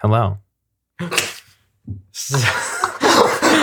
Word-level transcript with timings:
Hello. 0.00 0.38
I 1.00 1.08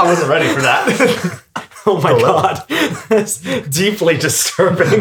wasn't 0.04 0.30
ready 0.30 0.48
for 0.54 0.62
that. 0.62 1.44
Oh 1.90 2.02
my 2.02 2.10
Hello. 2.10 2.42
god, 2.42 2.66
that's 3.08 3.38
deeply 3.70 4.18
disturbing. 4.18 5.00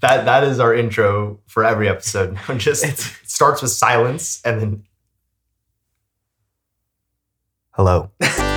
that 0.00 0.24
that 0.24 0.42
is 0.42 0.58
our 0.58 0.74
intro 0.74 1.38
for 1.46 1.62
every 1.64 1.88
episode. 1.88 2.36
Just 2.56 2.84
it 2.84 2.98
starts 3.24 3.62
with 3.62 3.70
silence 3.70 4.42
and 4.44 4.60
then 4.60 4.82
hello. 7.70 8.10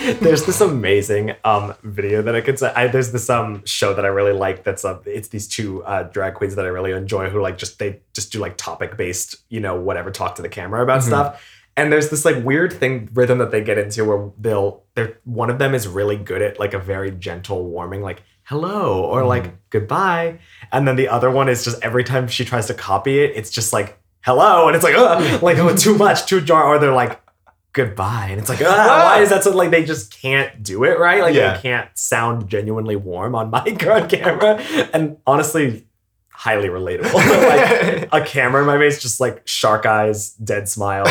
there's 0.20 0.46
this 0.46 0.62
amazing 0.62 1.34
um 1.44 1.74
video 1.82 2.22
that 2.22 2.34
I 2.34 2.40
could 2.40 2.58
say. 2.58 2.72
I, 2.74 2.86
there's 2.88 3.12
this 3.12 3.28
um 3.28 3.64
show 3.66 3.92
that 3.92 4.04
I 4.04 4.08
really 4.08 4.32
like. 4.32 4.64
That's 4.64 4.84
uh, 4.84 4.98
it's 5.04 5.28
these 5.28 5.46
two 5.46 5.84
uh, 5.84 6.04
drag 6.04 6.34
queens 6.34 6.54
that 6.54 6.64
I 6.64 6.68
really 6.68 6.92
enjoy 6.92 7.28
who 7.28 7.42
like 7.42 7.58
just 7.58 7.78
they 7.78 8.00
just 8.14 8.32
do 8.32 8.38
like 8.38 8.56
topic 8.56 8.96
based, 8.96 9.36
you 9.50 9.60
know, 9.60 9.78
whatever 9.78 10.10
talk 10.10 10.36
to 10.36 10.42
the 10.42 10.48
camera 10.48 10.82
about 10.82 11.02
stuff. 11.02 11.44
And 11.76 11.92
there's 11.92 12.08
this 12.08 12.24
like 12.24 12.42
weird 12.44 12.72
thing 12.72 13.10
rhythm 13.12 13.38
that 13.38 13.50
they 13.50 13.62
get 13.62 13.78
into 13.78 14.04
where 14.04 14.30
they'll 14.38 14.84
they're 14.94 15.18
one 15.24 15.50
of 15.50 15.58
them 15.58 15.74
is 15.74 15.86
really 15.86 16.16
good 16.16 16.40
at 16.40 16.58
like 16.58 16.72
a 16.72 16.78
very 16.78 17.10
gentle 17.10 17.64
warming 17.66 18.00
like 18.00 18.22
hello 18.44 19.04
or 19.04 19.24
like 19.24 19.52
goodbye, 19.70 20.38
and 20.72 20.88
then 20.88 20.96
the 20.96 21.08
other 21.08 21.30
one 21.30 21.48
is 21.48 21.62
just 21.62 21.82
every 21.82 22.04
time 22.04 22.26
she 22.26 22.44
tries 22.44 22.66
to 22.66 22.74
copy 22.74 23.20
it, 23.20 23.32
it's 23.36 23.50
just 23.50 23.72
like 23.72 23.98
hello, 24.22 24.66
and 24.66 24.76
it's 24.76 24.84
like 24.84 24.96
like 25.42 25.58
oh 25.58 25.76
too 25.76 25.96
much 25.96 26.26
too 26.26 26.40
jar 26.40 26.64
or 26.64 26.78
they're 26.78 26.92
like 26.92 27.19
goodbye 27.72 28.28
and 28.30 28.40
it's 28.40 28.48
like 28.48 28.60
ah, 28.64 29.02
why 29.14 29.22
is 29.22 29.30
that 29.30 29.44
so 29.44 29.54
like 29.54 29.70
they 29.70 29.84
just 29.84 30.12
can't 30.20 30.62
do 30.62 30.84
it 30.84 30.98
right 30.98 31.20
like 31.22 31.34
Yeah. 31.34 31.54
they 31.56 31.62
can't 31.62 31.88
sound 31.96 32.48
genuinely 32.48 32.96
warm 32.96 33.34
on 33.34 33.50
mic 33.64 33.84
or 33.86 33.92
on 33.92 34.08
camera 34.08 34.56
and 34.92 35.16
honestly 35.26 35.86
highly 36.30 36.68
relatable 36.68 37.12
like 37.14 38.08
a 38.12 38.24
camera 38.26 38.62
in 38.62 38.66
my 38.66 38.78
face 38.78 39.00
just 39.00 39.20
like 39.20 39.46
shark 39.46 39.86
eyes 39.86 40.30
dead 40.34 40.68
smile 40.68 41.04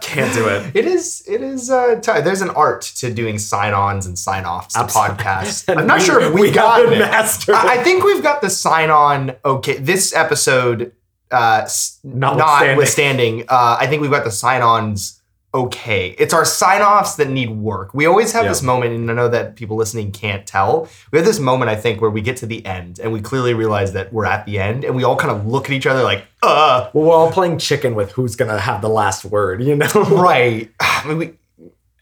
can't 0.00 0.32
do 0.32 0.46
it 0.46 0.76
It 0.76 0.84
is. 0.86 1.24
It 1.26 1.40
is. 1.42 1.70
Uh, 1.70 1.96
t- 2.00 2.20
there's 2.20 2.40
an 2.40 2.50
art 2.50 2.82
to 2.98 3.12
doing 3.12 3.36
sign-ons 3.36 4.06
and 4.06 4.16
sign-offs 4.16 4.74
to 4.74 4.80
Absolutely. 4.80 5.16
podcasts. 5.16 5.76
I'm 5.76 5.88
not 5.88 5.98
we- 5.98 6.04
sure 6.04 6.20
if 6.20 6.32
we 6.32 6.42
we 6.42 6.50
got 6.52 6.82
it. 6.92 6.98
mastered. 7.00 7.56
I 7.56 7.80
I 7.80 7.82
think 7.82 8.04
we've 8.04 8.22
got 8.22 8.40
the 8.40 8.48
sign-on. 8.50 9.34
Okay, 9.44 9.78
this 9.78 10.14
episode, 10.14 10.92
uh, 11.32 11.66
Notwithstanding. 12.04 12.68
notwithstanding, 12.68 13.40
uh, 13.48 13.76
I 13.80 13.88
think 13.88 14.02
we've 14.02 14.10
got 14.12 14.22
the 14.24 14.30
sign-ons. 14.30 15.17
Okay, 15.54 16.14
it's 16.18 16.34
our 16.34 16.44
sign-offs 16.44 17.14
that 17.16 17.30
need 17.30 17.48
work. 17.48 17.94
We 17.94 18.04
always 18.04 18.32
have 18.32 18.42
Yeah. 18.44 18.50
this 18.50 18.62
moment, 18.62 18.92
and 18.94 19.10
I 19.10 19.14
know 19.14 19.28
that 19.28 19.56
people 19.56 19.78
listening 19.78 20.12
can't 20.12 20.46
tell. 20.46 20.86
We 21.10 21.18
have 21.18 21.24
this 21.26 21.40
moment, 21.40 21.70
I 21.70 21.74
think, 21.76 22.02
where 22.02 22.10
we 22.10 22.20
get 22.20 22.36
to 22.38 22.46
the 22.46 22.64
end, 22.66 23.00
and 23.02 23.12
we 23.14 23.22
clearly 23.22 23.54
realize 23.54 23.92
that 23.94 24.12
we're 24.12 24.26
at 24.26 24.44
the 24.44 24.58
end, 24.58 24.84
and 24.84 24.94
we 24.94 25.04
all 25.04 25.16
kind 25.16 25.30
of 25.34 25.46
look 25.46 25.64
at 25.64 25.70
each 25.70 25.86
other 25.86 26.02
like, 26.02 26.24
"Uh, 26.42 26.88
well 26.92 27.04
we're 27.06 27.14
all 27.14 27.30
playing 27.32 27.56
chicken 27.56 27.94
with 27.94 28.12
who's 28.12 28.36
gonna 28.36 28.58
have 28.60 28.82
the 28.82 28.90
last 28.90 29.24
word 29.24 29.62
you 29.62 29.74
know 29.74 29.88
right." 30.10 30.70
I 30.80 31.02
mean, 31.08 31.16
we, 31.18 31.32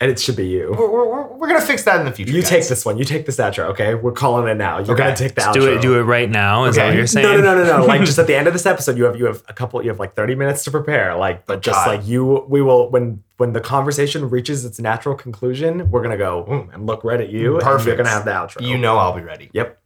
and 0.01 0.11
it 0.11 0.19
should 0.19 0.37
be 0.37 0.47
you 0.47 0.75
we're, 0.79 0.91
we're, 0.91 1.27
we're 1.37 1.49
gonna 1.49 1.61
fix 1.61 1.83
that 1.85 1.99
in 2.01 2.05
the 2.05 2.13
future. 2.13 2.33
you 2.33 2.41
guys. 2.43 2.49
take 2.51 2.69
this 2.69 2.85
one 2.85 2.99
you 2.99 3.05
take 3.05 3.25
this 3.27 3.37
outro 3.37 3.65
okay 3.71 3.95
we're 3.95 4.13
calling 4.13 4.47
it 4.49 4.55
now 4.57 4.79
you're 4.79 4.93
Okay. 4.95 5.05
gonna 5.05 5.17
take 5.17 5.35
the 5.35 5.41
outro 5.41 5.55
Do 5.55 5.73
it. 5.73 5.81
Do 5.83 5.99
it 5.99 6.03
right 6.03 6.31
now. 6.31 6.65
Is 6.65 6.77
that 6.77 6.87
what 6.87 6.95
you're 6.97 7.07
saying? 7.07 7.27
No, 7.27 7.37
no, 7.41 7.55
no, 7.57 7.65
no, 7.65 7.79
no. 7.79 7.87
Like 7.87 8.01
just 8.03 8.19
at 8.19 8.27
the 8.27 8.35
end 8.37 8.47
of 8.47 8.53
this 8.53 8.67
episode, 8.67 8.97
you 8.99 9.05
have 9.05 9.17
you 9.17 9.25
have 9.27 9.43
a 9.49 9.53
couple, 9.53 9.83
you 9.83 9.89
have 9.89 9.99
like 9.99 10.15
thirty 10.15 10.35
minutes 10.35 10.65
to 10.65 10.71
prepare. 10.71 11.15
Like, 11.17 11.47
but 11.47 11.63
just 11.63 11.77
God. 11.85 11.87
like 11.99 12.07
you, 12.07 12.45
we 12.49 12.61
will 12.63 12.91
when 12.91 13.23
when 13.37 13.53
the 13.53 13.61
conversation 13.61 14.29
reaches 14.31 14.65
its 14.65 14.79
natural 14.81 15.15
conclusion, 15.15 15.91
we're 15.91 16.03
gonna 16.03 16.17
go 16.17 16.69
and 16.73 16.87
look 16.87 17.05
right 17.05 17.21
at 17.21 17.31
you. 17.31 17.59
And 17.59 17.85
you're 17.85 17.97
gonna 17.97 18.09
have 18.09 18.25
the 18.25 18.31
outro. 18.33 18.61
You 18.67 18.79
know 18.79 18.97
I'll 18.99 19.15
be 19.15 19.23
ready. 19.23 19.51
Yep. 19.53 19.79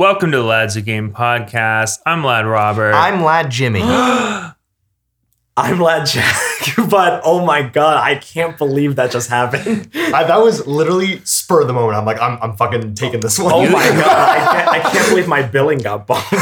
Welcome 0.00 0.30
to 0.30 0.38
the 0.38 0.44
Lads 0.44 0.76
Who 0.76 0.80
Game 0.80 1.12
podcast. 1.12 1.98
I'm 2.06 2.24
Lad 2.24 2.46
Robert. 2.46 2.94
I'm 2.94 3.22
Lad 3.22 3.50
Jimmy. 3.50 3.82
I'm 5.60 5.78
Lad 5.78 6.06
Jack, 6.06 6.34
but 6.88 7.20
oh 7.22 7.44
my 7.44 7.60
god, 7.60 7.98
I 7.98 8.14
can't 8.14 8.56
believe 8.56 8.96
that 8.96 9.10
just 9.10 9.28
happened. 9.28 9.90
I, 9.94 10.24
that 10.24 10.38
was 10.38 10.66
literally 10.66 11.20
spur 11.24 11.60
of 11.60 11.66
the 11.66 11.74
moment. 11.74 11.98
I'm 11.98 12.06
like, 12.06 12.18
I'm, 12.18 12.38
I'm 12.40 12.56
fucking 12.56 12.94
taking 12.94 13.20
this 13.20 13.38
one. 13.38 13.52
Oh 13.52 13.68
my 13.68 13.88
god, 13.90 14.38
I 14.38 14.52
can't, 14.52 14.68
I 14.68 14.90
can't 14.90 15.08
believe 15.10 15.28
my 15.28 15.42
billing 15.42 15.80
got 15.80 16.06
bumped. 16.06 16.32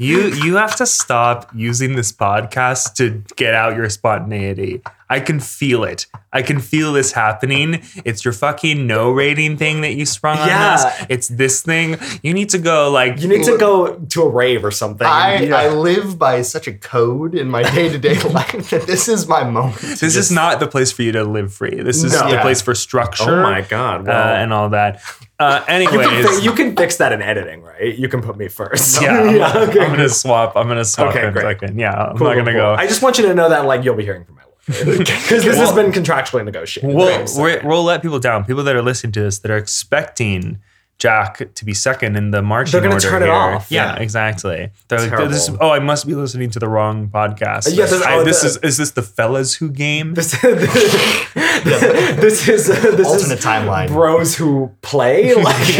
You 0.00 0.28
you 0.44 0.56
have 0.56 0.74
to 0.76 0.86
stop 0.86 1.50
using 1.54 1.94
this 1.94 2.10
podcast 2.12 2.94
to 2.94 3.22
get 3.36 3.54
out 3.54 3.76
your 3.76 3.88
spontaneity. 3.90 4.80
I 5.12 5.18
can 5.18 5.40
feel 5.40 5.82
it. 5.82 6.06
I 6.32 6.42
can 6.42 6.60
feel 6.60 6.92
this 6.92 7.10
happening. 7.12 7.82
It's 8.04 8.24
your 8.24 8.32
fucking 8.32 8.86
no 8.86 9.10
rating 9.10 9.56
thing 9.56 9.80
that 9.80 9.94
you 9.94 10.06
sprung 10.06 10.38
on 10.38 10.46
Yeah. 10.46 10.74
us. 10.74 11.04
It's 11.08 11.26
this 11.28 11.62
thing. 11.62 11.98
You 12.22 12.32
need 12.32 12.48
to 12.50 12.58
go 12.58 12.90
like 12.92 13.20
You 13.20 13.26
need 13.28 13.42
to 13.44 13.58
go 13.58 13.94
to 13.96 14.22
a 14.22 14.28
rave 14.28 14.64
or 14.64 14.70
something. 14.70 15.04
I, 15.06 15.40
Yeah. 15.42 15.56
I 15.56 15.68
live 15.70 16.16
by 16.16 16.42
such 16.42 16.68
a 16.68 16.72
code 16.72 17.34
in 17.34 17.48
my 17.50 17.62
day 17.64 17.88
to 17.88 17.98
day 17.98 18.20
life 18.22 18.70
that 18.70 18.86
this 18.86 19.08
is 19.08 19.26
my 19.26 19.42
moment. 19.42 19.78
to 19.80 19.86
this 20.06 20.16
is 20.16 20.30
not 20.30 20.60
the 20.60 20.68
place 20.68 20.92
for 20.92 21.02
you 21.02 21.10
to 21.12 21.24
live 21.24 21.52
free. 21.52 21.82
This 21.82 22.04
is 22.04 22.12
No. 22.12 22.28
the 22.28 22.34
Yeah. 22.34 22.42
place 22.42 22.62
for 22.62 22.74
structure. 22.76 23.40
oh 23.40 23.42
my 23.42 23.62
god. 23.62 24.08
uh, 24.08 24.12
and 24.12 24.52
all 24.52 24.68
that. 24.70 25.02
Uh, 25.40 25.64
You 25.68 25.74
anyways, 25.74 26.06
can, 26.06 26.24
fi- 26.26 26.42
you 26.44 26.52
can 26.52 26.76
fix 26.76 26.96
that 26.98 27.12
in 27.12 27.22
editing, 27.22 27.62
right? 27.62 27.96
You 27.98 28.08
can 28.08 28.20
put 28.22 28.36
me 28.36 28.48
first. 28.48 29.00
yeah, 29.02 29.12
I'm, 29.20 29.36
yeah 29.36 29.52
okay. 29.68 29.80
I'm 29.80 29.90
gonna 29.90 30.08
swap. 30.08 30.54
I'm 30.56 30.68
gonna 30.68 30.84
swap 30.84 31.08
Okay, 31.10 31.22
in 31.22 31.28
a 31.28 31.32
great. 31.32 31.42
second. 31.42 31.78
Yeah, 31.78 31.92
I'm 31.94 32.16
Cool, 32.18 32.26
not 32.28 32.34
gonna 32.36 32.52
cool, 32.52 32.60
go. 32.60 32.74
I 32.74 32.86
just 32.86 33.02
want 33.02 33.16
you 33.18 33.26
to 33.26 33.34
know 33.34 33.48
that 33.48 33.64
like 33.64 33.82
you'll 33.82 33.96
be 33.96 34.04
hearing 34.04 34.24
from 34.26 34.34
my 34.36 34.42
lawyer 34.42 34.98
because 34.98 35.42
this 35.44 35.56
has 35.56 35.72
been 35.72 35.92
contractually 35.92 36.44
negotiated. 36.44 36.94
We'll, 36.94 37.08
Right, 37.08 37.28
so- 37.28 37.60
we'll 37.64 37.82
let 37.84 38.02
people 38.02 38.18
down. 38.18 38.44
People 38.44 38.62
that 38.64 38.76
are 38.76 38.82
listening 38.82 39.12
to 39.12 39.22
this 39.22 39.38
that 39.40 39.50
are 39.50 39.56
expecting 39.56 40.58
Jack 41.00 41.42
to 41.54 41.64
be 41.64 41.72
second 41.74 42.16
in 42.16 42.30
the 42.30 42.42
marching 42.42 42.72
They're 42.72 42.82
gonna 42.82 42.94
order 42.94 43.08
turn 43.08 43.22
it 43.22 43.28
off. 43.30 43.70
Yeah, 43.70 43.94
Yeah. 43.96 44.02
exactly. 44.02 44.70
They're 44.88 44.98
like, 45.00 45.08
Terrible. 45.08 45.30
this, 45.30 45.50
oh, 45.60 45.70
I 45.70 45.78
must 45.80 46.06
be 46.06 46.14
listening 46.14 46.50
to 46.50 46.58
the 46.58 46.68
wrong 46.68 47.08
podcast. 47.08 47.74
Yeah, 47.74 47.86
this- 47.86 48.02
I- 48.02 48.14
oh, 48.16 48.24
this 48.24 48.42
the- 48.42 48.48
is 48.48 48.56
is 48.58 48.76
this 48.76 48.90
the 48.92 49.02
fellas 49.02 49.54
who 49.54 49.70
game? 49.70 50.12
This, 50.14 50.32
this 50.42 52.48
is 52.48 52.68
uh, 52.70 52.74
this 52.96 53.08
Alternate 53.08 53.38
is 53.38 53.44
timeline. 53.44 53.88
bros 53.88 54.36
who 54.36 54.70
play. 54.82 55.34
Like, 55.40 55.76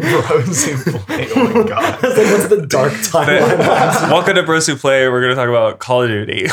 Bros 0.00 0.64
who 0.64 0.98
play. 0.98 1.28
Oh 1.36 1.44
my 1.54 1.62
god. 1.68 1.98
It's 2.02 2.16
like, 2.18 2.26
what's 2.32 2.48
the 2.48 2.66
dark 2.66 2.92
timeline? 2.92 4.10
Welcome 4.10 4.34
to 4.34 4.42
Bros 4.42 4.66
Who 4.66 4.74
Play. 4.76 5.08
We're 5.08 5.20
gonna 5.20 5.34
talk 5.36 5.48
about 5.48 5.78
Call 5.78 6.02
of 6.02 6.08
Duty. 6.08 6.48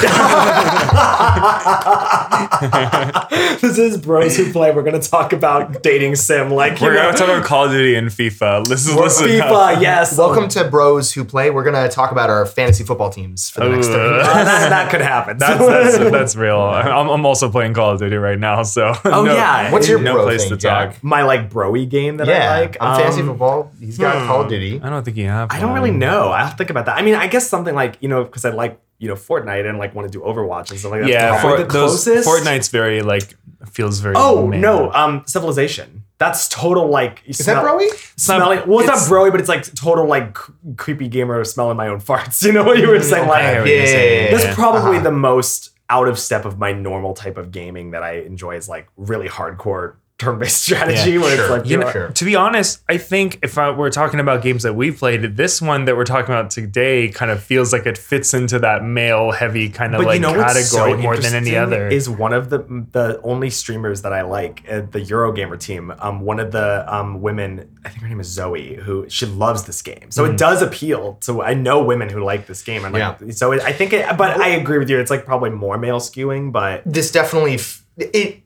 this 3.62 3.78
is 3.78 3.97
bros 3.97 4.38
who 4.38 4.52
play. 4.52 4.72
We're 4.72 4.84
gonna 4.84 5.00
talk 5.02 5.34
about 5.34 5.84
dating 5.84 6.16
sim. 6.16 6.52
Like 6.52 6.80
We're 6.80 6.94
gonna 6.94 7.18
talk 7.18 7.28
about 7.30 7.44
Call 7.44 7.66
of 7.72 7.78
Duty 7.78 7.96
and 7.96 8.09
FIFA. 8.09 8.68
Listen, 8.68 8.98
or 8.98 9.04
listen. 9.04 9.28
FIFA. 9.28 9.76
up. 9.76 9.82
Yes. 9.82 10.18
Welcome 10.18 10.50
to 10.50 10.66
Bros 10.66 11.14
Who 11.14 11.24
Play. 11.24 11.50
We're 11.50 11.64
gonna 11.64 11.90
talk 11.90 12.12
about 12.12 12.30
our 12.30 12.46
fantasy 12.46 12.84
football 12.84 13.09
teams 13.09 13.50
for 13.50 13.62
the 13.62 13.70
next 13.70 13.88
Ooh. 13.88 13.94
30 13.94 14.09
minutes. 14.09 14.28
Uh, 14.28 14.34
that, 14.44 14.70
that 14.70 14.92
could 14.92 15.02
happen. 15.02 15.38
That's, 15.38 15.59
that's 15.59 15.98
that's 16.12 16.36
real. 16.36 16.59
I'm, 16.59 17.09
I'm 17.09 17.26
also 17.26 17.50
playing 17.50 17.74
Call 17.74 17.92
of 17.92 18.00
Duty 18.00 18.18
right 18.18 18.38
now, 18.38 18.64
so 18.64 18.94
Oh, 19.06 19.24
no, 19.26 19.34
yeah. 19.34 19.72
What's 19.72 19.88
your 19.88 20.00
no 20.00 20.14
bro 20.14 20.24
place 20.24 20.42
thing, 20.42 20.52
to 20.52 20.58
Jack? 20.58 20.94
talk. 20.94 21.04
my 21.04 21.24
like 21.24 21.50
broy 21.50 21.90
game 21.90 22.18
that 22.18 22.28
Yeah, 22.28 22.54
I 22.54 22.59
like. 22.62 22.78
I'm 22.82 23.00
fantasy 23.00 23.22
Um, 23.22 23.28
football. 23.28 23.72
He's 23.80 23.98
got 23.98 24.22
hmm. 24.22 24.28
Call 24.28 24.42
of 24.42 24.50
Duty. 24.50 24.82
I 24.82 24.90
don't 24.90 25.03
think 25.03 25.18
you 25.18 25.28
have. 25.28 25.50
I 25.52 25.59
don't 25.59 25.74
really 25.74 25.92
know. 25.92 26.32
I 26.32 26.40
have 26.40 26.52
to 26.52 26.58
think 26.58 26.70
about 26.70 26.86
that. 26.88 26.98
I 26.98 27.02
mean, 27.02 27.16
I 27.16 27.28
guess 27.28 27.50
something 27.50 27.74
like 27.74 27.98
you 28.02 28.09
know 28.09 28.24
because 28.24 28.46
I 28.46 28.50
like 28.50 28.80
you 29.00 29.08
know 29.08 29.16
Fortnite 29.16 29.68
and 29.68 29.78
like 29.78 29.96
want 29.96 30.12
to 30.12 30.18
do 30.18 30.24
Overwatch 30.24 30.72
and 30.72 30.80
stuff 30.80 30.92
like 30.92 31.02
that. 31.02 31.09
Yeah, 31.09 31.42
for, 31.42 31.58
the 31.58 31.64
those 31.64 32.03
closest. 32.03 32.28
Fortnite's 32.28 32.68
very 32.68 33.02
like 33.02 33.36
feels 33.72 34.00
very. 34.00 34.16
Oh 34.17 34.47
male. 34.47 34.59
no, 34.59 34.91
um, 34.91 35.24
Civilization. 35.26 36.01
That's 36.22 36.47
total 36.47 36.88
like. 36.88 37.23
Is 37.26 37.40
that 37.40 37.64
broy? 37.64 37.88
Smelling. 38.16 38.59
well, 38.68 38.79
it's, 38.79 38.88
it's- 38.90 39.09
not 39.09 39.16
broy, 39.18 39.32
but 39.32 39.40
it's 39.40 39.50
like 39.50 39.64
total 39.73 40.06
like 40.06 40.38
c- 40.38 40.53
creepy 40.78 41.08
gamer 41.08 41.44
smelling 41.44 41.76
my 41.78 41.88
own 41.88 42.00
farts. 42.09 42.44
You 42.46 42.52
know 42.53 42.64
what 42.64 42.78
you 42.78 42.88
were 42.90 43.02
saying? 43.02 43.28
Like 43.28 43.44
I 43.44 43.53
Yeah, 43.66 43.85
saying. 43.85 44.32
yeah, 44.32 44.38
that's 44.38 44.56
probably 44.56 44.97
Uh-huh. 44.97 45.03
the 45.09 45.12
most 45.12 45.72
out 45.90 46.08
of 46.08 46.18
step 46.20 46.46
of 46.46 46.58
my 46.59 46.72
normal 46.72 47.14
type 47.14 47.38
of 47.38 47.52
gaming 47.52 47.91
that 47.91 48.03
I 48.03 48.20
enjoy 48.20 48.56
is 48.56 48.70
like 48.70 48.88
really 48.96 49.28
hardcore 49.28 49.96
turn-based 50.22 50.62
strategy 50.68 51.12
Yeah, 51.12 51.20
where 51.22 51.35
sure. 51.35 51.44
it's 51.46 51.52
like 51.52 51.66
You 51.66 51.72
you 51.72 51.78
know, 51.78 51.85
know, 51.88 51.91
Sure. 51.91 52.08
to 52.09 52.26
be 52.26 52.35
honest, 52.35 52.82
I 52.88 52.97
think 52.97 53.40
if 53.44 53.58
I, 53.58 53.72
we're 53.72 53.90
talking 53.90 54.20
about 54.20 54.41
games 54.41 54.64
that 54.64 54.73
we've 54.73 54.97
played, 54.97 55.35
this 55.35 55.62
one 55.62 55.85
that 55.85 55.97
we're 55.97 56.06
talking 56.06 56.34
about 56.34 56.50
today 56.52 57.09
kind 57.09 57.32
of 57.32 57.41
feels 57.44 57.73
like 57.73 57.85
it 57.85 57.97
fits 57.97 58.34
into 58.34 58.59
that 58.59 58.84
male 58.84 59.32
heavy 59.32 59.70
kind 59.70 59.94
of 59.96 60.00
But 60.00 60.08
like 60.08 60.16
you 60.16 60.22
know 60.22 60.34
what's 60.38 60.70
so 60.70 60.78
category 60.78 61.02
more 61.02 61.18
than 61.18 61.34
any 61.34 61.56
other. 61.56 61.88
is 61.90 62.09
one 62.09 62.34
of 62.34 62.50
the 62.50 62.59
the 62.91 63.20
only 63.23 63.50
streamers 63.50 64.02
that 64.03 64.14
I 64.14 64.22
like, 64.22 64.64
uh, 64.70 64.82
the 64.90 65.00
Eurogamer 65.02 65.59
team. 65.59 65.94
Um, 66.00 66.22
one 66.22 66.40
of 66.40 66.52
the 66.52 66.85
um 66.94 67.22
women, 67.22 67.67
I 67.85 67.90
think 67.90 68.02
her 68.03 68.08
name 68.08 68.20
is 68.20 68.28
Zoe, 68.28 68.76
who 68.76 69.09
she 69.09 69.26
loves 69.26 69.64
this 69.64 69.82
game, 69.82 70.12
so 70.12 70.24
Mm. 70.26 70.32
it 70.34 70.38
does 70.38 70.62
appeal 70.62 71.17
to. 71.22 71.41
I 71.41 71.53
know 71.56 71.84
women 71.84 72.09
who 72.09 72.24
like 72.24 72.46
this 72.47 72.62
game, 72.62 72.85
and 72.85 72.94
like, 72.94 73.34
so 73.34 73.52
it, 73.53 73.62
I 73.62 73.72
think 73.74 73.94
it. 73.94 74.06
But 74.17 74.40
I 74.40 74.50
agree 74.50 74.78
with 74.78 74.90
you. 74.90 75.00
It's 75.00 75.09
like 75.12 75.26
probably 75.26 75.50
more 75.50 75.78
male 75.78 76.00
skewing, 76.00 76.52
but 76.52 76.84
This 76.85 77.12
definitely 77.12 77.56
f- 77.56 77.84
it 77.97 78.41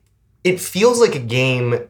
it 0.46 0.60
feels 0.60 1.00
like 1.00 1.16
a 1.16 1.20
game 1.20 1.88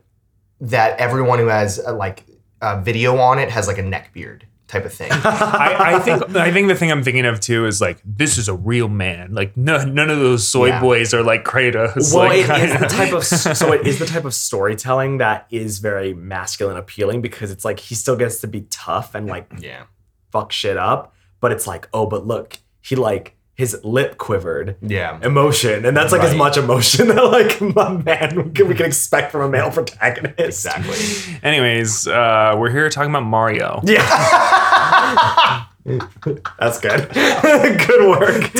that 0.62 0.98
everyone 0.98 1.38
who 1.38 1.48
has 1.48 1.78
uh, 1.78 1.94
like 1.94 2.24
a 2.62 2.80
video 2.80 3.18
on 3.18 3.38
it 3.38 3.50
has 3.50 3.68
like 3.68 3.76
a 3.76 3.82
neck 3.82 4.14
beard 4.14 4.46
type 4.66 4.86
of 4.86 4.92
thing. 4.94 5.10
I, 5.12 5.76
I 5.78 5.98
think 6.00 6.34
I 6.34 6.50
think 6.50 6.68
the 6.68 6.74
thing 6.74 6.90
I'm 6.90 7.04
thinking 7.04 7.26
of 7.26 7.38
too 7.38 7.66
is 7.66 7.82
like 7.82 8.00
this 8.02 8.38
is 8.38 8.48
a 8.48 8.54
real 8.54 8.88
man. 8.88 9.34
Like 9.34 9.56
no, 9.58 9.84
none 9.84 10.08
of 10.08 10.18
those 10.18 10.48
soy 10.48 10.68
Yeah. 10.68 10.80
boys 10.80 11.12
are 11.12 11.22
like 11.22 11.44
Kratos. 11.44 12.14
Well, 12.14 12.28
like, 12.28 12.48
it 12.48 12.70
is 12.70 12.80
the 12.80 12.86
type 12.86 13.12
of 13.12 13.24
so 13.56 13.72
it 13.72 13.86
is 13.86 13.98
the 13.98 14.06
type 14.06 14.24
of 14.24 14.32
storytelling 14.32 15.18
that 15.18 15.46
is 15.50 15.78
very 15.78 16.14
masculine 16.14 16.78
appealing 16.78 17.20
because 17.20 17.50
it's 17.50 17.64
like 17.64 17.78
he 17.78 17.94
still 17.94 18.16
gets 18.16 18.40
to 18.40 18.46
be 18.46 18.62
tough 18.70 19.14
and 19.14 19.26
like 19.26 19.52
yeah. 19.58 19.84
fuck 20.32 20.50
shit 20.50 20.78
up, 20.78 21.14
but 21.40 21.52
it's 21.52 21.66
like 21.66 21.88
oh, 21.92 22.06
but 22.06 22.26
look, 22.26 22.58
he 22.80 22.96
like 22.96 23.35
his 23.56 23.80
lip 23.82 24.18
quivered. 24.18 24.76
Yeah. 24.82 25.18
Emotion, 25.22 25.86
and 25.86 25.96
that's 25.96 26.12
like 26.12 26.22
as 26.22 26.34
much 26.34 26.58
emotion 26.58 27.08
that 27.08 27.24
like 27.24 27.60
my 27.74 27.90
man 27.90 28.36
we 28.36 28.50
can, 28.52 28.68
we 28.68 28.74
can 28.74 28.86
expect 28.86 29.32
from 29.32 29.40
a 29.40 29.48
male 29.48 29.70
protagonist. 29.70 30.38
Exactly. 30.38 31.38
Anyways, 31.42 32.06
uh, 32.06 32.54
we're 32.58 32.70
here 32.70 32.88
talking 32.90 33.10
about 33.10 33.24
Mario. 33.24 33.80
Yeah. 33.84 35.64
That's 35.86 36.80
good. 36.80 37.08
good 37.12 38.10
work. 38.10 38.52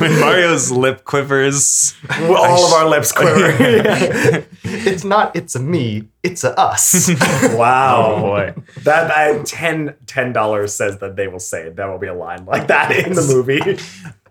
when 0.00 0.20
Mario's 0.20 0.70
lip 0.70 1.04
quivers. 1.04 1.94
All 2.10 2.66
of 2.66 2.72
our 2.74 2.88
lips 2.88 3.10
quiver. 3.10 3.56
it's 4.62 5.02
not 5.02 5.34
it's 5.34 5.54
a 5.54 5.60
me, 5.60 6.08
it's 6.22 6.44
a 6.44 6.58
us. 6.60 7.10
wow. 7.54 8.16
Oh 8.16 8.20
boy. 8.20 8.54
That, 8.82 9.08
that 9.08 9.94
10 10.06 10.32
dollars 10.32 10.74
says 10.74 10.98
that 10.98 11.16
they 11.16 11.26
will 11.26 11.38
say 11.38 11.70
that 11.70 11.86
will 11.86 11.98
be 11.98 12.08
a 12.08 12.14
line 12.14 12.44
like 12.44 12.66
that 12.66 12.92
in 12.92 13.14
the 13.14 13.22
movie. 13.22 13.80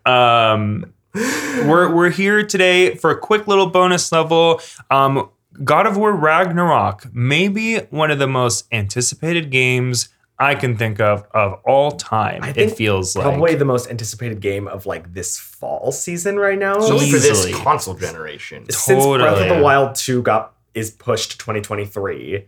Um, 0.05 0.93
we're 1.13 1.93
we're 1.93 2.11
here 2.11 2.45
today 2.45 2.93
for 2.95 3.09
a 3.09 3.17
quick 3.17 3.47
little 3.47 3.67
bonus 3.67 4.11
level. 4.11 4.61
Um, 4.91 5.29
God 5.63 5.87
of 5.87 5.97
War 5.97 6.13
Ragnarok, 6.13 7.13
maybe 7.13 7.77
one 7.89 8.11
of 8.11 8.19
the 8.19 8.27
most 8.27 8.67
anticipated 8.71 9.49
games 9.49 10.09
I 10.39 10.55
can 10.55 10.77
think 10.77 10.99
of 11.01 11.25
of 11.31 11.59
all 11.65 11.91
time. 11.91 12.43
I 12.43 12.49
It 12.49 12.53
think 12.55 12.75
feels 12.75 13.15
like 13.15 13.23
Probably 13.25 13.55
the 13.55 13.65
most 13.65 13.89
anticipated 13.89 14.39
game 14.39 14.67
of 14.67 14.85
like 14.85 15.13
this 15.13 15.37
fall 15.37 15.91
season 15.91 16.37
right 16.37 16.57
now. 16.57 16.75
Only 16.77 17.11
for 17.11 17.17
this 17.19 17.45
Easily. 17.45 17.53
console 17.53 17.93
generation. 17.95 18.65
Since 18.69 19.05
Breath 19.05 19.41
of 19.41 19.57
the 19.57 19.61
Wild 19.61 19.95
2 19.95 20.21
got 20.21 20.53
is 20.73 20.91
pushed 20.91 21.31
to 21.31 21.37
2023 21.39 22.45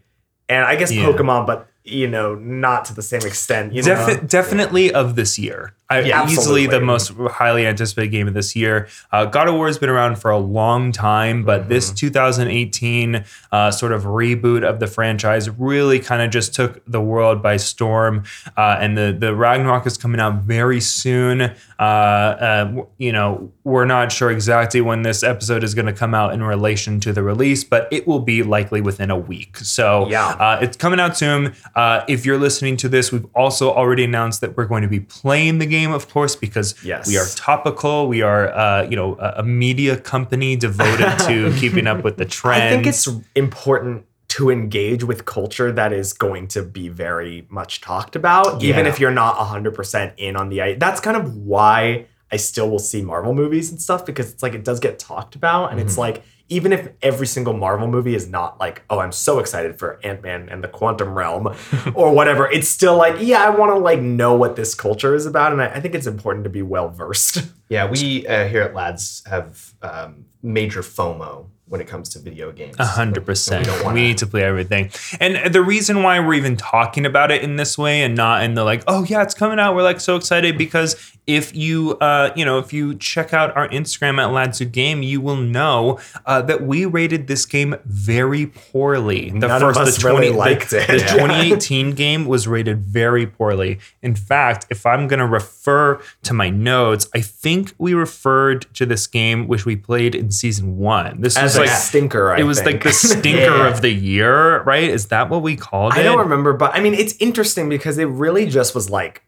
and 0.50 0.66
I 0.66 0.76
guess 0.76 0.92
Yeah. 0.92 1.06
Pokemon 1.06 1.46
but 1.48 1.68
you 1.84 2.08
know 2.08 2.36
not 2.36 2.86
to 2.86 2.94
the 2.94 3.02
same 3.02 3.22
extent 3.22 3.74
you 3.74 3.82
know 3.82 3.96
Defi- 4.08 4.26
definitely 4.28 4.94
of 4.94 5.16
this 5.16 5.40
year. 5.40 5.74
I, 5.90 6.00
Yeah, 6.02 6.26
easily 6.30 6.68
the 6.68 6.80
most 6.80 7.12
highly 7.32 7.68
anticipated 7.68 8.12
game 8.12 8.26
of 8.30 8.34
this 8.34 8.56
year. 8.56 8.88
Uh, 9.12 9.26
God 9.26 9.50
of 9.50 9.56
War 9.56 9.68
has 9.68 9.78
been 9.78 9.90
around 9.90 10.20
for 10.20 10.32
a 10.32 10.38
long 10.38 10.94
time, 10.94 11.44
but 11.44 11.68
this 11.68 11.88
Mm-hmm. 11.88 11.96
2018 11.96 13.26
uh, 13.52 13.72
sort 13.72 13.92
of 13.92 14.04
reboot 14.04 14.64
of 14.64 14.80
the 14.80 14.88
franchise 14.88 15.50
really 15.50 16.00
kind 16.00 16.22
of 16.22 16.30
just 16.32 16.54
took 16.56 16.82
the 16.86 17.02
world 17.02 17.42
by 17.44 17.58
storm. 17.58 18.24
Uh, 18.56 18.78
and 18.80 18.98
the 18.98 19.16
the 19.18 19.36
Ragnarok 19.36 19.86
is 19.86 19.98
coming 19.98 20.22
out 20.22 20.36
very 20.44 20.80
soon. 20.80 21.42
Uh, 21.42 21.82
uh, 21.82 22.86
you 22.98 23.12
know, 23.12 23.52
we're 23.66 23.84
not 23.86 24.12
sure 24.14 24.32
exactly 24.32 24.80
when 24.82 25.02
this 25.02 25.24
episode 25.24 25.62
is 25.64 25.74
going 25.74 25.88
to 25.88 25.94
come 25.94 26.14
out 26.14 26.34
in 26.34 26.42
relation 26.44 27.00
to 27.02 27.12
the 27.12 27.24
release, 27.24 27.64
but 27.66 27.88
it 27.92 28.08
will 28.08 28.20
be 28.20 28.44
likely 28.44 28.80
within 28.82 29.12
a 29.12 29.18
week. 29.18 29.58
So 29.58 30.08
Yeah. 30.10 30.28
uh, 30.28 30.60
it's 30.62 30.78
coming 30.78 31.00
out 31.02 31.18
soon. 31.18 31.54
Uh, 31.76 32.04
if 32.08 32.26
you're 32.26 32.38
listening 32.38 32.78
to 32.78 32.90
this, 32.90 33.12
we've 33.12 33.26
also 33.36 33.72
already 33.72 34.04
announced 34.04 34.42
that 34.42 34.58
we're 34.58 34.66
going 34.66 34.82
to 34.82 34.88
be 34.90 35.00
playing 35.00 35.60
the 35.60 35.66
game, 35.66 35.92
of 35.92 36.10
course, 36.10 36.36
because 36.36 36.76
Yes. 36.84 37.08
we 37.08 37.18
are 37.18 37.26
topical. 37.36 38.08
We 38.08 38.22
are, 38.22 38.52
uh, 38.54 38.84
you 38.90 38.96
know, 38.96 39.16
a, 39.20 39.36
a 39.38 39.44
media 39.44 39.98
company 39.98 40.56
devoted 40.56 41.18
to 41.28 41.54
keeping 41.60 41.88
up 41.88 42.04
with 42.04 42.18
the 42.18 42.26
trends. 42.26 42.62
I 42.64 42.70
think 42.70 42.88
it's 42.88 43.08
important 43.36 44.06
to 44.30 44.50
engage 44.50 45.04
with 45.04 45.26
culture 45.26 45.72
that 45.74 45.92
is 45.92 46.14
going 46.14 46.48
to 46.48 46.64
be 46.64 46.88
very 46.88 47.46
much 47.50 47.82
talked 47.82 48.16
about, 48.16 48.64
even 48.64 48.86
if 48.86 49.00
you're 49.00 49.12
not 49.12 49.36
100% 49.36 50.14
in 50.18 50.36
on 50.38 50.50
the. 50.50 50.76
That's 50.78 51.02
kind 51.02 51.18
of 51.18 51.36
why 51.36 52.06
I 52.32 52.38
still 52.38 52.70
will 52.70 52.80
see 52.80 53.02
Marvel 53.02 53.34
movies 53.34 53.72
and 53.72 53.82
stuff 53.82 54.06
because 54.06 54.32
it's 54.32 54.42
like 54.42 54.54
it 54.54 54.64
does 54.64 54.80
get 54.80 55.00
talked 55.00 55.36
about. 55.36 55.72
And 55.72 55.82
it's 55.82 55.98
like, 55.98 56.24
even 56.52 56.74
if 56.74 56.90
every 57.02 57.26
single 57.26 57.54
Marvel 57.54 57.88
movie 57.88 58.14
is 58.14 58.28
not 58.28 58.60
like, 58.60 58.84
oh, 58.90 59.00
I'm 59.00 59.14
so 59.14 59.40
excited 59.40 59.80
for 59.80 60.02
Ant 60.04 60.22
Man 60.22 60.50
and 60.50 60.62
the 60.62 60.68
Quantum 60.68 61.18
Realm 61.18 61.48
or 61.96 62.14
whatever, 62.14 62.52
it's 62.52 62.68
still 62.68 62.98
like, 62.98 63.16
yeah, 63.20 63.42
I 63.42 63.50
want 63.50 63.72
to 63.72 63.78
like 63.78 64.02
know 64.02 64.36
what 64.36 64.58
this 64.58 64.76
culture 64.76 65.16
is 65.16 65.26
about. 65.26 65.54
And 65.54 65.62
I, 65.62 65.68
I 65.68 65.80
think 65.80 65.96
it's 65.96 66.08
important 66.08 66.44
to 66.44 66.50
be 66.50 66.62
well 66.62 66.90
versed. 66.90 67.44
Yeah, 67.70 67.90
we 67.90 68.28
uh, 68.28 68.50
here 68.50 68.64
at 68.64 68.76
Lads 68.76 69.24
have 69.28 69.74
um, 69.82 70.26
major 70.44 70.82
FOMO 70.82 71.48
when 71.72 71.80
it 71.80 71.88
comes 71.88 72.10
to 72.10 72.20
video 72.20 72.52
games. 72.52 72.76
A 72.80 72.86
hundred 72.86 73.26
percent. 73.26 73.66
We 73.86 73.94
need 73.94 74.18
to 74.18 74.28
play 74.28 74.44
everything. 74.44 74.92
And 75.22 75.54
the 75.54 75.62
reason 75.62 76.04
why 76.04 76.20
we're 76.20 76.34
even 76.34 76.58
talking 76.58 77.06
about 77.06 77.32
it 77.32 77.44
in 77.44 77.56
this 77.56 77.78
way 77.78 78.04
and 78.04 78.14
not 78.14 78.44
in 78.44 78.56
the 78.56 78.66
like, 78.66 78.84
oh 78.88 79.06
yeah, 79.06 79.24
it's 79.24 79.34
coming 79.34 79.58
out. 79.58 79.74
We're 79.74 79.82
like 79.82 80.02
so 80.02 80.18
excited 80.18 80.58
because 80.58 80.98
if 81.28 81.56
you 81.56 81.98
uh, 82.00 82.34
you 82.36 82.44
know, 82.44 82.60
if 82.60 82.74
you 82.74 82.96
check 82.96 83.34
out 83.34 83.56
our 83.56 83.70
Instagram 83.70 84.20
at 84.20 84.34
Lads 84.34 84.60
Who 84.60 84.66
Game, 84.66 85.02
you 85.02 85.22
will 85.22 85.38
know 85.38 85.98
uh, 86.26 86.42
that 86.42 86.62
we 86.64 86.86
rated 86.86 87.28
this 87.28 87.46
game 87.46 87.76
very 87.86 88.48
poorly. 88.48 89.30
The 89.30 89.48
None 89.48 89.64
of 89.64 89.78
us 89.78 90.04
really 90.04 90.30
liked 90.30 90.72
the, 90.72 90.82
it. 90.82 90.88
The 90.88 90.98
2018 91.00 91.92
game 91.92 92.26
was 92.26 92.50
rated 92.50 92.80
very 92.80 93.26
poorly. 93.26 93.80
In 94.02 94.14
fact, 94.14 94.66
if 94.70 94.86
I'm 94.86 95.08
gonna 95.08 95.28
refer 95.28 96.02
to 96.24 96.34
my 96.34 96.50
notes, 96.50 97.08
I 97.16 97.22
think 97.22 97.74
we 97.78 97.94
referred 97.94 98.66
to 98.74 98.86
this 98.86 99.08
game 99.08 99.48
which 99.48 99.66
we 99.66 99.78
played 99.78 100.16
in 100.16 100.32
season 100.32 100.78
one. 100.78 101.22
This 101.22 101.38
As 101.38 101.56
a 101.56 101.61
like 101.68 101.78
stinker, 101.78 102.32
I 102.32 102.40
it 102.40 102.44
was 102.44 102.60
think. 102.62 102.76
like 102.76 102.84
the 102.84 102.94
stinker 102.94 103.40
Yeah. 103.58 103.68
of 103.70 103.82
the 103.82 103.90
year, 103.92 104.62
right? 104.64 104.84
Is 104.90 105.08
that 105.08 105.30
what 105.30 105.42
we 105.42 105.56
called 105.56 105.94
it? 105.94 106.00
I 106.00 106.04
don't 106.04 106.20
remember, 106.20 106.54
but 106.54 106.76
I 106.76 106.80
mean, 106.82 106.94
it's 106.94 107.16
interesting 107.20 107.70
because 107.70 107.98
it 107.98 108.06
really 108.06 108.46
just 108.48 108.76
was 108.76 108.90
like. 108.90 109.24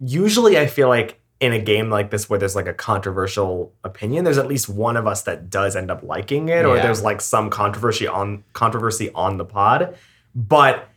Usually, 0.00 0.58
I 0.58 0.66
feel 0.66 0.88
like 0.88 1.20
in 1.40 1.52
a 1.52 1.58
game 1.60 1.88
like 1.88 2.10
this 2.10 2.28
where 2.28 2.38
there's 2.38 2.56
like 2.56 2.66
a 2.66 2.74
controversial 2.74 3.72
opinion, 3.84 4.24
there's 4.24 4.38
at 4.38 4.48
least 4.48 4.68
one 4.68 4.96
of 4.96 5.06
us 5.06 5.22
that 5.22 5.48
does 5.50 5.76
end 5.76 5.90
up 5.90 6.02
liking 6.02 6.48
it, 6.48 6.64
or 6.64 6.76
Yeah. 6.76 6.82
there's 6.82 7.02
like 7.02 7.20
some 7.20 7.48
controversy 7.50 8.06
on 8.08 8.42
controversy 8.54 9.10
on 9.14 9.36
the 9.38 9.44
pod. 9.44 9.96
But 10.34 10.88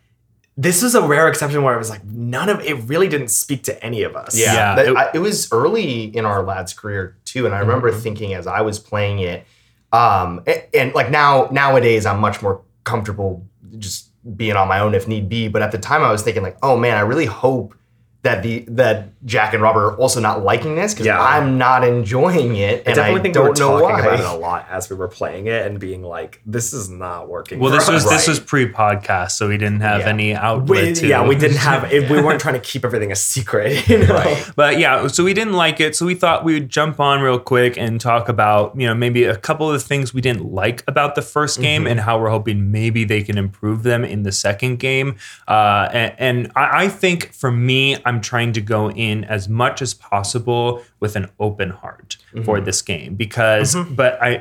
this 0.58 0.82
was 0.84 0.96
a 0.96 1.02
rare 1.02 1.28
exception 1.28 1.64
where 1.64 1.74
it 1.74 1.78
was 1.78 1.90
like 1.90 2.04
none 2.04 2.50
of 2.50 2.60
it 2.62 2.74
really 2.86 3.08
didn't 3.08 3.30
speak 3.30 3.64
to 3.64 3.84
any 3.84 4.04
of 4.04 4.16
us. 4.16 4.38
Yeah, 4.38 4.54
Yeah, 4.54 4.76
that- 4.76 4.88
it- 4.88 4.98
I- 4.98 5.10
it, 5.14 5.20
was 5.20 5.52
early 5.52 6.04
in 6.16 6.26
our 6.26 6.44
lad's 6.44 6.74
career 6.74 7.16
too, 7.24 7.46
and 7.46 7.56
I 7.56 7.60
remember 7.60 7.90
Mm-hmm. 7.92 8.00
thinking 8.02 8.34
as 8.34 8.48
I 8.48 8.62
was 8.62 8.78
playing 8.80 9.20
it, 9.20 9.46
um, 9.92 10.42
a- 10.48 10.76
and, 10.76 10.94
like 10.94 11.10
now 11.12 11.48
nowadays 11.52 12.06
I'm 12.06 12.20
much 12.20 12.42
more 12.42 12.62
comfortable 12.84 13.46
just 13.80 14.10
being 14.38 14.56
on 14.56 14.68
my 14.68 14.80
own 14.80 14.94
if 14.96 15.08
need 15.08 15.30
be. 15.30 15.48
But 15.48 15.62
at 15.62 15.72
the 15.72 15.78
time 15.78 16.04
I 16.04 16.12
was 16.12 16.22
thinking 16.24 16.44
like, 16.44 16.58
oh 16.64 16.78
man, 16.78 16.98
I 16.98 17.02
really 17.02 17.26
hope 17.26 17.76
that 18.24 18.44
the 18.44 18.60
that 18.68 19.08
Jack 19.26 19.54
and 19.54 19.64
Robert 19.64 19.84
are 19.94 19.96
also 19.98 20.20
not 20.20 20.44
liking 20.44 20.76
this 20.76 20.94
because 20.94 21.08
Yeah. 21.08 21.20
I'm 21.20 21.58
not 21.58 21.84
enjoying 21.84 22.56
it, 22.56 22.84
I 22.86 22.90
and 22.92 22.96
definitely 22.96 23.20
I 23.20 23.24
think 23.24 23.34
don't 23.34 23.44
we 23.44 23.50
were 23.50 23.56
know 23.56 23.80
talking 23.80 23.96
why. 23.96 24.00
about 24.02 24.20
it 24.20 24.26
a 24.26 24.34
lot 24.34 24.68
as 24.70 24.90
we 24.92 24.96
were 24.96 25.08
playing 25.08 25.48
it 25.48 25.66
and 25.66 25.80
being 25.80 26.04
like, 26.04 26.40
"This 26.46 26.72
is 26.74 26.88
not 26.90 27.30
working." 27.30 27.60
Well, 27.60 27.72
for 27.72 27.78
this 27.78 27.90
was 27.90 28.06
us. 28.06 28.12
this 28.12 28.28
was 28.28 28.40
pre-podcast, 28.40 29.32
so 29.32 29.48
we 29.48 29.58
didn't 29.58 29.82
have 29.82 30.02
Yeah. 30.02 30.10
any 30.10 30.36
outlet. 30.36 30.86
We- 30.88 30.94
to, 30.94 31.08
yeah, 31.08 31.28
we 31.28 31.36
didn't 31.36 31.58
have 31.72 31.92
it. 31.92 32.10
We 32.10 32.22
weren't 32.22 32.40
trying 32.40 32.54
to 32.56 32.60
keep 32.60 32.86
everything 32.86 33.12
a 33.12 33.16
secret. 33.16 33.88
You 33.92 34.06
know? 34.08 34.38
But 34.56 34.78
yeah, 34.80 35.08
so 35.08 35.24
we 35.24 35.34
didn't 35.34 35.54
like 35.54 35.80
it. 35.82 35.96
So 35.96 36.06
we 36.06 36.16
thought 36.16 36.44
we 36.46 36.54
would 36.54 36.70
jump 36.70 37.00
on 37.00 37.22
real 37.22 37.40
quick 37.40 37.78
and 37.78 38.00
talk 38.00 38.30
about, 38.30 38.74
you 38.80 38.88
know, 38.88 38.94
maybe 38.94 39.24
a 39.26 39.36
couple 39.36 39.68
of 39.70 39.74
the 39.74 39.86
things 39.86 40.14
we 40.14 40.22
didn't 40.22 40.46
like 40.52 40.84
about 40.88 41.16
the 41.16 41.22
first 41.22 41.60
game 41.60 41.86
and 41.88 42.00
how 42.00 42.20
we're 42.20 42.30
hoping 42.30 42.72
maybe 42.72 43.04
they 43.04 43.22
can 43.22 43.38
improve 43.38 43.84
them 43.84 44.06
in 44.06 44.24
the 44.24 44.32
second 44.32 44.78
game. 44.78 45.16
Uh, 45.48 45.90
and 45.92 46.14
and 46.20 46.52
I, 46.56 46.84
I 46.84 46.88
think 46.88 47.34
for 47.34 47.52
me, 47.52 47.98
I'm 48.06 48.11
trying 48.20 48.52
to 48.54 48.62
go 48.62 48.92
in 48.92 49.24
as 49.24 49.48
much 49.48 49.82
as 49.82 49.94
possible 49.94 50.84
with 51.02 51.16
an 51.16 51.28
open 51.40 51.72
heart 51.72 52.18
for 52.46 52.62
this 52.62 52.82
game 52.84 53.16
because, 53.16 53.76
but 53.90 54.22
I, 54.22 54.40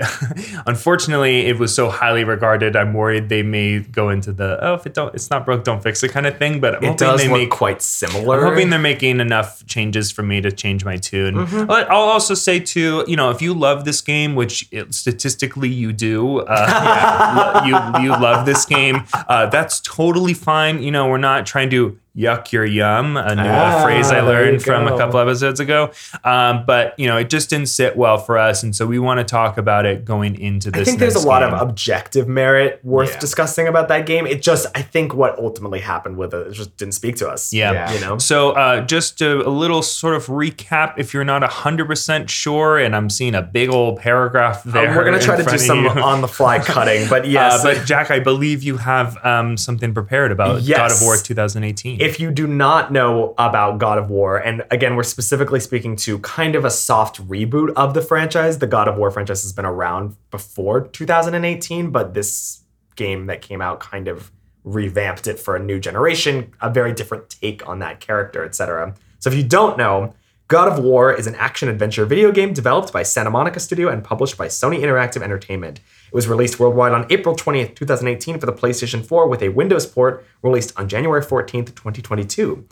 unfortunately, 0.67 1.47
it 1.47 1.59
was 1.59 1.75
so 1.75 1.88
highly 1.88 2.23
regarded. 2.23 2.76
I'm 2.76 2.93
worried 2.93 3.31
they 3.31 3.43
may 3.43 3.81
go 3.81 4.11
into 4.11 4.31
the 4.33 4.59
oh, 4.62 4.75
if 4.75 4.87
it 4.87 4.93
don't, 4.93 5.14
it's 5.14 5.31
not 5.31 5.47
broke, 5.47 5.64
don't 5.64 5.83
fix 5.83 6.02
it 6.02 6.11
kind 6.11 6.26
of 6.26 6.37
thing. 6.37 6.61
But 6.61 6.76
I'm 6.76 6.85
It 6.85 6.99
does 6.99 7.23
they 7.23 7.29
look 7.29 7.38
make 7.38 7.50
quite 7.50 7.81
similar. 7.81 8.38
I'm 8.38 8.50
hoping 8.52 8.69
they're 8.69 8.79
making 8.79 9.21
enough 9.21 9.64
changes 9.67 10.11
for 10.11 10.23
me 10.23 10.43
to 10.43 10.52
change 10.52 10.85
my 10.85 10.99
tune. 10.99 11.35
Mm-hmm. 11.35 11.64
But 11.64 11.90
I'll 11.90 12.11
also 12.11 12.35
say 12.35 12.61
too, 12.61 13.05
you 13.09 13.17
know, 13.17 13.31
if 13.31 13.40
you 13.40 13.55
love 13.55 13.87
this 13.87 14.02
game, 14.02 14.35
which 14.35 14.69
it, 14.71 14.93
statistically 14.95 15.71
you 15.71 15.93
do, 15.95 16.40
uh, 16.40 17.62
lo- 17.64 17.67
you 17.67 18.05
you 18.05 18.11
love 18.11 18.45
this 18.45 18.67
game, 18.67 19.05
uh, 19.14 19.47
that's 19.47 19.81
totally 19.81 20.35
fine. 20.35 20.83
You 20.83 20.90
know, 20.90 21.09
we're 21.09 21.17
not 21.17 21.47
trying 21.47 21.71
to 21.71 21.99
yuck 22.17 22.50
your 22.50 22.64
yum, 22.64 23.17
a 23.17 23.35
new 23.35 23.43
Ah, 23.43 23.83
phrase 23.85 24.11
I 24.11 24.21
learned 24.21 24.62
from 24.62 24.88
a 24.88 24.97
couple 24.97 25.21
episodes 25.21 25.61
ago. 25.61 25.93
Um, 26.25 26.50
Um, 26.50 26.64
but 26.66 26.99
you 26.99 27.07
know, 27.07 27.16
it 27.16 27.30
just 27.30 27.50
didn't 27.50 27.69
sit 27.69 27.97
well 27.97 28.19
for 28.19 28.38
us, 28.38 28.62
and 28.62 28.75
so 28.75 28.87
we 28.87 28.99
want 28.99 29.19
to 29.19 29.25
talk 29.25 29.59
about 29.59 29.87
it 29.87 30.04
going 30.04 30.38
into 30.40 30.71
this. 30.71 30.83
I 30.83 30.85
think 30.85 30.99
there's 30.99 31.14
a 31.14 31.19
next 31.19 31.26
lot 31.26 31.40
game. 31.42 31.54
of 31.54 31.61
objective 31.69 32.28
merit 32.28 32.80
worth 32.85 33.12
Yeah. 33.14 33.19
discussing 33.21 33.69
about 33.69 33.88
that 33.88 34.07
game. 34.07 34.26
It 34.26 34.42
just, 34.42 34.66
I 34.75 34.83
think, 34.83 35.14
what 35.14 35.38
ultimately 35.38 35.80
happened 35.80 36.16
with 36.16 36.35
it, 36.35 36.47
it 36.49 36.52
just 36.52 36.76
didn't 36.76 36.95
speak 36.95 37.16
to 37.16 37.28
us. 37.28 37.52
Yeah. 37.52 37.73
Yeah. 37.73 37.92
you 37.92 38.00
know. 38.00 38.19
So, 38.19 38.50
uh, 38.52 38.80
just 38.83 39.21
a, 39.21 39.47
a 39.47 39.50
little 39.50 39.83
sort 39.83 40.14
of 40.14 40.26
recap 40.26 40.95
if 40.99 41.14
you're 41.14 41.25
not 41.25 41.42
100% 41.42 42.28
sure, 42.28 42.78
and 42.78 42.95
I'm 42.97 43.11
seeing 43.11 43.35
a 43.35 43.42
big 43.42 43.71
old 43.71 43.99
paragraph 43.99 44.66
Uh, 44.66 44.71
there. 44.73 44.97
we're 44.97 45.04
gonna 45.04 45.19
try 45.21 45.37
to 45.37 45.45
do 45.45 45.59
some 45.59 45.87
on 45.87 46.21
the 46.21 46.28
fly 46.28 46.59
cutting, 46.73 47.09
but 47.09 47.26
yes, 47.26 47.61
Uh, 47.61 47.75
but 47.75 47.87
Jack, 47.87 48.11
I 48.11 48.19
believe 48.21 48.62
you 48.62 48.76
have 48.78 49.16
um, 49.25 49.57
something 49.57 49.95
prepared 49.95 50.33
about 50.33 50.66
God 50.66 50.90
of 50.92 51.02
War 51.02 51.16
2018. 51.16 52.00
If 52.00 52.19
you 52.21 52.30
do 52.30 52.47
not 52.47 52.92
know 52.92 53.35
about 53.38 53.78
God 53.78 53.99
of 53.99 54.11
War, 54.11 54.38
and 54.38 54.64
again, 54.71 54.97
we're 54.97 55.02
specifically 55.02 55.61
speaking 55.61 55.97
to 55.97 56.19
kind 56.40 56.54
of 56.54 56.64
a 56.64 56.70
soft 56.70 57.20
reboot 57.28 57.70
of 57.76 57.92
the 57.92 58.00
franchise. 58.00 58.61
The 58.61 58.66
God 58.66 58.88
of 58.88 58.97
War 58.97 59.11
franchise 59.11 59.42
has 59.42 59.52
been 59.52 59.66
around 59.66 60.16
before 60.30 60.87
2018, 60.87 61.90
but 61.90 62.14
this 62.14 62.62
game 62.97 63.26
that 63.26 63.42
came 63.42 63.61
out 63.61 63.78
kind 63.78 64.09
of 64.09 64.32
revamped 64.64 65.26
it 65.26 65.38
for 65.38 65.54
a 65.54 65.59
new 65.59 65.78
generation, 65.78 66.50
a 66.62 66.70
very 66.70 66.94
different 66.94 67.28
take 67.28 67.68
on 67.68 67.80
that 67.80 68.00
character, 68.00 68.42
etc. 68.42 68.94
So 69.18 69.28
if 69.28 69.37
you 69.37 69.42
don't 69.42 69.76
know, 69.76 70.14
God 70.49 70.66
of 70.66 70.82
War 70.82 71.12
is 71.12 71.26
an 71.26 71.35
action 71.35 71.68
adventure 71.68 72.06
video 72.06 72.32
game 72.32 72.54
developed 72.54 72.90
by 72.90 73.02
Santa 73.02 73.28
Monica 73.28 73.61
Studio 73.61 73.90
and 73.90 74.02
published 74.02 74.38
by 74.38 74.47
Sony 74.47 74.80
Interactive 74.80 75.20
Entertainment. 75.20 75.80
It 76.06 76.14
was 76.14 76.26
released 76.26 76.59
worldwide 76.59 76.92
on 76.92 77.06
April 77.11 77.37
20th, 77.37 77.75
2018 77.75 78.40
for 78.40 78.47
the 78.47 78.52
PlayStation 78.54 79.04
4 79.04 79.28
with 79.28 79.42
a 79.42 79.50
Windows 79.50 79.85
port 79.85 80.25
released 80.40 80.73
on 80.78 80.88
January 80.88 81.20
14th, 81.20 81.75
2022. 81.76 82.66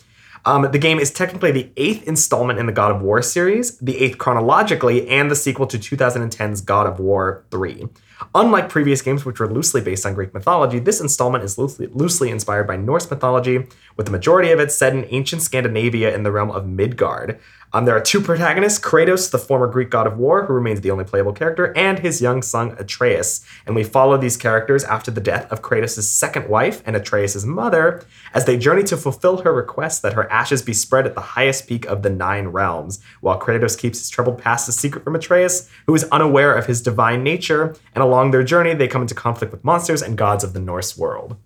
Um, 0.49 0.63
the 0.73 0.79
game 0.79 0.99
is 0.99 1.11
technically 1.11 1.53
the 1.53 1.71
eighth 1.77 2.09
installment 2.09 2.59
in 2.59 2.65
the 2.65 2.73
God 2.73 2.91
of 2.91 3.03
War 3.03 3.21
series, 3.21 3.77
the 3.81 3.99
eighth 3.99 4.17
chronologically, 4.17 5.07
and 5.07 5.31
the 5.31 5.37
sequel 5.37 5.67
to 5.67 5.79
2010's 5.79 6.63
God 6.63 6.87
of 6.87 6.99
War 6.99 7.45
3. 7.51 7.87
Unlike 8.35 8.71
previous 8.71 9.03
games, 9.03 9.27
which 9.27 9.41
were 9.41 9.53
loosely 9.53 9.83
based 9.83 10.07
on 10.07 10.15
Greek 10.15 10.33
mythology, 10.33 10.79
this 10.79 11.03
installment 11.03 11.45
is 11.45 11.59
loosely, 11.59 11.87
loosely 11.89 12.31
inspired 12.31 12.67
by 12.67 12.79
Norse 12.79 13.11
mythology, 13.11 13.67
with 13.99 14.07
the 14.07 14.13
majority 14.13 14.51
of 14.51 14.59
it 14.59 14.73
set 14.73 14.95
in 14.95 15.05
ancient 15.11 15.43
Scandinavia 15.43 16.15
in 16.15 16.23
the 16.23 16.33
realm 16.33 16.51
of 16.51 16.67
Midgard. 16.67 17.39
Um, 17.73 17.85
there 17.85 17.95
are 17.95 18.01
two 18.01 18.23
protagonists 18.23 18.79
Kratos, 18.79 19.31
the 19.31 19.39
former 19.39 19.67
Greek 19.67 19.91
god 19.91 20.07
of 20.07 20.17
war, 20.17 20.47
who 20.47 20.55
remains 20.55 20.81
the 20.81 20.91
only 20.91 21.05
playable 21.05 21.35
character, 21.35 21.77
and 21.77 21.99
his 21.99 22.23
young 22.23 22.41
son 22.41 22.75
Atreus. 22.79 23.45
And 23.67 23.77
we 23.77 23.85
follow 23.85 24.17
these 24.17 24.39
characters 24.39 24.85
after 24.85 25.11
the 25.11 25.21
death 25.21 25.51
of 25.53 25.61
Kratos' 25.61 26.03
second 26.05 26.49
wife 26.49 26.83
and 26.87 26.97
Atreus' 26.97 27.45
mother 27.45 28.03
as 28.33 28.47
they 28.47 28.57
journey 28.57 28.85
to 28.85 28.97
fulfill 28.97 29.39
her 29.39 29.53
request 29.53 30.01
that 30.03 30.15
her 30.15 30.31
ashes 30.33 30.63
be 30.63 30.73
spread 30.73 31.07
at 31.07 31.15
the 31.15 31.21
highest 31.21 31.67
peak 31.67 31.85
of 31.87 32.03
the 32.03 32.11
nine 32.11 32.49
realms, 32.49 33.01
while 33.21 33.39
Kratos 33.39 33.79
keeps 33.79 33.99
his 33.99 34.09
troubled 34.09 34.39
past 34.39 34.69
a 34.69 34.73
secret 34.73 35.05
from 35.05 35.15
Atreus, 35.15 35.69
who 35.87 35.95
is 35.95 36.05
unaware 36.05 36.55
of 36.55 36.67
his 36.67 36.81
divine 36.81 37.23
nature. 37.23 37.77
And 37.95 38.03
along 38.03 38.31
their 38.31 38.45
journey, 38.45 38.73
they 38.73 38.89
come 38.89 39.03
into 39.03 39.15
conflict 39.15 39.53
with 39.53 39.65
monsters 39.65 40.01
and 40.01 40.17
gods 40.17 40.43
of 40.43 40.55
the 40.55 40.61
Norse 40.61 40.97
world. 40.97 41.37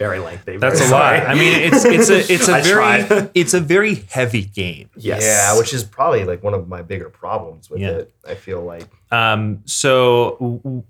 Very 0.00 0.18
lengthy. 0.18 0.56
That's 0.56 0.80
very 0.80 0.90
a 0.90 0.94
lot. 0.94 1.14
I 1.28 1.34
mean, 1.34 1.60
it's 1.60 1.84
it's 1.84 2.08
a 2.10 2.32
it's 2.32 2.48
a 2.48 2.54
I 2.56 2.60
very 2.62 3.04
tried. 3.04 3.30
it's 3.34 3.54
a 3.54 3.60
very 3.60 3.94
heavy 4.10 4.42
game. 4.42 4.88
yes. 4.96 5.22
Yeah, 5.22 5.56
which 5.58 5.72
is 5.74 5.84
probably 5.84 6.24
like 6.24 6.42
one 6.42 6.54
of 6.54 6.66
my 6.68 6.80
bigger 6.82 7.10
problems 7.10 7.68
with 7.70 7.80
Yeah. 7.82 7.90
it. 7.90 8.14
I 8.26 8.34
feel 8.34 8.62
like. 8.62 8.86
Um, 9.12 9.60
so 9.66 10.36
w- 10.40 10.58
w- 10.64 10.82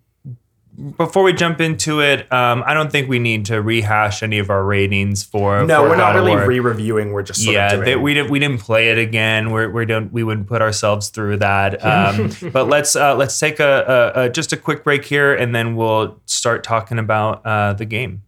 before 0.97 1.25
we 1.25 1.33
jump 1.35 1.61
into 1.61 2.01
it, 2.01 2.33
um, 2.33 2.63
I 2.65 2.73
don't 2.73 2.91
think 2.91 3.09
we 3.09 3.19
need 3.19 3.47
to 3.47 3.61
rehash 3.61 4.23
any 4.23 4.39
of 4.39 4.49
our 4.49 4.65
ratings 4.65 5.25
for. 5.25 5.65
No, 5.67 5.83
for 5.83 5.89
we're 5.91 5.97
not 5.97 6.13
God 6.13 6.17
of 6.17 6.25
really 6.25 6.37
War. 6.37 6.47
re-reviewing. 6.47 7.13
We're 7.13 7.23
just 7.25 7.43
sort 7.43 7.55
yeah, 7.55 7.67
of 7.67 7.73
doing. 7.73 7.85
they, 7.85 7.97
we 7.97 8.15
didn't 8.15 8.31
we 8.31 8.39
didn't 8.39 8.61
play 8.61 8.91
it 8.91 8.97
again. 8.99 9.51
We're, 9.51 9.69
we 9.71 9.85
don't 9.87 10.13
we 10.13 10.23
wouldn't 10.23 10.47
put 10.47 10.63
ourselves 10.63 11.09
through 11.09 11.39
that. 11.39 11.85
Um, 11.85 12.31
but 12.53 12.69
let's 12.69 12.95
uh, 12.95 13.17
let's 13.17 13.37
take 13.39 13.59
a, 13.59 14.13
a, 14.15 14.21
a 14.23 14.29
just 14.31 14.53
a 14.53 14.57
quick 14.57 14.85
break 14.85 15.05
here, 15.05 15.35
and 15.35 15.53
then 15.55 15.75
we'll 15.75 16.21
start 16.27 16.63
talking 16.63 16.99
about 17.01 17.45
uh, 17.45 17.73
the 17.73 17.85
game. 17.85 18.23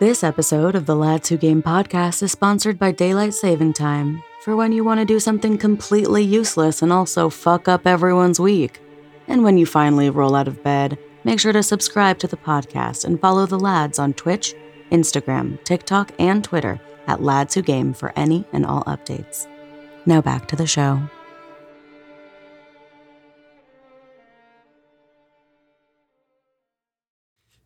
This 0.00 0.24
episode 0.24 0.76
of 0.76 0.86
the 0.86 0.96
Lads 0.96 1.28
Who 1.28 1.36
Game 1.36 1.62
podcast 1.62 2.22
is 2.22 2.32
sponsored 2.32 2.78
by 2.78 2.90
Daylight 2.90 3.34
Saving 3.34 3.74
Time 3.74 4.22
for 4.40 4.56
when 4.56 4.72
you 4.72 4.82
want 4.82 4.98
to 4.98 5.04
do 5.04 5.20
something 5.20 5.58
completely 5.58 6.24
useless 6.24 6.80
and 6.80 6.90
also 6.90 7.28
fuck 7.28 7.68
up 7.68 7.86
everyone's 7.86 8.40
week. 8.40 8.80
And 9.28 9.44
when 9.44 9.58
you 9.58 9.66
finally 9.66 10.08
roll 10.08 10.34
out 10.34 10.48
of 10.48 10.62
bed, 10.62 10.96
make 11.22 11.38
sure 11.38 11.52
to 11.52 11.62
subscribe 11.62 12.18
to 12.20 12.26
the 12.26 12.38
podcast 12.38 13.04
and 13.04 13.20
follow 13.20 13.44
the 13.44 13.58
lads 13.58 13.98
on 13.98 14.14
Twitch, 14.14 14.54
Instagram, 14.90 15.62
TikTok, 15.64 16.12
and 16.18 16.42
Twitter 16.42 16.80
at 17.06 17.22
Lads 17.22 17.54
Who 17.54 17.60
Game 17.60 17.92
for 17.92 18.14
any 18.16 18.46
and 18.54 18.64
all 18.64 18.84
updates. 18.84 19.46
Now 20.06 20.22
back 20.22 20.48
to 20.48 20.56
the 20.56 20.66
show. 20.66 20.98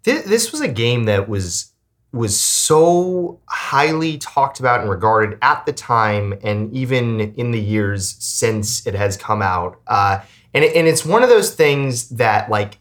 This, 0.03 0.51
was 0.51 0.61
a 0.61 0.67
game 0.67 1.05
that 1.05 1.29
was 1.29 1.74
was 2.15 2.39
so 2.39 3.41
highly 3.47 4.19
talked 4.19 4.61
about 4.61 4.81
and 4.81 4.89
regarded 4.89 5.39
at 5.43 5.67
the 5.67 5.73
time, 5.73 6.39
and 6.43 6.73
even 6.73 7.21
in 7.35 7.51
the 7.51 7.61
years 7.61 8.17
since 8.21 8.87
it 8.87 8.95
has 8.95 9.17
come 9.17 9.43
out. 9.43 9.81
Uh, 9.87 10.21
and 10.55 10.65
and 10.65 10.87
it's 10.87 11.05
one 11.05 11.23
of 11.23 11.29
those 11.29 11.55
things 11.55 12.09
that 12.11 12.49
like 12.49 12.79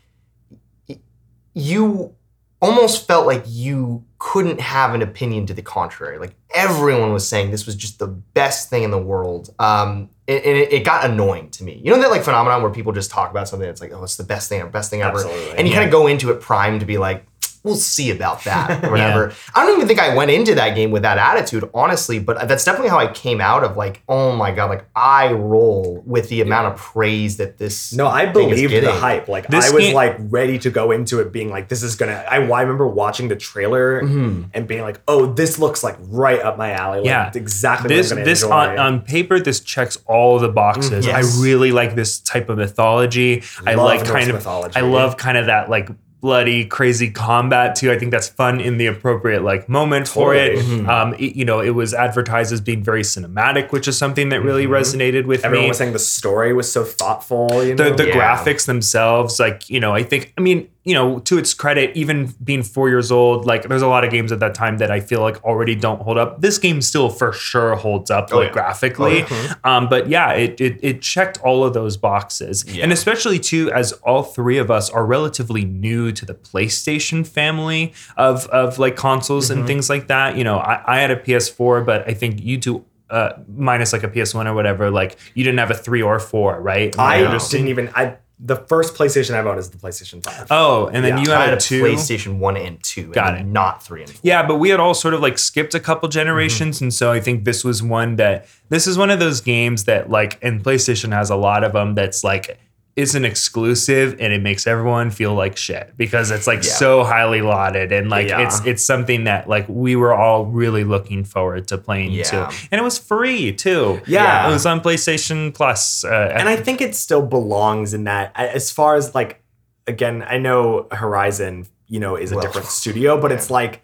you 1.54 2.14
almost 2.62 3.08
felt 3.08 3.26
like 3.26 3.44
you 3.48 4.04
couldn't 4.20 4.60
have 4.60 4.94
an 4.94 5.02
opinion 5.02 5.46
to 5.46 5.54
the 5.54 5.62
contrary. 5.62 6.18
Like 6.18 6.34
everyone 6.56 7.12
was 7.12 7.28
saying 7.28 7.52
this 7.52 7.66
was 7.66 7.76
just 7.76 8.00
the 8.00 8.08
best 8.08 8.70
thing 8.70 8.84
in 8.84 8.92
the 8.92 9.02
world. 9.02 9.54
Um, 9.60 10.10
and 10.28 10.40
and 10.46 10.58
it, 10.58 10.72
it 10.72 10.86
got 10.86 11.04
annoying 11.10 11.50
to 11.52 11.64
me. 11.64 11.82
You 11.84 11.92
know 11.92 12.00
that 12.02 12.10
like 12.10 12.24
phenomenon 12.24 12.62
where 12.62 12.72
people 12.72 12.94
just 12.94 13.12
talk 13.12 13.30
about 13.32 13.48
something 13.50 13.68
that's 13.68 13.82
like, 13.82 13.92
oh, 13.92 14.04
it's 14.04 14.16
the 14.16 14.24
best 14.24 14.48
thing, 14.50 14.62
or 14.62 14.68
best 14.68 14.90
thing 14.90 15.02
ever, 15.02 15.16
Absolutely. 15.18 15.58
and 15.58 15.68
you 15.68 15.74
Yeah. 15.74 15.80
kind 15.82 15.88
of 15.90 15.92
go 15.92 16.08
into 16.08 16.32
it 16.32 16.40
primed 16.40 16.80
to 16.80 16.86
be 16.86 16.98
like, 16.98 17.26
we'll 17.64 17.76
see 17.76 18.12
about 18.12 18.44
that 18.44 18.84
or 18.84 18.92
whatever. 18.92 19.34
I 19.56 19.66
don't 19.66 19.76
even 19.78 19.88
think 19.88 20.00
I 20.00 20.14
went 20.16 20.32
into 20.32 20.54
that 20.56 20.76
game 20.76 20.92
with 20.92 21.04
that 21.04 21.18
attitude, 21.18 21.70
honestly, 21.74 22.20
but 22.20 22.48
that's 22.48 22.66
definitely 22.66 22.90
how 22.90 23.00
I 23.00 23.08
came 23.12 23.40
out 23.40 23.64
of 23.64 23.78
like, 23.78 24.04
oh 24.10 24.36
my 24.36 24.52
god, 24.52 24.70
like 24.70 24.86
I 24.96 25.32
roll 25.32 26.04
with 26.06 26.30
the 26.30 26.42
amount 26.42 26.74
of 26.74 26.78
praise 26.80 27.38
that 27.38 27.58
this. 27.58 27.94
No, 27.94 28.08
I 28.08 28.32
thing 28.32 28.50
is 28.50 28.62
believed 28.62 28.86
the 28.86 28.92
hype. 28.92 29.28
Like 29.28 29.48
This 29.48 29.72
I 29.72 29.74
was 29.74 29.84
game- 29.86 29.96
like 29.96 30.18
ready 30.20 30.60
to 30.60 30.70
go 30.70 30.92
into 30.92 31.20
it, 31.22 31.32
being 31.32 31.50
like, 31.50 31.70
"This 31.70 31.84
is 31.84 31.96
gonna." 31.96 32.26
I, 32.30 32.36
I 32.46 32.62
remember 32.62 32.88
watching 32.88 33.28
the 33.30 33.36
trailer 33.36 34.02
Mhm. 34.02 34.50
and 34.54 34.68
being 34.68 34.82
like, 34.82 35.00
"Oh, 35.08 35.26
this 35.28 35.58
looks 35.58 35.84
like 35.84 35.96
right 36.00 36.42
up 36.42 36.58
my 36.58 36.72
alley. 36.72 37.00
Like, 37.00 37.06
Yeah. 37.08 37.32
exactly 37.34 37.88
this 37.96 38.08
what 38.10 38.18
I'm 38.18 38.18
gonna 38.24 38.30
this 38.30 38.44
enjoy." 38.44 38.56
on, 38.56 38.78
on 38.80 39.02
paper 39.02 39.40
this 39.40 39.60
checks 39.62 39.98
all 40.06 40.38
the 40.40 40.50
boxes. 40.50 41.06
Mm, 41.06 41.10
yes. 41.10 41.38
I 41.40 41.42
really 41.44 41.72
like 41.72 41.96
this 41.96 42.20
type 42.20 42.50
of 42.50 42.58
mythology. 42.58 43.44
I 43.66 43.76
like 43.76 44.04
kind 44.06 44.30
of 44.30 44.36
mythology. 44.36 44.76
I 44.78 44.82
love 44.82 45.16
kind 45.18 45.38
of 45.38 45.46
that 45.46 45.70
like 45.70 45.90
bloody 46.24 46.64
crazy 46.64 47.12
combat 47.12 47.76
too. 47.76 47.92
I 47.92 48.00
think 48.00 48.10
that's 48.12 48.30
fun 48.30 48.62
in 48.62 48.78
the 48.78 48.86
appropriate 48.88 49.44
like 49.44 49.68
moment 49.68 50.08
for 50.08 50.34
it. 50.34 50.56
Totally. 50.56 50.80
Mhm. 50.80 50.88
Um, 50.88 51.14
it- 51.20 51.36
you 51.36 51.44
know, 51.44 51.60
it 51.60 51.72
was 51.72 51.94
advertised 51.94 52.54
as 52.54 52.62
being 52.62 52.82
very 52.82 53.02
cinematic, 53.04 53.72
which 53.74 53.90
is 53.90 53.98
something 53.98 54.30
that 54.30 54.42
really 54.42 54.66
Mhm. 54.66 54.70
resonated 54.80 55.26
with 55.26 55.44
Everyone 55.44 55.66
me. 55.66 55.70
was 55.70 55.78
saying 55.78 55.92
the 55.92 56.00
story 56.00 56.54
was 56.54 56.72
so 56.72 56.86
thoughtful. 56.86 57.62
You 57.64 57.76
know, 57.76 57.90
the 57.90 57.96
the 58.04 58.08
Yeah. 58.08 58.16
graphics 58.16 58.66
themselves, 58.66 59.38
like 59.38 59.70
you 59.70 59.82
know, 59.82 59.92
I 59.94 60.02
think 60.04 60.32
I 60.38 60.42
mean, 60.42 60.70
you 60.86 60.94
know, 60.94 61.20
to 61.20 61.38
its 61.38 61.54
credit, 61.54 61.96
even 61.96 62.34
being 62.44 62.62
four 62.62 62.90
years 62.90 63.10
old, 63.12 63.46
like 63.46 63.70
there's 63.70 63.82
a 63.82 63.88
lot 63.88 64.04
of 64.04 64.12
games 64.12 64.32
at 64.34 64.40
that 64.42 64.54
time 64.54 64.80
that 64.80 64.92
I 64.92 65.00
feel 65.00 65.22
like 65.22 65.42
already 65.44 65.76
don't 65.76 66.02
hold 66.02 66.18
up. 66.18 66.42
This 66.42 66.58
game 66.58 66.82
still 66.82 67.10
for 67.10 67.32
sure 67.32 67.76
holds 67.76 68.12
up 68.12 68.30
Oh, 68.34 68.38
like 68.40 68.48
yeah. 68.48 68.52
graphically. 68.54 69.26
Um, 69.64 69.88
but 69.88 70.10
yeah, 70.10 70.34
it, 70.34 70.60
it 70.60 70.80
it 70.82 71.02
checked 71.02 71.38
all 71.40 71.64
of 71.64 71.74
those 71.74 71.96
boxes, 71.96 72.66
Yeah. 72.68 72.84
and 72.84 72.92
especially 72.92 73.40
too 73.40 73.72
as 73.72 73.94
all 74.04 74.24
three 74.24 74.58
of 74.58 74.70
us 74.70 74.90
are 74.90 75.06
relatively 75.06 75.64
new 75.64 76.12
to 76.12 76.26
the 76.26 76.34
PlayStation 76.34 77.26
family 77.26 77.94
of 78.18 78.46
of 78.48 78.80
like 78.80 78.96
consoles 78.96 79.50
Mm-hmm. 79.50 79.60
and 79.60 79.68
things 79.68 79.90
like 79.90 80.08
that. 80.08 80.36
You 80.38 80.44
know, 80.44 80.58
I, 80.58 80.84
I 80.86 81.00
had 81.00 81.12
a 81.12 81.16
PS4, 81.16 81.86
but 81.86 82.08
I 82.10 82.14
think 82.14 82.42
you 82.42 82.58
two. 82.60 82.86
Uh, 83.10 83.38
minus 83.56 83.94
like 83.94 84.02
a 84.02 84.08
PS1 84.08 84.48
or 84.48 84.56
whatever, 84.56 84.90
like 84.90 85.18
you 85.36 85.44
didn't 85.44 85.60
have 85.60 85.70
a 85.70 85.76
three 85.76 86.02
or 86.02 86.18
four, 86.20 86.60
right? 86.60 86.98
I 86.98 87.22
just 87.26 87.52
didn't 87.52 87.68
even. 87.68 87.90
I 87.94 88.18
the 88.46 88.58
first 88.58 88.94
PlayStation 88.96 89.36
I 89.36 89.42
bought 89.42 89.58
is 89.58 89.70
the 89.70 89.78
PlayStation 89.78 90.22
Five. 90.22 90.48
Oh, 90.52 90.88
and 90.88 91.04
then 91.04 91.18
Yeah, 91.18 91.24
you 91.24 91.32
had, 91.32 91.50
had 91.50 91.58
a 91.58 91.62
two. 91.62 91.82
PlayStation 91.82 92.40
One 92.40 92.58
and 92.58 92.82
Two, 92.84 93.08
Got 93.12 93.36
and 93.36 93.48
it. 93.48 93.52
not 93.52 93.82
three 93.82 94.02
and 94.02 94.12
four. 94.12 94.20
Yeah, 94.22 94.46
but 94.46 94.58
we 94.58 94.70
had 94.70 94.82
all 94.82 94.94
sort 94.94 95.14
of 95.14 95.22
like 95.22 95.40
skipped 95.40 95.74
a 95.74 95.80
couple 95.80 96.10
generations, 96.10 96.78
mm-hmm. 96.78 96.86
and 96.86 96.94
so 96.94 97.12
I 97.12 97.22
think 97.22 97.46
this 97.46 97.64
was 97.64 97.82
one 97.82 98.18
that 98.18 98.48
this 98.68 98.86
is 98.86 98.98
one 98.98 99.10
of 99.10 99.20
those 99.20 99.40
games 99.40 99.86
that 99.86 100.10
like, 100.10 100.38
and 100.42 100.62
PlayStation 100.62 101.14
has 101.14 101.30
a 101.30 101.38
lot 101.38 101.64
of 101.64 101.72
them. 101.72 101.96
That's 101.96 102.24
like 102.24 102.60
isn't 102.96 103.26
exclusive, 103.26 104.16
and 104.20 104.32
it 104.34 104.42
makes 104.42 104.68
everyone 104.68 105.10
feel 105.10 105.34
like 105.34 105.58
shit 105.58 105.94
because 105.98 106.30
it's 106.30 106.46
like 106.46 106.64
Yeah. 106.64 106.74
so 106.74 107.04
highly 107.04 107.42
lauded, 107.42 107.92
and 107.92 108.10
like 108.10 108.28
Yeah. 108.30 108.42
it's 108.46 108.64
it's 108.66 108.84
something 108.84 109.24
that 109.24 109.50
like 109.50 109.66
we 109.68 109.96
were 109.96 110.14
all 110.14 110.46
really 110.46 110.84
looking 110.84 111.24
forward 111.24 111.68
to 111.70 111.78
playing 111.78 112.12
Yeah. 112.12 112.24
too, 112.24 112.46
and 112.72 112.80
it 112.80 112.84
was 112.84 112.98
free 113.00 113.52
too. 113.54 114.00
Yeah. 114.06 114.48
it 114.48 114.52
was 114.52 114.66
on 114.66 114.80
PlayStation 114.82 115.54
Plus, 115.54 116.04
uh, 116.04 116.34
and 116.36 116.48
I 116.48 116.56
think 116.56 116.82
it 116.82 116.96
still 116.96 117.24
belongs 117.24 117.94
in 117.94 118.04
that. 118.04 118.32
As 118.36 118.70
far 118.72 118.96
as 118.96 119.16
like, 119.16 119.42
again, 119.88 120.24
I 120.28 120.38
know 120.38 120.88
Horizon, 120.92 121.66
you 121.88 122.00
know, 122.00 122.16
is 122.16 122.32
a 122.32 122.36
Well, 122.36 122.44
different 122.44 122.68
studio, 122.68 123.20
but 123.20 123.32
it's 123.32 123.50
like 123.50 123.82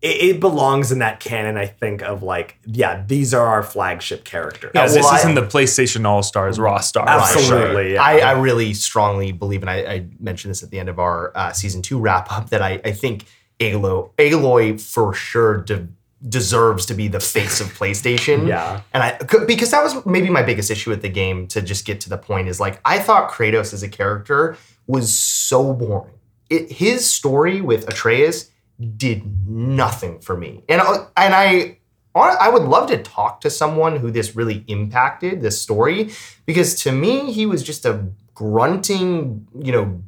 it, 0.00 0.36
it 0.36 0.40
belongs 0.40 0.92
in 0.92 1.00
that 1.00 1.20
canon. 1.20 1.56
I 1.56 1.66
think 1.66 2.02
of 2.02 2.22
like, 2.22 2.58
yeah, 2.66 3.04
these 3.06 3.34
are 3.34 3.46
our 3.46 3.62
flagship 3.62 4.24
characters. 4.24 4.72
Yeah, 4.74 4.84
well, 4.86 4.94
this 4.94 5.06
I- 5.06 5.18
isn't 5.18 5.34
the 5.34 5.42
PlayStation 5.42 6.06
All 6.06 6.22
Stars 6.22 6.58
Raw 6.58 6.78
Stars. 6.78 7.08
Absolutely, 7.08 7.94
yeah. 7.94 8.02
I, 8.02 8.18
I 8.18 8.32
really 8.32 8.74
strongly 8.74 9.32
believe, 9.32 9.62
and 9.62 9.70
I, 9.70 9.76
I 9.78 10.06
mentioned 10.20 10.50
this 10.52 10.62
at 10.62 10.70
the 10.70 10.78
end 10.78 10.88
of 10.88 10.98
our 10.98 11.32
uh, 11.36 11.52
season 11.52 11.82
two 11.82 11.98
wrap 11.98 12.30
up, 12.32 12.50
that 12.50 12.62
I, 12.62 12.80
I 12.84 12.92
think 12.92 13.24
Aloy, 13.60 14.10
Aloy 14.18 14.80
for 14.80 15.12
sure 15.14 15.58
de- 15.62 15.88
deserves 16.28 16.86
to 16.86 16.94
be 16.94 17.08
the 17.08 17.20
face 17.20 17.60
of 17.60 17.66
PlayStation. 17.78 18.46
Yeah. 18.48 18.82
And 18.92 19.02
I, 19.02 19.18
c- 19.18 19.44
because 19.46 19.70
that 19.72 19.82
was 19.82 20.04
maybe 20.06 20.30
my 20.30 20.42
biggest 20.42 20.70
issue 20.70 20.90
with 20.90 21.02
the 21.02 21.08
game 21.08 21.46
to 21.48 21.60
just 21.62 21.84
get 21.84 22.00
to 22.02 22.08
the 22.08 22.18
point 22.18 22.48
is 22.48 22.60
like, 22.60 22.80
I 22.84 22.98
thought 23.00 23.30
Kratos 23.30 23.72
as 23.72 23.82
a 23.82 23.88
character 23.88 24.56
was 24.86 25.12
so 25.16 25.72
boring. 25.74 26.14
It, 26.50 26.72
his 26.72 27.08
story 27.08 27.60
with 27.60 27.88
Atreus 27.88 28.50
did 28.96 29.48
nothing 29.48 30.20
for 30.20 30.36
me. 30.36 30.62
And, 30.68 30.80
I- 30.80 31.06
and 31.16 31.34
I, 31.34 31.78
I 32.14 32.48
would 32.48 32.62
love 32.62 32.88
to 32.90 32.98
talk 33.02 33.40
to 33.42 33.50
someone 33.50 33.96
who 33.96 34.10
this 34.10 34.34
really 34.34 34.64
impacted 34.66 35.40
this 35.40 35.60
story 35.60 36.10
because 36.46 36.74
to 36.82 36.92
me 36.92 37.32
he 37.32 37.46
was 37.46 37.62
just 37.62 37.84
a 37.86 38.06
grunting, 38.34 39.46
you 39.60 39.72
know, 39.72 40.02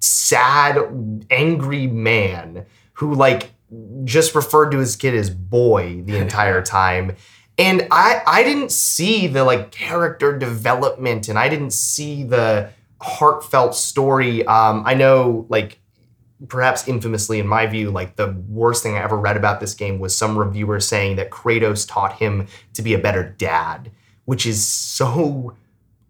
sad, 0.00 0.78
angry 1.30 1.86
man 1.86 2.64
who 2.94 3.14
like 3.14 3.50
just 4.04 4.34
referred 4.34 4.70
to 4.70 4.78
his 4.78 4.96
kid 4.96 5.14
as 5.14 5.30
boy 5.30 6.02
the 6.04 6.16
entire 6.24 6.62
time. 6.62 7.16
And 7.58 7.86
I 7.90 8.22
I 8.26 8.42
didn't 8.44 8.72
see 8.72 9.26
the 9.26 9.44
like 9.44 9.70
character 9.72 10.36
development 10.38 11.28
and 11.28 11.38
I 11.38 11.48
didn't 11.48 11.72
see 11.72 12.24
the 12.24 12.70
heartfelt 13.00 13.74
story. 13.74 14.46
Um, 14.46 14.84
I 14.86 14.94
know 14.94 15.44
like 15.50 15.78
perhaps 16.48 16.86
infamously 16.88 17.38
in 17.38 17.46
my 17.46 17.66
view, 17.66 17.90
like 17.90 18.16
the 18.16 18.34
worst 18.48 18.82
thing 18.82 18.96
I 18.96 19.02
ever 19.02 19.16
read 19.16 19.36
about 19.36 19.60
this 19.60 19.74
game 19.74 19.98
was 20.00 20.16
some 20.16 20.38
reviewer 20.38 20.80
saying 20.80 21.16
that 21.16 21.30
Kratos 21.30 21.88
taught 21.88 22.14
him 22.14 22.46
to 22.74 22.82
be 22.82 22.94
a 22.94 22.98
better 22.98 23.34
dad, 23.38 23.90
which 24.24 24.46
is 24.46 24.64
so 24.64 25.54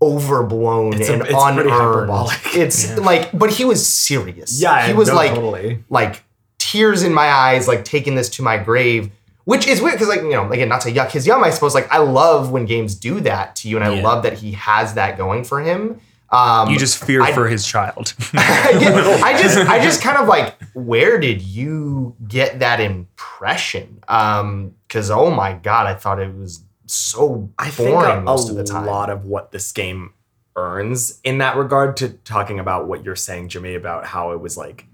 overblown 0.00 0.94
It's 0.94 1.08
a- 1.08 1.12
and 1.14 1.22
it's 1.22 1.34
unearned. 1.36 2.10
It's 2.54 2.98
like, 2.98 3.30
but 3.36 3.50
he 3.50 3.64
was 3.64 3.86
serious. 3.86 4.60
Yeah, 4.60 4.86
he 4.86 4.92
was 4.94 5.08
no, 5.08 5.14
like, 5.14 5.30
totally. 5.34 5.84
like 5.90 6.22
tears 6.58 7.02
in 7.02 7.14
my 7.14 7.28
eyes, 7.28 7.68
like 7.68 7.84
taking 7.84 8.14
this 8.14 8.28
to 8.30 8.42
my 8.42 8.58
grave. 8.58 9.10
Which 9.44 9.66
is 9.66 9.80
weird 9.82 9.94
because, 9.94 10.06
like, 10.08 10.20
you 10.22 10.30
know, 10.30 10.48
again, 10.52 10.68
not 10.68 10.82
to 10.82 10.92
yuck 10.92 11.10
his 11.10 11.26
yum, 11.26 11.42
I 11.42 11.50
suppose. 11.50 11.74
Like, 11.74 11.90
I 11.92 11.98
love 11.98 12.52
when 12.52 12.64
games 12.64 12.94
do 12.94 13.18
that 13.20 13.56
to 13.56 13.68
you, 13.68 13.74
and 13.76 13.84
I 13.84 13.92
Yeah. 13.94 14.02
love 14.04 14.22
that 14.22 14.34
he 14.34 14.52
has 14.52 14.94
that 14.94 15.16
going 15.18 15.42
for 15.42 15.60
him. 15.60 16.00
Um, 16.32 16.70
You 16.70 16.78
just 16.78 17.04
fear 17.04 17.22
I- 17.22 17.32
for 17.32 17.46
his 17.46 17.66
child. 17.66 18.14
I, 18.34 19.20
I 19.22 19.42
just 19.42 19.58
I 19.58 19.82
just 19.82 20.00
kind 20.02 20.16
of 20.18 20.26
like 20.26 20.54
where 20.74 21.18
did 21.20 21.42
you 21.42 22.16
get 22.26 22.58
that 22.60 22.80
impression? 22.80 24.02
Um 24.08 24.74
cuz 24.88 25.10
oh 25.10 25.30
my 25.30 25.52
god, 25.52 25.86
I 25.86 25.94
thought 25.94 26.18
it 26.18 26.34
was 26.34 26.64
so 26.86 27.50
I 27.58 27.68
think 27.70 27.90
boring 27.90 28.18
a, 28.18 28.20
most 28.22 28.48
a 28.48 28.52
of 28.52 28.56
the 28.56 28.64
time. 28.64 28.84
A 28.84 28.86
lot 28.90 29.10
of 29.10 29.24
what 29.24 29.52
this 29.52 29.70
game 29.72 30.12
earns 30.56 31.20
in 31.24 31.38
that 31.38 31.56
regard 31.56 31.96
to 31.98 32.10
talking 32.10 32.58
about 32.58 32.86
what 32.86 33.04
you're 33.04 33.16
saying, 33.16 33.48
Jimmy, 33.48 33.74
about 33.74 34.06
how 34.06 34.32
it 34.32 34.40
was 34.40 34.56
like 34.56 34.86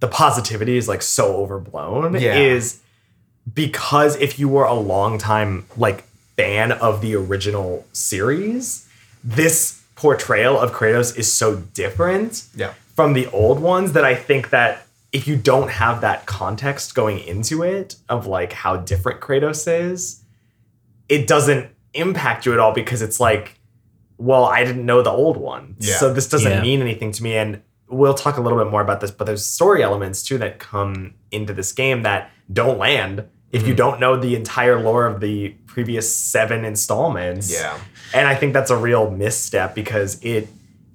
the 0.00 0.08
positivity 0.08 0.76
is 0.76 0.88
like 0.88 1.02
so 1.02 1.36
overblown 1.36 2.14
Yeah. 2.20 2.34
is 2.36 2.80
because 3.52 4.16
if 4.16 4.38
you 4.38 4.48
were 4.48 4.64
a 4.64 4.74
long 4.74 5.18
time 5.18 5.66
like 5.76 6.04
fan 6.36 6.72
of 6.72 7.00
the 7.00 7.14
original 7.14 7.86
series, 7.92 8.86
this 9.22 9.80
portrayal 9.94 10.58
of 10.58 10.72
Kratos 10.72 11.16
is 11.16 11.32
so 11.32 11.56
different 11.56 12.44
Yeah. 12.54 12.72
from 12.94 13.12
the 13.12 13.26
old 13.28 13.60
ones 13.60 13.92
that 13.92 14.04
I 14.04 14.14
think 14.14 14.50
that 14.50 14.86
if 15.12 15.28
you 15.28 15.36
don't 15.36 15.70
have 15.70 16.00
that 16.00 16.26
context 16.26 16.94
going 16.94 17.20
into 17.20 17.62
it 17.62 17.96
of 18.08 18.26
like 18.26 18.52
how 18.52 18.76
different 18.76 19.20
Kratos 19.20 19.66
is, 19.90 20.20
it 21.08 21.26
doesn't 21.28 21.68
impact 21.92 22.44
you 22.46 22.52
at 22.52 22.58
all 22.58 22.72
because 22.72 23.00
it's 23.02 23.20
like, 23.20 23.58
well, 24.18 24.44
I 24.44 24.64
didn't 24.64 24.84
know 24.84 25.02
the 25.02 25.10
old 25.10 25.36
one. 25.36 25.76
Yeah. 25.78 25.96
So 25.98 26.12
this 26.12 26.28
doesn't 26.28 26.50
Yeah. 26.50 26.62
mean 26.62 26.80
anything 26.80 27.12
to 27.12 27.22
me. 27.22 27.36
And 27.36 27.60
we'll 27.88 28.14
talk 28.14 28.36
a 28.36 28.40
little 28.40 28.58
bit 28.58 28.70
more 28.70 28.80
about 28.80 29.00
this, 29.00 29.10
but 29.12 29.24
there's 29.26 29.44
story 29.44 29.82
elements 29.82 30.22
too 30.22 30.38
that 30.38 30.58
come 30.58 31.14
into 31.30 31.52
this 31.52 31.70
game 31.72 32.02
that 32.02 32.30
don't 32.52 32.78
land 32.78 33.24
if 33.54 33.60
Mm-hmm. 33.60 33.68
you 33.68 33.74
don't 33.74 34.00
know 34.00 34.16
the 34.18 34.34
entire 34.34 34.80
lore 34.80 35.06
of 35.06 35.20
the 35.20 35.50
previous 35.66 36.12
seven 36.14 36.64
installments. 36.64 37.50
Yeah. 37.52 37.78
And 38.12 38.26
I 38.28 38.34
think 38.34 38.52
that's 38.52 38.70
a 38.70 38.76
real 38.76 39.10
misstep 39.10 39.74
because 39.74 40.22
it 40.22 40.48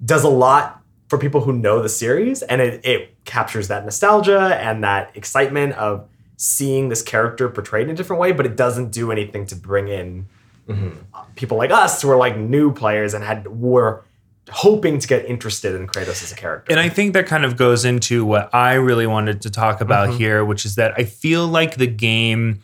does 0.04 0.24
a 0.24 0.28
lot 0.28 0.82
for 1.08 1.18
people 1.18 1.40
who 1.40 1.52
know 1.52 1.82
the 1.82 1.88
series 1.88 2.42
and 2.42 2.60
it, 2.60 2.84
it 2.84 3.24
captures 3.24 3.68
that 3.68 3.84
nostalgia 3.84 4.56
and 4.60 4.84
that 4.84 5.10
excitement 5.16 5.72
of 5.74 6.06
seeing 6.36 6.88
this 6.88 7.02
character 7.02 7.48
portrayed 7.48 7.88
in 7.88 7.94
a 7.94 7.96
different 7.96 8.20
way, 8.20 8.32
but 8.32 8.46
it 8.46 8.56
doesn't 8.56 8.90
do 8.92 9.10
anything 9.10 9.44
to 9.46 9.56
bring 9.56 9.88
in 9.88 10.26
people 11.34 11.58
like 11.58 11.72
us 11.72 12.00
who 12.00 12.08
are 12.10 12.16
like 12.16 12.36
new 12.36 12.72
players 12.72 13.12
and 13.12 13.24
had 13.24 13.44
were 13.48 14.04
hoping 14.52 14.98
to 14.98 15.06
get 15.08 15.24
interested 15.26 15.74
in 15.74 15.86
Kratos 15.86 16.22
as 16.22 16.32
a 16.32 16.36
character. 16.36 16.70
And 16.72 16.80
I 16.80 16.88
think 16.88 17.14
that 17.14 17.26
kind 17.26 17.44
of 17.44 17.56
goes 17.56 17.84
into 17.84 18.24
what 18.24 18.54
I 18.54 18.74
really 18.74 19.06
wanted 19.06 19.42
to 19.42 19.50
talk 19.50 19.80
about 19.80 20.08
Mm-hmm. 20.10 20.18
here, 20.18 20.44
which 20.44 20.64
is 20.64 20.74
that 20.76 20.94
I 20.96 21.04
feel 21.04 21.46
like 21.46 21.76
the 21.76 21.86
game. 21.86 22.60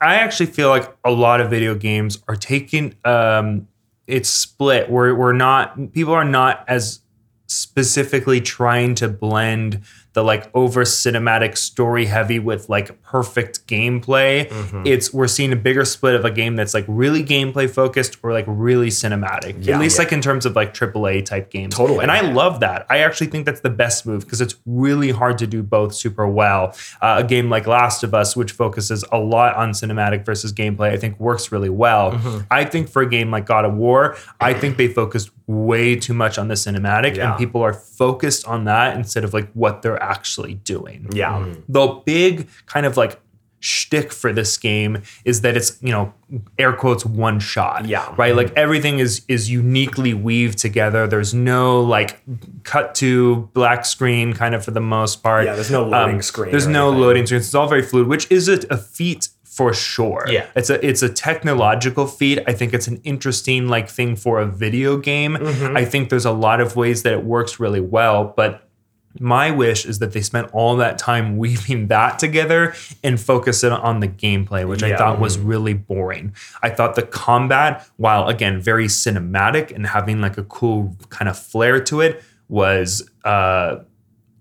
I 0.00 0.16
actually 0.16 0.46
feel 0.46 0.68
like 0.70 0.96
a 1.04 1.10
lot 1.10 1.40
of 1.40 1.50
video 1.50 1.74
games 1.74 2.22
are 2.26 2.36
taking 2.36 2.94
um, 3.04 3.68
it's 4.06 4.28
split. 4.28 4.90
We're 4.90 5.14
we're 5.14 5.32
not 5.32 5.92
people 5.92 6.14
are 6.14 6.24
not 6.24 6.64
as 6.68 7.00
specifically 7.46 8.40
trying 8.40 8.94
to 8.94 9.08
blend 9.08 9.82
the 10.12 10.24
like 10.24 10.50
over 10.54 10.82
cinematic 10.84 11.56
story 11.56 12.06
heavy 12.06 12.38
with 12.38 12.68
like 12.68 13.00
perfect 13.02 13.66
gameplay. 13.68 14.48
Mm-hmm. 14.48 14.82
It's 14.86 15.12
we're 15.14 15.28
seeing 15.28 15.52
a 15.52 15.56
bigger 15.56 15.84
split 15.84 16.14
of 16.16 16.24
a 16.24 16.30
game 16.30 16.56
that's 16.56 16.74
like 16.74 16.84
really 16.88 17.22
gameplay 17.24 17.70
focused 17.70 18.16
or 18.22 18.32
like 18.32 18.44
really 18.48 18.88
cinematic. 18.88 19.64
Yeah. 19.64 19.74
At 19.74 19.80
least 19.80 19.98
Yeah. 19.98 20.04
like 20.04 20.12
in 20.12 20.20
terms 20.20 20.46
of 20.46 20.56
like 20.56 20.74
AAA 20.74 21.24
type 21.24 21.50
games. 21.50 21.76
Totally. 21.76 22.00
And 22.00 22.10
I 22.10 22.22
love 22.22 22.60
that. 22.60 22.86
I 22.90 22.98
actually 22.98 23.28
think 23.28 23.46
that's 23.46 23.60
the 23.60 23.70
best 23.70 24.04
move 24.04 24.24
because 24.24 24.40
it's 24.40 24.56
really 24.66 25.10
hard 25.12 25.38
to 25.38 25.46
do 25.46 25.62
both 25.62 25.94
super 25.94 26.26
well. 26.26 26.74
Uh, 27.00 27.16
a 27.18 27.24
game 27.24 27.48
like 27.48 27.66
Last 27.68 28.02
of 28.02 28.12
Us, 28.12 28.34
which 28.34 28.52
focuses 28.52 29.04
a 29.12 29.18
lot 29.18 29.54
on 29.54 29.70
cinematic 29.70 30.24
versus 30.26 30.52
gameplay, 30.52 30.90
I 30.90 30.96
think 30.96 31.20
works 31.20 31.52
really 31.52 31.70
well. 31.70 32.12
Mm-hmm. 32.12 32.38
I 32.50 32.64
think 32.64 32.88
for 32.88 33.02
a 33.02 33.08
game 33.08 33.30
like 33.30 33.46
God 33.46 33.64
of 33.64 33.74
War, 33.74 34.16
I 34.40 34.54
think 34.54 34.76
they 34.76 34.88
focused 34.88 35.30
way 35.46 35.96
too 35.96 36.14
much 36.14 36.38
on 36.38 36.46
the 36.48 36.54
cinematic 36.54 37.18
and 37.18 37.36
people 37.36 37.60
are 37.60 37.72
focused 37.72 38.46
on 38.46 38.64
that 38.64 38.96
instead 38.96 39.24
of 39.24 39.34
like 39.34 39.50
what 39.52 39.82
they're 39.82 39.99
actually 40.00 40.54
doing. 40.54 41.08
yeah. 41.12 41.54
The 41.68 41.86
big 42.04 42.48
kind 42.66 42.86
of 42.86 42.96
like 42.96 43.20
shtick 43.62 44.10
for 44.10 44.32
this 44.32 44.56
game 44.56 45.02
is 45.26 45.42
that 45.42 45.54
it's 45.54 45.76
you 45.82 45.90
know 45.92 46.14
air 46.58 46.72
quotes 46.72 47.04
one 47.04 47.38
shot 47.38 47.84
Yeah. 47.84 48.14
right 48.16 48.34
like 48.34 48.50
everything 48.56 49.00
is 49.00 49.20
is 49.28 49.50
uniquely 49.50 50.14
weaved 50.14 50.56
together 50.56 51.06
there's 51.06 51.34
no 51.34 51.82
like 51.82 52.22
cut 52.62 52.94
to 52.96 53.50
black 53.52 53.84
screen 53.84 54.32
kind 54.32 54.54
of 54.54 54.64
for 54.64 54.70
the 54.70 54.80
most 54.80 55.22
part 55.22 55.44
Yeah, 55.44 55.56
there's 55.56 55.70
no 55.70 55.84
loading 55.84 56.22
screen 56.22 56.52
there's 56.52 56.66
no 56.66 56.86
anything. 56.88 57.00
loading 57.02 57.26
screens 57.26 57.46
it's 57.48 57.54
all 57.54 57.68
very 57.68 57.82
fluid 57.82 58.08
which 58.08 58.30
is 58.30 58.48
a, 58.48 58.60
a 58.70 58.78
feat 58.78 59.28
for 59.44 59.74
sure 59.74 60.24
Yeah. 60.26 60.46
it's 60.56 60.70
a 60.70 60.82
it's 60.86 61.02
a 61.02 61.10
technological 61.10 62.06
feat 62.06 62.38
i 62.46 62.54
think 62.54 62.72
it's 62.72 62.88
an 62.88 62.98
interesting 63.04 63.68
like 63.68 63.90
thing 63.90 64.16
for 64.16 64.40
a 64.40 64.46
video 64.46 64.96
game 64.96 65.36
Mm-hmm. 65.36 65.76
i 65.76 65.84
think 65.84 66.08
there's 66.08 66.24
a 66.24 66.32
lot 66.32 66.62
of 66.62 66.76
ways 66.76 67.02
that 67.02 67.12
it 67.12 67.24
works 67.24 67.60
really 67.60 67.80
well 67.82 68.32
but 68.34 68.66
my 69.18 69.50
wish 69.50 69.84
is 69.84 69.98
that 69.98 70.12
they 70.12 70.20
spent 70.20 70.50
all 70.52 70.76
that 70.76 70.98
time 70.98 71.36
weaving 71.36 71.88
that 71.88 72.18
together 72.18 72.74
and 73.02 73.20
focus 73.20 73.64
it 73.64 73.72
on 73.72 74.00
the 74.00 74.08
gameplay, 74.08 74.66
which 74.68 74.82
I 74.82 74.96
thought 74.96 75.18
was 75.18 75.36
mm-hmm. 75.36 75.48
really 75.48 75.74
boring. 75.74 76.34
I 76.62 76.70
thought 76.70 76.94
the 76.94 77.02
combat, 77.02 77.88
while 77.96 78.28
again 78.28 78.60
very 78.60 78.86
cinematic 78.86 79.74
and 79.74 79.86
having 79.86 80.20
like 80.20 80.38
a 80.38 80.44
cool 80.44 80.96
kind 81.08 81.28
of 81.28 81.38
flair 81.38 81.82
to 81.84 82.00
it, 82.00 82.22
was 82.48 83.10
uh, 83.24 83.78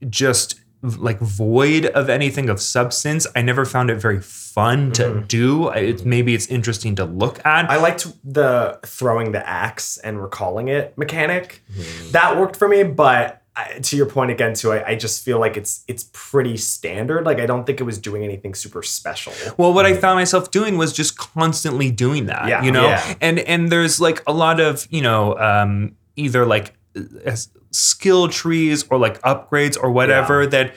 just 0.07 0.59
like 0.81 1.19
void 1.19 1.87
of 1.87 2.09
anything 2.09 2.49
of 2.49 2.61
substance. 2.61 3.27
I 3.35 3.41
never 3.41 3.65
found 3.65 3.89
it 3.89 3.95
very 3.95 4.21
fun 4.21 4.91
to 4.93 5.03
mm-hmm. 5.03 5.25
do. 5.27 5.67
I- 5.69 5.79
It's 5.79 6.05
maybe 6.05 6.33
it's 6.33 6.47
interesting 6.47 6.95
to 6.95 7.05
look 7.05 7.43
at. 7.45 7.69
I 7.69 7.77
liked 7.77 8.07
the 8.23 8.79
throwing 8.85 9.31
the 9.31 9.47
axe 9.47 9.97
and 9.97 10.21
recalling 10.21 10.67
it 10.67 10.97
mechanic. 10.97 11.61
Mm-hmm. 11.73 12.11
That 12.11 12.37
worked 12.37 12.55
for 12.55 12.67
me, 12.67 12.83
but 12.83 13.41
I, 13.55 13.79
to 13.79 13.97
your 13.97 14.05
point 14.05 14.31
again, 14.31 14.53
too, 14.53 14.71
I, 14.71 14.89
I 14.91 14.95
just 14.95 15.23
feel 15.25 15.39
like 15.39 15.57
it's 15.57 15.83
it's 15.87 16.09
pretty 16.13 16.55
standard. 16.57 17.25
Like 17.25 17.39
I 17.39 17.45
don't 17.45 17.65
think 17.65 17.79
it 17.79 17.83
was 17.83 17.97
doing 17.97 18.23
anything 18.23 18.53
super 18.55 18.81
special. 18.83 19.33
Well, 19.57 19.73
what 19.73 19.85
I 19.85 19.95
found 19.95 20.17
myself 20.17 20.51
doing 20.51 20.77
was 20.77 20.93
just 20.93 21.17
constantly 21.17 21.91
doing 21.91 22.27
that. 22.27 22.47
Yeah. 22.47 22.63
you 22.63 22.71
know, 22.71 22.87
Yeah. 22.87 23.15
and 23.19 23.39
and 23.39 23.69
there's 23.69 23.99
like 23.99 24.23
a 24.27 24.33
lot 24.33 24.59
of 24.59 24.87
you 24.89 25.01
know 25.01 25.37
um, 25.37 25.95
either 26.15 26.45
like 26.45 26.73
uh, 26.95 27.35
skill 27.71 28.27
trees 28.29 28.85
or 28.89 28.97
like 28.97 29.21
upgrades 29.21 29.77
or 29.81 29.91
whatever 29.91 30.47
that 30.47 30.73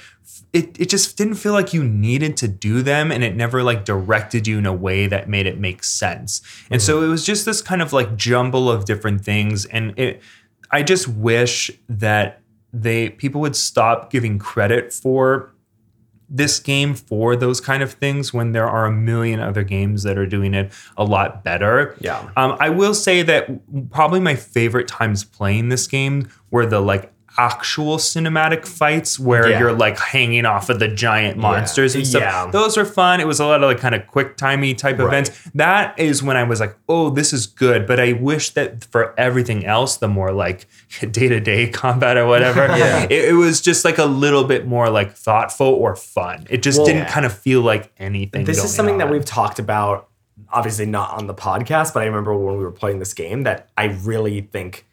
it, 0.52 0.78
it 0.78 0.88
just 0.90 1.16
didn't 1.16 1.34
feel 1.36 1.52
like 1.54 1.72
you 1.72 1.82
needed 1.82 2.36
to 2.38 2.48
do 2.48 2.82
them 2.82 3.10
and 3.10 3.24
it 3.24 3.34
never 3.34 3.62
like 3.62 3.84
directed 3.86 4.46
you 4.46 4.58
in 4.58 4.66
a 4.66 4.72
way 4.72 5.06
that 5.06 5.26
made 5.28 5.46
it 5.46 5.58
make 5.58 5.82
sense 5.82 6.42
and 6.70 6.82
so 6.82 7.02
it 7.02 7.06
was 7.08 7.24
just 7.24 7.46
this 7.46 7.62
kind 7.62 7.80
of 7.80 7.94
like 7.94 8.14
jumble 8.16 8.70
of 8.70 8.84
different 8.84 9.24
things 9.24 9.64
and 9.66 9.98
it 9.98 10.20
i 10.70 10.82
just 10.82 11.08
wish 11.08 11.70
that 11.88 12.41
they 12.72 13.10
people 13.10 13.40
would 13.40 13.56
stop 13.56 14.10
giving 14.10 14.38
credit 14.38 14.92
for 14.92 15.52
this 16.32 16.58
game 16.58 16.94
for 16.94 17.36
those 17.36 17.60
kind 17.60 17.82
of 17.82 17.92
things 17.92 18.32
when 18.32 18.52
there 18.52 18.66
are 18.66 18.86
a 18.86 18.92
million 18.92 19.38
other 19.38 19.62
games 19.62 20.02
that 20.02 20.16
are 20.16 20.26
doing 20.26 20.54
it 20.54 20.72
a 20.96 21.04
lot 21.04 21.44
better. 21.44 21.94
Yeah. 22.00 22.30
Um, 22.36 22.56
I 22.58 22.70
will 22.70 22.94
say 22.94 23.22
that 23.22 23.90
probably 23.90 24.18
my 24.18 24.34
favorite 24.34 24.88
times 24.88 25.24
playing 25.24 25.68
this 25.68 25.86
game 25.86 26.30
were 26.50 26.64
the 26.64 26.80
like 26.80 27.12
actual 27.38 27.96
cinematic 27.96 28.66
fights 28.66 29.18
where 29.18 29.48
Yeah. 29.48 29.58
you're 29.58 29.72
like 29.72 29.98
hanging 29.98 30.44
off 30.44 30.68
of 30.68 30.78
the 30.78 30.88
giant 30.88 31.38
monsters 31.38 31.94
and 31.94 32.06
stuff. 32.06 32.22
Yeah. 32.22 32.50
Those 32.50 32.76
are 32.76 32.84
fun. 32.84 33.20
It 33.20 33.26
was 33.26 33.40
a 33.40 33.46
lot 33.46 33.62
of 33.62 33.68
like 33.70 33.78
kind 33.80 33.94
of 33.94 34.06
quick 34.06 34.36
timey 34.36 34.74
type 34.74 34.98
Right. 34.98 35.06
events. 35.06 35.30
That 35.54 35.98
is 35.98 36.22
when 36.22 36.36
I 36.36 36.42
was 36.44 36.60
like, 36.60 36.76
oh, 36.88 37.10
this 37.10 37.32
is 37.32 37.46
good. 37.46 37.86
But 37.86 37.98
I 38.00 38.12
wish 38.12 38.50
that 38.50 38.84
for 38.84 39.14
everything 39.18 39.64
else, 39.64 39.96
the 39.96 40.08
more 40.08 40.32
like 40.32 40.66
day 41.10 41.28
to 41.28 41.40
day 41.40 41.68
combat 41.68 42.16
or 42.16 42.26
whatever, 42.26 42.66
Yeah. 42.76 43.04
it, 43.04 43.30
it 43.30 43.34
was 43.34 43.60
just 43.60 43.84
like 43.84 43.98
a 43.98 44.04
little 44.04 44.44
bit 44.44 44.66
more 44.66 44.90
like 44.90 45.14
thoughtful 45.14 45.68
or 45.68 45.96
fun. 45.96 46.46
It 46.50 46.62
just 46.62 46.78
Well, 46.78 46.86
didn't 46.86 47.02
yeah. 47.04 47.12
kind 47.12 47.26
of 47.26 47.32
feel 47.32 47.62
like 47.62 47.92
anything. 47.98 48.44
this 48.44 48.62
is 48.62 48.74
something 48.74 48.98
that 48.98 49.10
we've 49.10 49.24
talked 49.24 49.58
about 49.58 50.08
obviously 50.50 50.84
not 50.84 51.12
on 51.12 51.26
the 51.26 51.34
podcast 51.34 51.94
but 51.94 52.02
i 52.02 52.06
remember 52.06 52.34
when 52.36 52.56
we 52.58 52.62
were 52.64 52.70
playing 52.72 52.98
this 52.98 53.14
game 53.14 53.42
that 53.44 53.68
i 53.78 53.84
really 53.84 54.40
think 54.42 54.84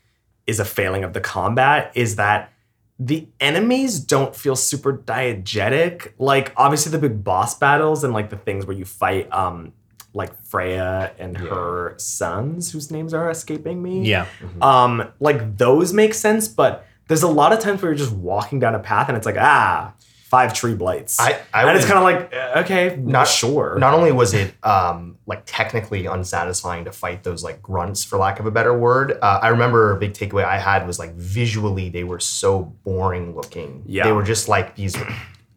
is 0.49 0.59
a 0.59 0.65
failing 0.65 1.03
of 1.03 1.13
the 1.13 1.21
combat 1.21 1.91
is 1.95 2.15
that 2.17 2.51
the 2.99 3.27
enemies 3.39 3.99
don't 3.99 4.35
feel 4.35 4.55
super 4.57 4.91
diegetic. 4.97 6.11
Like 6.17 6.51
obviously 6.57 6.91
the 6.91 6.97
big 6.99 7.23
boss 7.23 7.57
battles 7.57 8.03
and 8.03 8.13
like 8.13 8.29
the 8.29 8.35
things 8.37 8.65
where 8.65 8.75
you 8.75 8.83
fight 8.85 9.31
um 9.31 9.71
like 10.13 10.31
freya 10.43 11.13
and 11.19 11.37
her 11.37 11.93
sons 11.97 12.71
whose 12.71 12.89
names 12.91 13.13
are 13.13 13.29
escaping 13.29 13.81
me. 13.81 14.01
Yeah. 14.09 14.25
um 14.61 14.93
like 15.19 15.57
those 15.57 15.93
make 15.93 16.13
sense 16.15 16.47
but 16.47 16.85
there's 17.07 17.23
a 17.23 17.27
lot 17.27 17.53
of 17.53 17.59
times 17.59 17.81
where 17.81 17.91
you're 17.91 17.97
just 17.97 18.11
walking 18.13 18.59
down 18.59 18.73
a 18.75 18.79
path 18.79 19.07
and 19.07 19.15
it's 19.17 19.25
like 19.25 19.37
ah 19.39 19.93
five 20.29 20.53
tree 20.53 20.75
blights 20.75 21.19
I- 21.19 21.39
I 21.53 21.63
and 21.67 21.75
it's 21.77 21.85
kind 21.87 21.97
of 21.97 22.03
like 22.03 22.33
uh, 22.33 22.61
okay 22.63 22.95
Not 22.97 23.27
sure 23.27 23.77
Not 23.79 23.93
only 23.93 24.11
was 24.11 24.33
it 24.33 24.53
um, 24.63 25.17
like 25.25 25.41
technically 25.45 26.05
unsatisfying 26.05 26.85
to 26.85 26.91
fight 26.91 27.23
those 27.23 27.43
like 27.43 27.61
grunts, 27.61 28.03
for 28.03 28.17
lack 28.17 28.39
of 28.39 28.45
a 28.45 28.51
better 28.51 28.75
word. 28.77 29.17
Uh, 29.21 29.39
I 29.41 29.47
remember 29.49 29.91
a 29.91 29.97
big 29.99 30.13
takeaway 30.13 30.45
I 30.45 30.59
had 30.59 30.85
was 30.85 30.97
like 30.99 31.13
visually 31.15 31.89
they 31.89 32.03
were 32.03 32.19
so 32.19 32.61
boring 32.83 33.35
looking. 33.35 33.83
Yeah. 33.85 34.03
they 34.05 34.11
were 34.11 34.23
just 34.23 34.47
like 34.47 34.75
these 34.75 34.95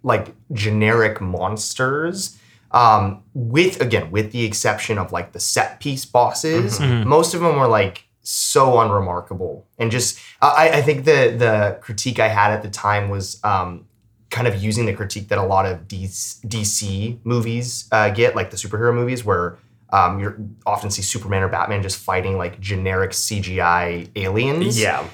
like 0.03 0.35
generic 0.53 1.21
monsters. 1.21 2.39
Um, 2.71 3.23
with 3.35 3.81
again, 3.83 4.11
with 4.11 4.33
the 4.33 4.45
exception 4.45 4.97
of 4.99 5.13
like 5.13 5.33
the 5.33 5.41
set 5.41 5.81
piece 5.81 6.07
bosses, 6.07 6.81
most 6.81 7.35
of 7.35 7.41
them 7.43 7.57
were 7.59 7.69
like 7.69 8.05
so 8.25 8.79
unremarkable 8.81 9.67
and 9.81 9.91
just 9.91 10.17
I, 10.41 10.71
I 10.75 10.83
think 10.83 11.05
the 11.05 11.35
the 11.37 11.79
critique 11.81 12.21
I 12.21 12.29
had 12.29 12.53
at 12.53 12.63
the 12.63 12.71
time 12.71 13.11
was 13.11 13.41
um, 13.45 13.87
kind 14.33 14.49
of 14.49 14.55
using 14.62 14.87
the 14.87 14.95
critique 14.95 15.29
that 15.29 15.38
a 15.38 15.42
lot 15.55 15.64
of 15.71 15.87
DC, 15.87 16.40
DC 16.49 17.18
movies 17.23 17.87
uh, 17.92 18.09
get, 18.11 18.35
like 18.35 18.51
the 18.51 18.57
superhero 18.57 18.92
movies, 18.95 19.25
where 19.25 19.59
um, 19.92 20.18
you 20.21 20.27
often 20.66 20.90
see 20.90 21.03
Superman 21.03 21.42
or 21.42 21.49
Batman 21.49 21.83
just 21.83 21.99
fighting 21.99 22.38
like 22.38 22.59
generic 22.59 23.11
CGI 23.12 24.09
aliens. 24.16 24.81
yeah 24.81 25.05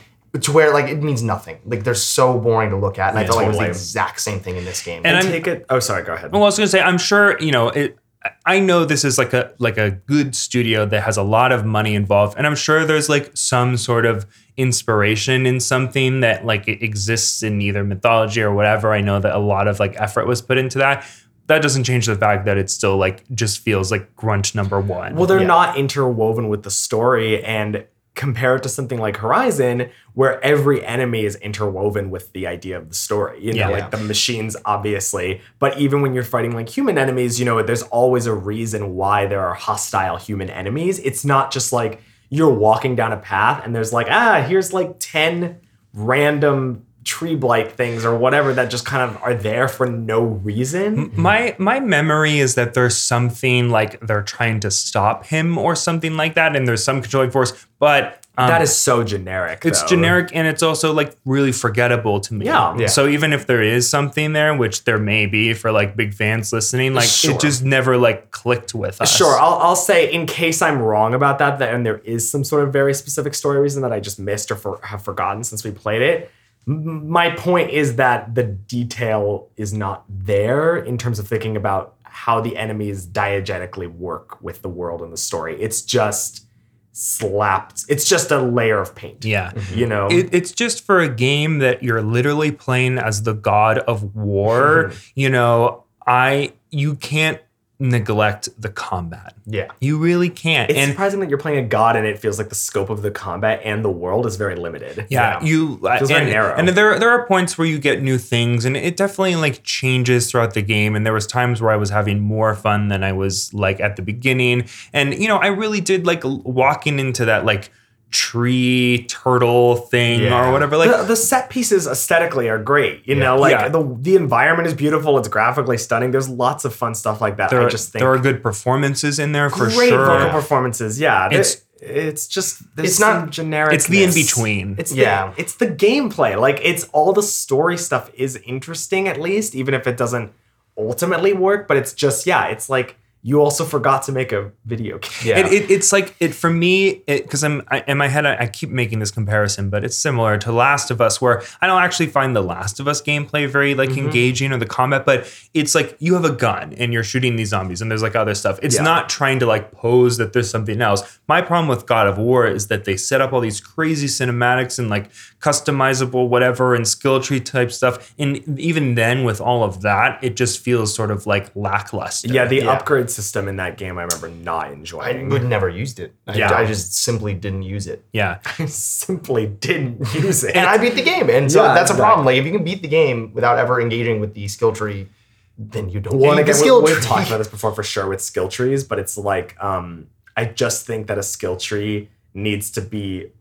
To 0.40 0.52
where 0.52 0.72
like 0.72 0.86
it 0.88 1.02
means 1.02 1.22
nothing. 1.22 1.58
Like 1.64 1.82
they're 1.84 1.94
so 1.94 2.38
boring 2.38 2.70
to 2.70 2.76
look 2.76 2.96
at. 2.98 3.10
And 3.10 3.18
I 3.18 3.22
Yeah, 3.22 3.26
felt 3.26 3.36
like 3.38 3.46
it 3.46 3.48
was 3.48 3.58
the 3.58 3.66
exact 3.66 4.20
same 4.20 4.38
thing 4.40 4.56
in 4.56 4.64
this 4.64 4.80
game. 4.82 4.98
And 5.04 5.08
and 5.08 5.16
I'm- 5.18 5.32
take 5.32 5.46
it 5.48 5.66
oh 5.68 5.80
sorry 5.80 6.04
go 6.04 6.14
ahead 6.14 6.30
Well, 6.32 6.42
I 6.42 6.46
was 6.46 6.56
gonna 6.56 6.68
say, 6.68 6.80
I'm 6.80 6.98
sure 6.98 7.36
you 7.40 7.50
know 7.50 7.68
it. 7.70 7.96
I 8.44 8.58
know 8.60 8.84
this 8.84 9.04
is 9.04 9.16
like 9.18 9.32
a 9.32 9.52
like 9.58 9.78
a 9.78 9.90
good 9.92 10.34
studio 10.34 10.84
that 10.86 11.02
has 11.02 11.16
a 11.16 11.22
lot 11.22 11.52
of 11.52 11.64
money 11.64 11.94
involved, 11.94 12.36
and 12.36 12.46
I'm 12.46 12.56
sure 12.56 12.84
there's 12.84 13.08
like 13.08 13.30
some 13.36 13.76
sort 13.76 14.04
of 14.06 14.26
inspiration 14.56 15.46
in 15.46 15.60
something 15.60 16.20
that 16.20 16.44
like 16.44 16.66
exists 16.66 17.42
in 17.42 17.62
either 17.62 17.84
mythology 17.84 18.42
or 18.42 18.52
whatever. 18.52 18.92
I 18.92 19.00
know 19.00 19.20
that 19.20 19.34
a 19.34 19.38
lot 19.38 19.68
of 19.68 19.78
like 19.80 19.94
effort 20.00 20.26
was 20.26 20.42
put 20.42 20.58
into 20.58 20.78
that. 20.78 21.06
That 21.46 21.62
doesn't 21.62 21.84
change 21.84 22.06
the 22.06 22.16
fact 22.16 22.44
that 22.46 22.58
it 22.58 22.68
still 22.70 22.96
like 22.96 23.24
just 23.34 23.60
feels 23.60 23.90
like 23.90 24.14
grunt 24.16 24.54
number 24.54 24.80
one. 24.80 25.14
Well, 25.14 25.26
they're 25.26 25.40
Yeah. 25.40 25.46
not 25.46 25.76
interwoven 25.78 26.48
with 26.48 26.62
the 26.64 26.70
story, 26.70 27.42
and 27.44 27.84
compare 28.18 28.56
it 28.56 28.62
to 28.64 28.68
something 28.68 28.98
like 28.98 29.16
Horizon, 29.18 29.88
where 30.14 30.44
every 30.44 30.84
enemy 30.84 31.24
is 31.24 31.36
interwoven 31.36 32.10
with 32.10 32.32
the 32.32 32.46
idea 32.46 32.76
of 32.76 32.88
the 32.90 32.94
story. 32.94 33.38
You 33.42 33.52
know, 33.54 33.60
Yeah. 33.60 33.68
like 33.78 33.90
the 33.92 33.96
machines, 33.98 34.56
obviously, 34.64 35.40
but 35.58 35.78
even 35.78 36.02
when 36.02 36.12
you're 36.14 36.24
fighting 36.36 36.52
like 36.54 36.68
human 36.68 36.98
enemies, 36.98 37.38
you 37.38 37.46
know, 37.46 37.62
there's 37.62 37.84
always 37.84 38.26
a 38.26 38.34
reason 38.34 38.94
why 38.96 39.26
there 39.26 39.40
are 39.40 39.54
hostile 39.54 40.16
human 40.16 40.50
enemies. 40.50 40.98
It's 40.98 41.24
not 41.24 41.50
just 41.52 41.72
like 41.72 42.00
you're 42.28 42.52
walking 42.52 42.94
down 42.96 43.12
a 43.12 43.16
path 43.16 43.64
and 43.64 43.74
there's 43.74 43.92
like, 43.92 44.08
ah, 44.10 44.44
here's 44.46 44.72
like 44.74 44.96
10 44.98 45.60
random 45.94 46.84
tree 47.08 47.34
blight 47.34 47.72
things 47.72 48.04
or 48.04 48.14
whatever 48.16 48.52
that 48.52 48.70
just 48.70 48.84
kind 48.84 49.10
of 49.10 49.22
are 49.22 49.32
there 49.32 49.66
for 49.66 49.86
no 49.86 50.22
reason. 50.22 51.10
My 51.16 51.56
my 51.58 51.80
memory 51.80 52.38
is 52.38 52.54
that 52.56 52.74
there's 52.74 52.98
something 52.98 53.70
like 53.70 53.98
they're 54.06 54.22
trying 54.22 54.60
to 54.60 54.70
stop 54.70 55.24
him 55.24 55.56
or 55.56 55.74
something 55.74 56.18
like 56.18 56.34
that, 56.34 56.54
and 56.54 56.68
there's 56.68 56.84
some 56.84 57.00
controlling 57.00 57.30
force. 57.30 57.66
But 57.78 58.26
um, 58.36 58.48
that 58.48 58.60
is 58.60 58.76
so 58.76 59.02
generic. 59.02 59.64
it's 59.64 59.80
though. 59.80 59.88
generic 59.88 60.30
and 60.34 60.46
it's 60.46 60.62
also 60.62 60.92
like 60.92 61.16
really 61.24 61.50
forgettable 61.50 62.20
to 62.20 62.34
me. 62.34 62.44
Yeah. 62.44 62.76
Yeah. 62.76 62.86
So 62.88 63.08
even 63.08 63.32
if 63.32 63.46
there 63.46 63.62
is 63.62 63.88
something 63.88 64.34
there, 64.34 64.54
which 64.54 64.84
there 64.84 64.98
may 64.98 65.24
be 65.24 65.54
for 65.54 65.72
like 65.72 65.96
big 65.96 66.12
fans 66.12 66.52
listening, 66.52 66.92
like 66.94 67.08
Sure. 67.08 67.34
it 67.34 67.40
just 67.40 67.64
never 67.64 67.96
like 67.96 68.30
clicked 68.30 68.74
with 68.74 69.00
us. 69.00 69.16
Sure, 69.16 69.40
I'll, 69.40 69.54
I'll 69.54 69.76
say 69.76 70.12
in 70.12 70.26
case 70.26 70.60
I'm 70.60 70.78
wrong 70.78 71.14
about 71.14 71.38
that, 71.38 71.58
that 71.58 71.74
and 71.74 71.86
there 71.86 71.98
is 71.98 72.30
some 72.30 72.44
sort 72.44 72.62
of 72.64 72.72
very 72.72 72.92
specific 72.92 73.34
story 73.34 73.58
reason 73.58 73.80
that 73.82 73.92
I 73.92 73.98
just 73.98 74.20
missed 74.20 74.50
or 74.50 74.56
for, 74.56 74.78
have 74.82 75.02
forgotten 75.02 75.42
since 75.42 75.64
we 75.64 75.70
played 75.70 76.02
it. 76.02 76.30
M- 76.68 77.08
My 77.08 77.30
point 77.30 77.70
is 77.70 77.96
that 77.96 78.34
the 78.34 78.44
detail 78.44 79.48
is 79.56 79.72
not 79.72 80.04
there 80.08 80.76
in 80.76 80.98
terms 80.98 81.18
of 81.18 81.26
thinking 81.26 81.56
about 81.56 81.96
how 82.04 82.40
the 82.40 82.56
enemies 82.56 83.06
diegetically 83.06 83.90
work 83.90 84.40
with 84.42 84.62
the 84.62 84.68
world 84.68 85.02
and 85.02 85.12
the 85.12 85.16
story. 85.16 85.60
It's 85.60 85.82
just 85.82 86.46
slapped. 86.92 87.84
It's 87.88 88.08
just 88.08 88.30
a 88.30 88.40
layer 88.40 88.80
of 88.80 88.94
paint. 88.94 89.24
Yeah. 89.24 89.52
You 89.54 89.60
mm-hmm. 89.60 89.88
know. 89.88 90.08
It, 90.08 90.28
it's 90.32 90.52
just 90.52 90.84
for 90.84 91.00
a 91.00 91.08
game 91.08 91.60
that 91.60 91.82
you're 91.82 92.02
literally 92.02 92.50
playing 92.50 92.98
as 92.98 93.22
the 93.22 93.34
god 93.34 93.78
of 93.78 94.14
war. 94.16 94.92
you 95.14 95.30
know, 95.30 95.84
I 96.06 96.54
you 96.70 96.96
can't 96.96 97.40
neglect 97.80 98.48
the 98.60 98.68
combat. 98.68 99.34
yeah. 99.46 99.68
You 99.80 99.98
really 99.98 100.30
can't. 100.30 100.68
it's 100.68 100.78
and 100.78 100.90
surprising 100.90 101.20
that 101.20 101.28
you're 101.28 101.38
playing 101.38 101.64
a 101.64 101.68
god 101.68 101.94
and 101.94 102.04
it 102.06 102.18
feels 102.18 102.36
like 102.36 102.48
the 102.48 102.54
scope 102.56 102.90
of 102.90 103.02
the 103.02 103.10
combat 103.10 103.60
and 103.64 103.84
the 103.84 103.90
world 103.90 104.26
is 104.26 104.34
very 104.36 104.56
limited. 104.56 105.06
Yeah, 105.10 105.40
you 105.42 105.76
Feels 105.78 106.10
and, 106.10 106.18
very 106.18 106.30
narrow. 106.30 106.54
and 106.56 106.68
there 106.68 106.98
there 106.98 107.10
are 107.10 107.24
points 107.26 107.56
where 107.56 107.66
you 107.68 107.78
get 107.78 108.02
new 108.02 108.18
things, 108.18 108.64
and 108.64 108.76
it 108.76 108.96
definitely 108.96 109.36
like 109.36 109.62
changes 109.62 110.28
throughout 110.30 110.54
the 110.54 110.62
game. 110.62 110.96
And 110.96 111.06
there 111.06 111.12
was 111.12 111.26
times 111.26 111.62
where 111.62 111.70
I 111.70 111.76
was 111.76 111.90
having 111.90 112.18
more 112.20 112.54
fun 112.56 112.88
than 112.88 113.04
I 113.04 113.12
was 113.12 113.54
like 113.54 113.78
at 113.80 113.94
the 113.96 114.02
beginning. 114.02 114.68
And 114.92 115.14
you 115.14 115.28
know, 115.28 115.36
I 115.38 115.46
really 115.46 115.80
did 115.80 116.04
like 116.04 116.22
walking 116.24 116.98
into 116.98 117.24
that 117.26 117.44
like 117.44 117.70
tree 118.10 119.04
turtle 119.08 119.76
thing 119.76 120.22
Yeah. 120.22 120.48
or 120.48 120.52
whatever. 120.52 120.76
Like 120.76 120.90
the, 120.90 121.02
the 121.04 121.16
set 121.16 121.50
pieces 121.50 121.86
aesthetically 121.86 122.48
are 122.48 122.58
great. 122.58 123.06
You 123.06 123.14
know, 123.14 123.36
like 123.36 123.52
Yeah. 123.52 123.68
the 123.68 123.96
the 124.00 124.16
environment 124.16 124.66
is 124.66 124.74
beautiful. 124.74 125.18
It's 125.18 125.28
graphically 125.28 125.76
stunning. 125.78 126.10
There's 126.10 126.28
lots 126.28 126.64
of 126.64 126.74
fun 126.74 126.94
stuff 126.94 127.20
like 127.20 127.36
that. 127.36 127.50
there, 127.50 127.60
I 127.60 127.64
are, 127.64 127.70
just 127.70 127.92
think 127.92 128.00
there 128.00 128.12
are 128.12 128.18
good 128.18 128.42
performances 128.42 129.18
in 129.18 129.32
there 129.32 129.50
for 129.50 129.66
great 129.66 129.90
sure. 129.90 130.06
vocal 130.06 130.30
performances. 130.30 130.98
Yeah, 131.00 131.26
It's- 131.26 131.62
it's 131.80 132.26
just 132.26 132.62
It's 132.76 132.98
not- 132.98 133.30
generic. 133.30 133.72
It's 133.74 133.86
the 133.86 134.02
in 134.02 134.12
between. 134.12 134.74
It's 134.78 134.92
Yeah. 134.92 135.30
the, 135.36 135.40
it's 135.42 135.54
the 135.54 135.66
gameplay. 135.68 136.38
Like 136.40 136.60
it's 136.64 136.84
all 136.92 137.12
the 137.12 137.22
story 137.22 137.76
stuff 137.78 138.10
is 138.14 138.36
interesting 138.46 139.06
at 139.06 139.20
least, 139.20 139.54
even 139.54 139.74
if 139.74 139.86
it 139.86 139.96
doesn't 139.96 140.32
ultimately 140.76 141.32
work. 141.34 141.68
But 141.68 141.76
it's 141.76 141.92
just 141.92 142.26
yeah, 142.26 142.46
it's 142.46 142.68
like 142.68 142.96
you 143.22 143.40
also 143.40 143.64
forgot 143.64 144.02
to 144.04 144.12
make 144.12 144.32
a 144.32 144.52
video 144.64 144.98
game. 144.98 145.10
Yeah. 145.24 145.38
It, 145.38 145.52
it, 145.52 145.70
it's 145.70 145.92
like 145.92 146.14
it 146.20 146.34
for 146.34 146.50
me 146.50 147.02
because 147.06 147.42
I'm 147.44 147.62
I, 147.68 147.82
in 147.88 147.98
my 147.98 148.08
head. 148.08 148.24
I, 148.24 148.36
I 148.44 148.46
keep 148.46 148.70
making 148.70 149.00
this 149.00 149.10
comparison, 149.10 149.70
but 149.70 149.84
it's 149.84 149.96
similar 149.96 150.38
to 150.38 150.52
Last 150.52 150.90
of 150.90 151.00
Us, 151.00 151.20
where 151.20 151.42
I 151.60 151.66
don't 151.66 151.82
actually 151.82 152.06
find 152.06 152.34
the 152.36 152.42
Last 152.42 152.78
of 152.80 152.86
Us 152.88 153.02
gameplay 153.02 153.48
very 153.48 153.74
like 153.74 153.88
Mm-hmm. 153.90 154.06
engaging 154.06 154.52
or 154.52 154.58
the 154.58 154.66
combat, 154.66 155.04
but 155.04 155.32
it's 155.54 155.74
like 155.74 155.96
you 155.98 156.14
have 156.14 156.24
a 156.24 156.30
gun 156.32 156.72
and 156.74 156.92
you're 156.92 157.02
shooting 157.02 157.36
these 157.36 157.48
zombies, 157.48 157.82
and 157.82 157.90
there's 157.90 158.02
like 158.02 158.14
other 158.14 158.34
stuff. 158.34 158.58
It's 158.62 158.76
Yeah. 158.76 158.82
not 158.82 159.08
trying 159.08 159.38
to 159.40 159.46
like 159.46 159.72
pose 159.72 160.18
that 160.18 160.32
there's 160.32 160.48
something 160.50 160.80
else. 160.80 161.18
My 161.26 161.42
problem 161.42 161.68
with 161.68 161.86
God 161.86 162.06
of 162.06 162.18
War 162.18 162.46
is 162.46 162.68
that 162.68 162.84
they 162.84 162.96
set 162.96 163.20
up 163.20 163.32
all 163.32 163.40
these 163.40 163.60
crazy 163.60 164.06
cinematics 164.06 164.78
and 164.78 164.88
like 164.88 165.10
customizable 165.40 166.28
whatever 166.28 166.74
and 166.74 166.86
skill 166.86 167.20
tree 167.20 167.40
type 167.40 167.72
stuff, 167.72 168.14
and 168.18 168.58
even 168.58 168.94
then 168.94 169.24
with 169.24 169.40
all 169.40 169.64
of 169.64 169.82
that, 169.82 170.22
it 170.22 170.36
just 170.36 170.60
feels 170.60 170.94
sort 170.94 171.10
of 171.10 171.26
like 171.26 171.50
lackluster. 171.54 172.28
Yeah, 172.28 172.44
the 172.46 172.56
Yeah. 172.56 172.70
upgrade 172.72 173.07
system 173.10 173.48
in 173.48 173.56
that 173.56 173.76
game 173.78 173.98
I 173.98 174.02
remember 174.02 174.28
not 174.28 174.72
enjoying. 174.72 175.26
I 175.26 175.28
would 175.32 175.44
never 175.44 175.68
used 175.68 175.98
it. 176.00 176.14
I, 176.26 176.36
Yeah. 176.36 176.52
I 176.54 176.64
just 176.66 176.94
simply 176.94 177.34
didn't 177.34 177.62
use 177.62 177.86
it. 177.86 178.04
yeah. 178.12 178.38
I 178.58 178.66
simply 178.66 179.46
didn't 179.46 180.14
use 180.14 180.44
it. 180.44 180.54
And 180.56 180.66
I 180.66 180.78
beat 180.78 180.94
the 180.94 181.02
game. 181.02 181.28
And 181.30 181.50
so 181.50 181.62
Yeah, 181.62 181.74
that's 181.74 181.90
a 181.90 181.94
exactly. 181.94 182.00
problem. 182.02 182.26
Like 182.26 182.36
if 182.36 182.44
you 182.46 182.52
can 182.52 182.64
beat 182.64 182.82
the 182.82 182.88
game 182.88 183.32
without 183.34 183.58
ever 183.58 183.80
engaging 183.80 184.20
with 184.20 184.34
the 184.34 184.46
skill 184.48 184.72
tree, 184.72 185.08
then 185.56 185.88
you 185.88 186.00
don't 186.00 186.18
Well, 186.18 186.30
and 186.32 186.38
need 186.38 186.46
the 186.46 186.54
skill 186.54 186.80
we, 186.82 186.86
tree. 186.88 186.94
we've 186.96 187.04
talked 187.04 187.26
about 187.28 187.38
this 187.42 187.48
before 187.48 187.72
for 187.74 187.82
sure 187.82 188.08
with 188.08 188.20
skill 188.20 188.48
trees, 188.48 188.84
but 188.84 188.98
it's 188.98 189.18
like 189.18 189.56
um, 189.62 190.06
I 190.36 190.44
just 190.44 190.86
think 190.86 191.06
that 191.08 191.18
a 191.18 191.22
skill 191.22 191.56
tree 191.56 192.08
needs 192.34 192.70
to 192.72 192.80
be 192.80 193.32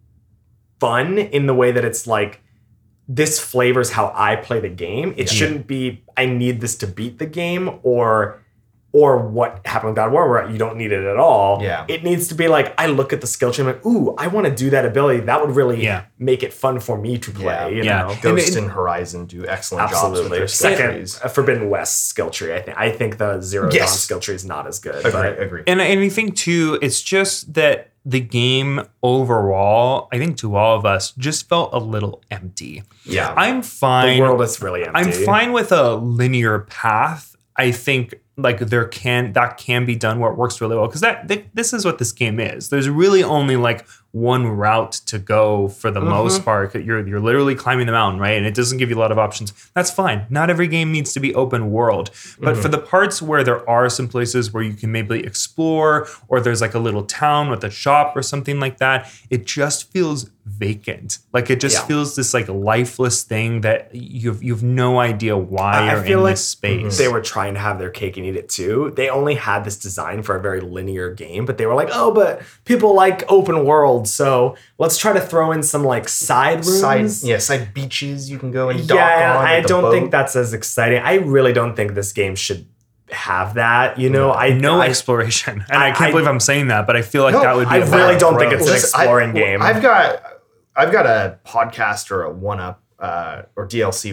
fun 0.79 1.17
in 1.17 1.45
the 1.47 1.53
way 1.53 1.71
that 1.71 1.83
it's 1.85 2.07
like 2.07 2.41
this 3.07 3.39
flavors 3.39 3.91
how 3.91 4.11
I 4.15 4.35
play 4.35 4.59
the 4.59 4.69
game. 4.69 5.13
It 5.17 5.29
shouldn't 5.29 5.65
be 5.67 6.03
I 6.17 6.25
need 6.25 6.59
this 6.61 6.75
to 6.77 6.87
beat 6.87 7.19
the 7.19 7.25
game 7.25 7.79
or 7.83 8.43
or 8.97 9.17
what 9.19 9.61
happened 9.65 9.89
with 9.91 9.95
God 9.95 10.07
of 10.07 10.11
War 10.13 10.27
where 10.29 10.49
you 10.49 10.57
don't 10.57 10.75
need 10.75 10.91
it 10.91 11.03
at 11.03 11.17
all. 11.17 11.61
Yeah. 11.61 11.85
It 11.87 12.03
needs 12.03 12.27
to 12.29 12.35
be 12.35 12.47
like 12.47 12.73
I 12.79 12.87
look 12.87 13.13
at 13.13 13.21
the 13.21 13.27
skill 13.27 13.51
tree, 13.51 13.61
I'm 13.63 13.67
like, 13.73 13.85
ooh, 13.85 14.15
I 14.17 14.25
want 14.27 14.47
to 14.47 14.55
do 14.63 14.71
that 14.71 14.85
ability. 14.85 15.19
That 15.21 15.39
would 15.45 15.55
really 15.55 15.83
Yeah. 15.83 16.05
make 16.17 16.41
it 16.41 16.51
fun 16.51 16.79
for 16.79 16.97
me 16.97 17.17
to 17.19 17.29
play. 17.31 17.45
Yeah. 17.45 17.67
You 17.67 17.83
Yeah. 17.83 18.01
know? 18.03 18.15
Ghost 18.21 18.47
And 18.47 18.57
it- 18.57 18.61
and 18.63 18.71
Horizon 18.71 19.25
do 19.27 19.45
excellent 19.45 19.89
jobs 19.91 20.01
with 20.01 20.09
Absolutely. 20.11 20.37
their 20.39 20.47
skill 20.47 20.71
Second, 20.71 21.19
a 21.21 21.25
uh, 21.25 21.29
Forbidden 21.29 21.69
West 21.69 22.07
skill 22.07 22.29
tree. 22.31 22.53
I 22.55 22.61
think 22.61 22.77
I 22.77 22.89
think 22.91 23.17
the 23.19 23.39
Zero 23.41 23.69
Yes. 23.71 23.89
Dawn 23.89 23.97
skill 23.97 24.19
tree 24.19 24.35
is 24.35 24.45
not 24.45 24.65
as 24.65 24.79
good. 24.79 24.95
Agree, 25.05 25.11
but 25.11 25.39
agree. 25.41 25.63
And, 25.67 25.79
and 25.79 25.99
I 25.99 26.09
think 26.09 26.35
too, 26.35 26.79
it's 26.81 27.01
just 27.03 27.53
that 27.53 27.89
the 28.03 28.21
game 28.21 28.81
overall, 29.03 30.07
I 30.13 30.17
think 30.17 30.37
to 30.37 30.55
all 30.55 30.77
of 30.77 30.85
us, 30.85 31.11
just 31.17 31.49
felt 31.49 31.69
a 31.73 31.79
little 31.79 32.23
empty. 32.31 32.83
Yeah. 33.05 33.33
I'm 33.35 33.61
fine. 33.61 34.15
the 34.15 34.21
world 34.21 34.41
is 34.41 34.61
really 34.61 34.83
empty. 34.85 34.99
I'm 34.99 35.11
fine 35.11 35.51
with 35.51 35.71
a 35.71 35.95
linear 35.95 36.59
path. 36.59 37.35
I 37.55 37.71
think 37.71 38.15
like 38.37 38.59
there 38.59 38.85
can 38.85 39.33
that 39.33 39.57
can 39.57 39.85
be 39.85 39.95
done 39.95 40.19
where 40.19 40.31
it 40.31 40.37
works 40.37 40.61
really 40.61 40.75
well 40.75 40.85
because 40.85 41.01
that 41.01 41.27
th- 41.27 41.45
this 41.55 41.73
is 41.73 41.83
what 41.83 41.97
this 41.97 42.11
game 42.11 42.39
is. 42.39 42.69
There's 42.69 42.87
really 42.87 43.23
only 43.23 43.55
like 43.55 43.87
one 44.11 44.47
route 44.47 44.93
to 44.93 45.19
go 45.19 45.67
for 45.67 45.91
the 45.91 45.99
most 46.01 46.35
mm-hmm. 46.35 46.43
part. 46.45 46.75
You're 46.75 47.05
you're 47.07 47.19
literally 47.19 47.55
climbing 47.55 47.87
the 47.87 47.91
mountain, 47.91 48.19
right? 48.19 48.37
And 48.37 48.45
it 48.45 48.53
doesn't 48.53 48.77
give 48.77 48.89
you 48.89 48.97
a 48.97 48.99
lot 48.99 49.11
of 49.11 49.17
options. 49.17 49.53
That's 49.73 49.91
fine. 49.91 50.25
Not 50.29 50.49
every 50.49 50.67
game 50.67 50.91
needs 50.91 51.13
to 51.13 51.19
be 51.19 51.33
open 51.33 51.71
world, 51.71 52.11
but 52.39 52.53
mm-hmm. 52.53 52.61
for 52.61 52.67
the 52.67 52.77
parts 52.77 53.21
where 53.21 53.43
there 53.43 53.67
are 53.69 53.89
some 53.89 54.07
places 54.07 54.53
where 54.53 54.63
you 54.63 54.73
can 54.73 54.91
maybe 54.91 55.19
explore, 55.19 56.07
or 56.27 56.39
there's 56.39 56.61
like 56.61 56.73
a 56.75 56.79
little 56.79 57.03
town 57.03 57.49
with 57.49 57.63
a 57.63 57.69
shop 57.71 58.15
or 58.15 58.21
something 58.21 58.59
like 58.59 58.77
that, 58.77 59.11
it 59.29 59.45
just 59.45 59.91
feels 59.91 60.29
vacant. 60.45 61.19
Like 61.33 61.49
it 61.49 61.59
just 61.59 61.75
Yeah. 61.77 61.85
feels 61.85 62.15
this 62.15 62.33
like 62.33 62.47
lifeless 62.47 63.23
thing 63.23 63.61
that 63.61 63.93
you've 63.93 64.41
you've 64.41 64.63
no 64.63 64.99
idea 64.99 65.35
why 65.37 65.73
I 65.73 65.93
you're 65.93 66.03
feel 66.03 66.19
in 66.19 66.23
like 66.23 66.33
this 66.33 66.47
space. 66.47 66.97
they 66.97 67.07
were 67.07 67.21
trying 67.21 67.55
to 67.55 67.59
have 67.59 67.77
their 67.79 67.89
cake 67.89 68.17
and 68.17 68.25
eat 68.27 68.35
it 68.35 68.49
too. 68.49 68.93
They 68.95 69.09
only 69.09 69.35
had 69.35 69.63
this 69.63 69.77
design 69.77 70.21
for 70.23 70.35
a 70.35 70.41
very 70.41 70.59
linear 70.61 71.13
game, 71.13 71.45
but 71.45 71.57
they 71.57 71.65
were 71.65 71.73
like, 71.75 71.89
"Oh, 71.91 72.11
but 72.11 72.41
people 72.65 72.93
like 72.93 73.23
open 73.31 73.65
world, 73.65 74.07
so 74.07 74.55
let's 74.77 74.97
try 74.97 75.13
to 75.13 75.21
throw 75.21 75.51
in 75.51 75.63
some 75.63 75.83
like 75.83 76.07
side 76.09 76.65
rooms." 76.65 76.79
Side, 77.21 77.27
yeah, 77.27 77.37
side 77.39 77.73
beaches 77.73 78.29
you 78.29 78.37
can 78.37 78.51
go 78.51 78.69
and 78.69 78.87
dock 78.87 78.97
yeah, 78.97 79.37
on. 79.37 79.45
I 79.45 79.55
with 79.55 79.63
the 79.63 79.67
don't 79.69 79.81
boat. 79.83 79.91
think 79.91 80.11
that's 80.11 80.35
as 80.35 80.53
exciting. 80.53 81.01
I 81.01 81.15
really 81.15 81.53
don't 81.53 81.75
think 81.75 81.93
this 81.93 82.13
game 82.13 82.35
should 82.35 82.67
have 83.09 83.53
that. 83.53 83.97
You 83.97 84.09
know, 84.09 84.33
I 84.33 84.49
no 84.51 84.81
I, 84.81 84.87
exploration, 84.87 85.63
and 85.69 85.77
I, 85.81 85.87
I- 85.87 85.91
can't 85.91 86.09
I- 86.09 86.11
believe 86.11 86.27
I'm 86.27 86.39
saying 86.39 86.67
that, 86.67 86.85
but 86.87 86.95
I 86.95 87.01
feel 87.01 87.23
like 87.23 87.33
No, 87.33 87.41
that 87.41 87.55
would 87.55 87.69
be. 87.69 87.75
I 87.75 87.77
a 87.77 87.89
really 87.89 88.17
don't 88.19 88.37
think 88.37 88.51
approach. 88.53 88.61
it's 88.61 88.67
an 88.67 88.73
Listen, 88.73 88.99
I- 88.99 89.03
exploring 89.03 89.33
well, 89.33 89.43
game. 89.43 89.61
I've 89.61 89.81
got 89.81 90.23
I've 90.75 90.91
got 90.91 91.05
a 91.05 91.39
podcast 91.45 92.11
or 92.11 92.23
a 92.23 92.29
one 92.31 92.59
up 92.59 92.83
uh, 92.99 93.43
or 93.55 93.67
DLC 93.67 94.07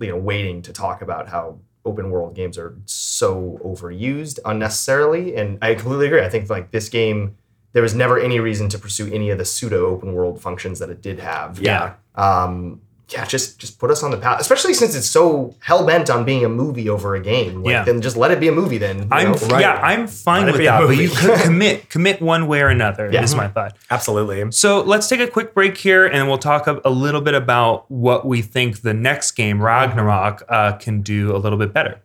you 0.00 0.08
know 0.08 0.16
waiting 0.16 0.62
to 0.62 0.72
talk 0.72 1.02
about 1.02 1.28
how 1.28 1.58
open 1.88 2.10
world 2.10 2.34
games 2.34 2.56
are 2.58 2.76
so 2.84 3.60
overused 3.64 4.38
unnecessarily 4.44 5.36
and 5.36 5.58
I 5.62 5.74
completely 5.74 6.06
agree. 6.06 6.22
I 6.22 6.28
think 6.28 6.48
like 6.50 6.70
this 6.70 6.88
game 6.88 7.36
there 7.72 7.82
was 7.82 7.94
never 7.94 8.18
any 8.18 8.40
reason 8.40 8.68
to 8.70 8.78
pursue 8.78 9.12
any 9.12 9.30
of 9.30 9.38
the 9.38 9.44
pseudo 9.44 9.86
open 9.86 10.12
world 10.14 10.40
functions 10.40 10.78
that 10.78 10.90
it 10.90 11.02
did 11.02 11.18
have. 11.20 11.58
yeah. 11.60 11.94
Um 12.14 12.80
yeah, 13.10 13.24
just 13.24 13.58
just 13.58 13.78
put 13.78 13.90
us 13.90 14.02
on 14.02 14.10
the 14.10 14.16
path, 14.18 14.40
especially 14.40 14.74
since 14.74 14.94
it's 14.94 15.08
so 15.08 15.54
hell 15.60 15.86
bent 15.86 16.10
on 16.10 16.24
being 16.24 16.44
a 16.44 16.48
movie 16.48 16.88
over 16.88 17.14
a 17.14 17.20
game. 17.20 17.62
Like, 17.62 17.72
Yeah. 17.72 17.84
then 17.84 18.02
just 18.02 18.16
let 18.16 18.30
it 18.30 18.38
be 18.40 18.48
a 18.48 18.52
movie. 18.52 18.76
Then 18.78 18.98
you 18.98 19.08
I'm 19.10 19.32
know? 19.32 19.58
yeah, 19.58 19.80
I'm 19.82 20.06
fine 20.06 20.44
Let 20.46 20.52
with 20.56 20.64
that, 20.64 20.86
but 20.86 20.96
you 20.96 21.08
could 21.08 21.40
commit 21.40 21.88
commit 21.88 22.20
one 22.20 22.46
way 22.46 22.60
or 22.60 22.68
another. 22.68 23.10
Yeah. 23.10 23.22
Is 23.22 23.34
my 23.34 23.48
thought. 23.48 23.76
Absolutely. 23.90 24.52
So 24.52 24.82
let's 24.82 25.08
take 25.08 25.20
a 25.20 25.26
quick 25.26 25.54
break 25.54 25.76
here, 25.78 26.06
and 26.06 26.28
we'll 26.28 26.38
talk 26.38 26.66
a, 26.66 26.80
a 26.84 26.90
little 26.90 27.20
bit 27.22 27.34
about 27.34 27.90
what 27.90 28.26
we 28.26 28.42
think 28.42 28.82
the 28.82 28.94
next 28.94 29.32
game, 29.32 29.62
Ragnarok, 29.62 30.42
uh, 30.48 30.72
can 30.72 31.00
do 31.00 31.34
a 31.34 31.38
little 31.38 31.58
bit 31.58 31.72
better. 31.72 32.00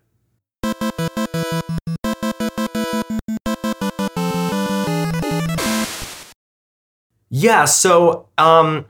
Yeah, 7.29 7.65
so 7.65 8.27
um 8.37 8.85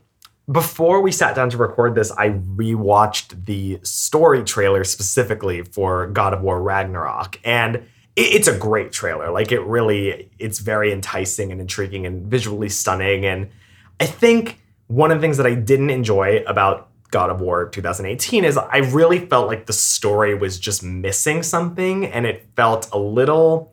before 0.50 1.00
we 1.00 1.10
sat 1.10 1.34
down 1.34 1.48
to 1.50 1.56
record 1.56 1.94
this, 1.94 2.12
I 2.12 2.30
rewatched 2.30 3.46
the 3.46 3.80
story 3.82 4.44
trailer 4.44 4.84
specifically 4.84 5.62
for 5.62 6.08
God 6.08 6.34
of 6.34 6.42
War 6.42 6.60
Ragnarok 6.60 7.40
and 7.44 7.76
it, 7.76 7.84
it's 8.16 8.48
a 8.48 8.56
great 8.56 8.92
trailer. 8.92 9.30
Like 9.30 9.52
it 9.52 9.60
really 9.60 10.30
it's 10.38 10.58
very 10.58 10.92
enticing 10.92 11.50
and 11.50 11.60
intriguing 11.60 12.06
and 12.06 12.26
visually 12.26 12.68
stunning 12.68 13.24
and 13.24 13.50
I 14.00 14.06
think 14.06 14.60
one 14.88 15.10
of 15.10 15.18
the 15.18 15.22
things 15.22 15.38
that 15.38 15.46
I 15.46 15.54
didn't 15.54 15.90
enjoy 15.90 16.44
about 16.46 16.90
God 17.10 17.30
of 17.30 17.40
War 17.40 17.68
2018 17.68 18.44
is 18.44 18.58
I 18.58 18.78
really 18.78 19.24
felt 19.26 19.46
like 19.46 19.66
the 19.66 19.72
story 19.72 20.34
was 20.34 20.58
just 20.58 20.82
missing 20.82 21.42
something 21.42 22.06
and 22.06 22.26
it 22.26 22.46
felt 22.54 22.90
a 22.92 22.98
little 22.98 23.72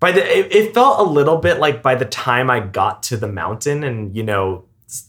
by 0.00 0.12
the 0.12 0.22
it, 0.22 0.54
it 0.54 0.74
felt 0.74 1.00
a 1.00 1.10
little 1.10 1.38
bit 1.38 1.60
like 1.60 1.82
by 1.82 1.94
the 1.94 2.04
time 2.04 2.50
I 2.50 2.60
got 2.60 3.04
to 3.04 3.16
the 3.16 3.28
mountain 3.28 3.84
and 3.84 4.14
you 4.14 4.22
know 4.22 4.64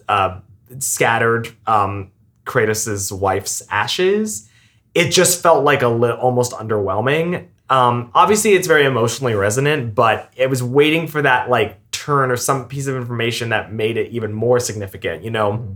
uh, 0.07 0.39
scattered 0.79 1.49
um, 1.67 2.11
Kratos' 2.45 3.11
wife's 3.11 3.61
ashes, 3.69 4.49
it 4.93 5.11
just 5.11 5.41
felt 5.41 5.63
like 5.63 5.81
a 5.81 5.87
li- 5.87 6.11
almost 6.11 6.51
underwhelming. 6.53 7.47
Um, 7.69 8.11
obviously, 8.13 8.53
it's 8.53 8.67
very 8.67 8.85
emotionally 8.85 9.35
resonant, 9.35 9.95
but 9.95 10.31
it 10.35 10.49
was 10.49 10.63
waiting 10.63 11.07
for 11.07 11.21
that 11.21 11.49
like 11.49 11.91
turn 11.91 12.31
or 12.31 12.37
some 12.37 12.67
piece 12.67 12.87
of 12.87 12.95
information 12.95 13.49
that 13.49 13.71
made 13.71 13.97
it 13.97 14.11
even 14.11 14.33
more 14.33 14.59
significant. 14.59 15.23
You 15.23 15.31
know, 15.31 15.75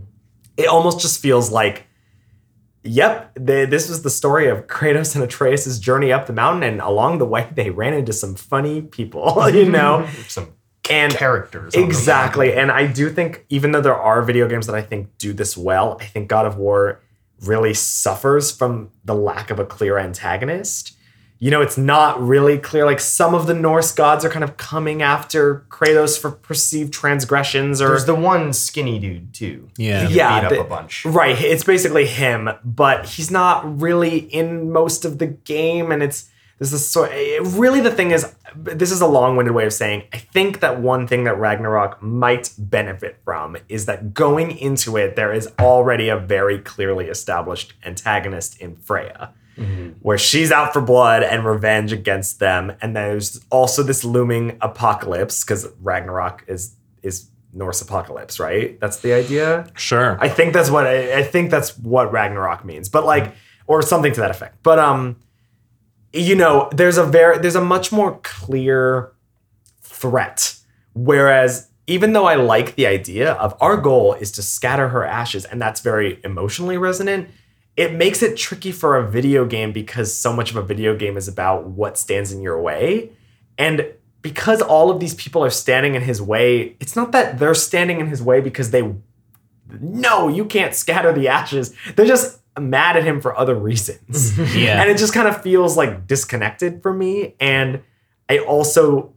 it 0.56 0.66
almost 0.66 1.00
just 1.00 1.20
feels 1.20 1.50
like 1.50 1.86
Yep, 2.86 3.32
they, 3.40 3.64
this 3.64 3.88
was 3.88 4.02
the 4.02 4.10
story 4.10 4.46
of 4.48 4.66
Kratos 4.66 5.14
and 5.14 5.24
Atreus' 5.24 5.78
journey 5.78 6.12
up 6.12 6.26
the 6.26 6.34
mountain, 6.34 6.62
and 6.62 6.82
along 6.82 7.16
the 7.16 7.24
way 7.24 7.48
they 7.54 7.70
ran 7.70 7.94
into 7.94 8.12
some 8.12 8.34
funny 8.34 8.82
people, 8.82 9.48
you 9.52 9.64
know, 9.64 10.06
some 10.28 10.52
and 10.90 11.12
characters. 11.12 11.74
exactly. 11.74 12.52
And 12.54 12.70
I 12.70 12.86
do 12.86 13.08
think, 13.10 13.44
even 13.48 13.72
though 13.72 13.80
there 13.80 13.96
are 13.96 14.22
video 14.22 14.48
games 14.48 14.66
that 14.66 14.74
I 14.76 14.82
think 14.82 15.16
do 15.18 15.32
this 15.32 15.56
well, 15.56 15.96
I 16.00 16.04
think 16.04 16.28
God 16.28 16.46
of 16.46 16.56
War 16.56 17.00
really 17.42 17.74
suffers 17.74 18.50
from 18.50 18.90
the 19.04 19.14
lack 19.14 19.50
of 19.50 19.58
a 19.58 19.64
clear 19.64 19.98
antagonist. 19.98 20.96
You 21.40 21.50
know, 21.50 21.60
it's 21.60 21.76
not 21.76 22.22
really 22.22 22.56
clear. 22.58 22.86
Like 22.86 23.00
some 23.00 23.34
of 23.34 23.46
the 23.46 23.52
Norse 23.54 23.92
gods 23.92 24.24
are 24.24 24.30
kind 24.30 24.44
of 24.44 24.56
coming 24.56 25.02
after 25.02 25.66
Kratos 25.68 26.18
for 26.18 26.30
perceived 26.30 26.94
transgressions, 26.94 27.82
or 27.82 27.88
There's 27.88 28.06
the 28.06 28.14
one 28.14 28.52
skinny 28.52 28.98
dude 28.98 29.34
too. 29.34 29.68
Yeah. 29.76 30.06
He 30.06 30.14
Yeah, 30.14 30.40
beat 30.40 30.46
up 30.46 30.52
the- 30.52 30.60
a 30.60 30.64
bunch. 30.64 31.04
Right, 31.04 31.38
it's 31.38 31.64
basically 31.64 32.06
him, 32.06 32.48
but 32.64 33.04
he's 33.06 33.30
not 33.30 33.80
really 33.80 34.18
in 34.18 34.70
most 34.72 35.04
of 35.04 35.18
the 35.18 35.26
game, 35.26 35.90
and 35.92 36.02
it's 36.02 36.30
this 36.58 36.72
is 36.72 36.86
so 36.86 37.04
it- 37.10 37.42
Really, 37.42 37.80
the 37.80 37.90
thing 37.90 38.10
is, 38.12 38.32
this 38.56 38.90
is 38.92 39.00
a 39.00 39.06
long-winded 39.06 39.54
way 39.54 39.66
of 39.66 39.72
saying. 39.72 40.04
I 40.12 40.18
think 40.18 40.60
that 40.60 40.80
one 40.80 41.06
thing 41.06 41.24
that 41.24 41.38
Ragnarok 41.38 42.02
might 42.02 42.52
benefit 42.58 43.18
from 43.24 43.56
is 43.68 43.86
that 43.86 44.14
going 44.14 44.56
into 44.58 44.96
it, 44.96 45.16
there 45.16 45.32
is 45.32 45.48
already 45.58 46.08
a 46.08 46.16
very 46.16 46.58
clearly 46.58 47.06
established 47.06 47.74
antagonist 47.84 48.60
in 48.60 48.76
Freya, 48.76 49.32
where 50.00 50.18
she's 50.18 50.50
out 50.50 50.72
for 50.72 50.80
blood 50.80 51.22
and 51.22 51.44
revenge 51.44 51.92
against 51.92 52.38
them, 52.40 52.72
and 52.80 52.96
there's 52.96 53.44
also 53.50 53.82
this 53.82 54.04
looming 54.04 54.56
apocalypse 54.60 55.44
because 55.44 55.68
Ragnarok 55.82 56.44
is 56.48 56.74
is 57.02 57.28
Norse 57.52 57.80
apocalypse, 57.82 58.40
right? 58.40 58.80
That's 58.80 58.96
the 58.98 59.12
idea. 59.12 59.66
Sure. 59.76 60.18
I 60.20 60.28
think 60.28 60.52
that's 60.54 60.70
what 60.70 60.86
I, 60.88 61.18
I 61.18 61.22
think 61.22 61.50
that's 61.52 61.78
what 61.78 62.10
Ragnarok 62.12 62.64
means, 62.64 62.88
but 62.88 63.04
like 63.04 63.32
or 63.68 63.80
something 63.82 64.12
to 64.12 64.20
that 64.20 64.30
effect. 64.32 64.60
But 64.64 64.78
um, 64.80 65.16
you 66.14 66.36
know, 66.36 66.68
there's 66.72 66.96
a 66.96 67.04
very 67.04 67.38
there's 67.38 67.56
a 67.56 67.64
much 67.64 67.90
more 67.90 68.20
clear 68.22 69.12
threat. 69.82 70.56
Whereas 70.94 71.70
even 71.88 72.12
though 72.12 72.26
I 72.26 72.36
like 72.36 72.76
the 72.76 72.86
idea 72.86 73.32
of 73.32 73.56
our 73.60 73.76
goal 73.76 74.14
is 74.14 74.30
to 74.32 74.42
scatter 74.42 74.88
her 74.88 75.04
ashes, 75.04 75.44
and 75.44 75.60
that's 75.60 75.80
very 75.80 76.20
emotionally 76.22 76.78
resonant, 76.78 77.28
it 77.76 77.92
makes 77.92 78.22
it 78.22 78.36
tricky 78.36 78.70
for 78.70 78.96
a 78.96 79.10
video 79.10 79.44
game 79.44 79.72
because 79.72 80.16
so 80.16 80.32
much 80.32 80.50
of 80.50 80.56
a 80.56 80.62
video 80.62 80.96
game 80.96 81.16
is 81.16 81.26
about 81.26 81.66
what 81.66 81.98
stands 81.98 82.32
in 82.32 82.40
your 82.40 82.62
way. 82.62 83.10
And 83.58 83.92
because 84.22 84.62
all 84.62 84.90
of 84.90 85.00
these 85.00 85.14
people 85.14 85.44
are 85.44 85.50
standing 85.50 85.96
in 85.96 86.02
his 86.02 86.22
way, 86.22 86.76
it's 86.78 86.94
not 86.94 87.10
that 87.10 87.40
they're 87.40 87.54
standing 87.54 87.98
in 87.98 88.06
his 88.06 88.22
way 88.22 88.40
because 88.40 88.70
they 88.70 88.94
no, 89.80 90.28
you 90.28 90.44
can't 90.44 90.74
scatter 90.74 91.12
the 91.12 91.26
ashes. 91.26 91.74
They're 91.96 92.06
just 92.06 92.38
mad 92.58 92.96
at 92.96 93.04
him 93.04 93.20
for 93.20 93.36
other 93.36 93.54
reasons. 93.54 94.38
Yeah. 94.54 94.80
And 94.80 94.90
it 94.90 94.98
just 94.98 95.12
kind 95.12 95.28
of 95.28 95.42
feels 95.42 95.76
like 95.76 96.06
disconnected 96.06 96.82
for 96.82 96.92
me. 96.92 97.34
And 97.40 97.82
I 98.28 98.38
also 98.38 99.12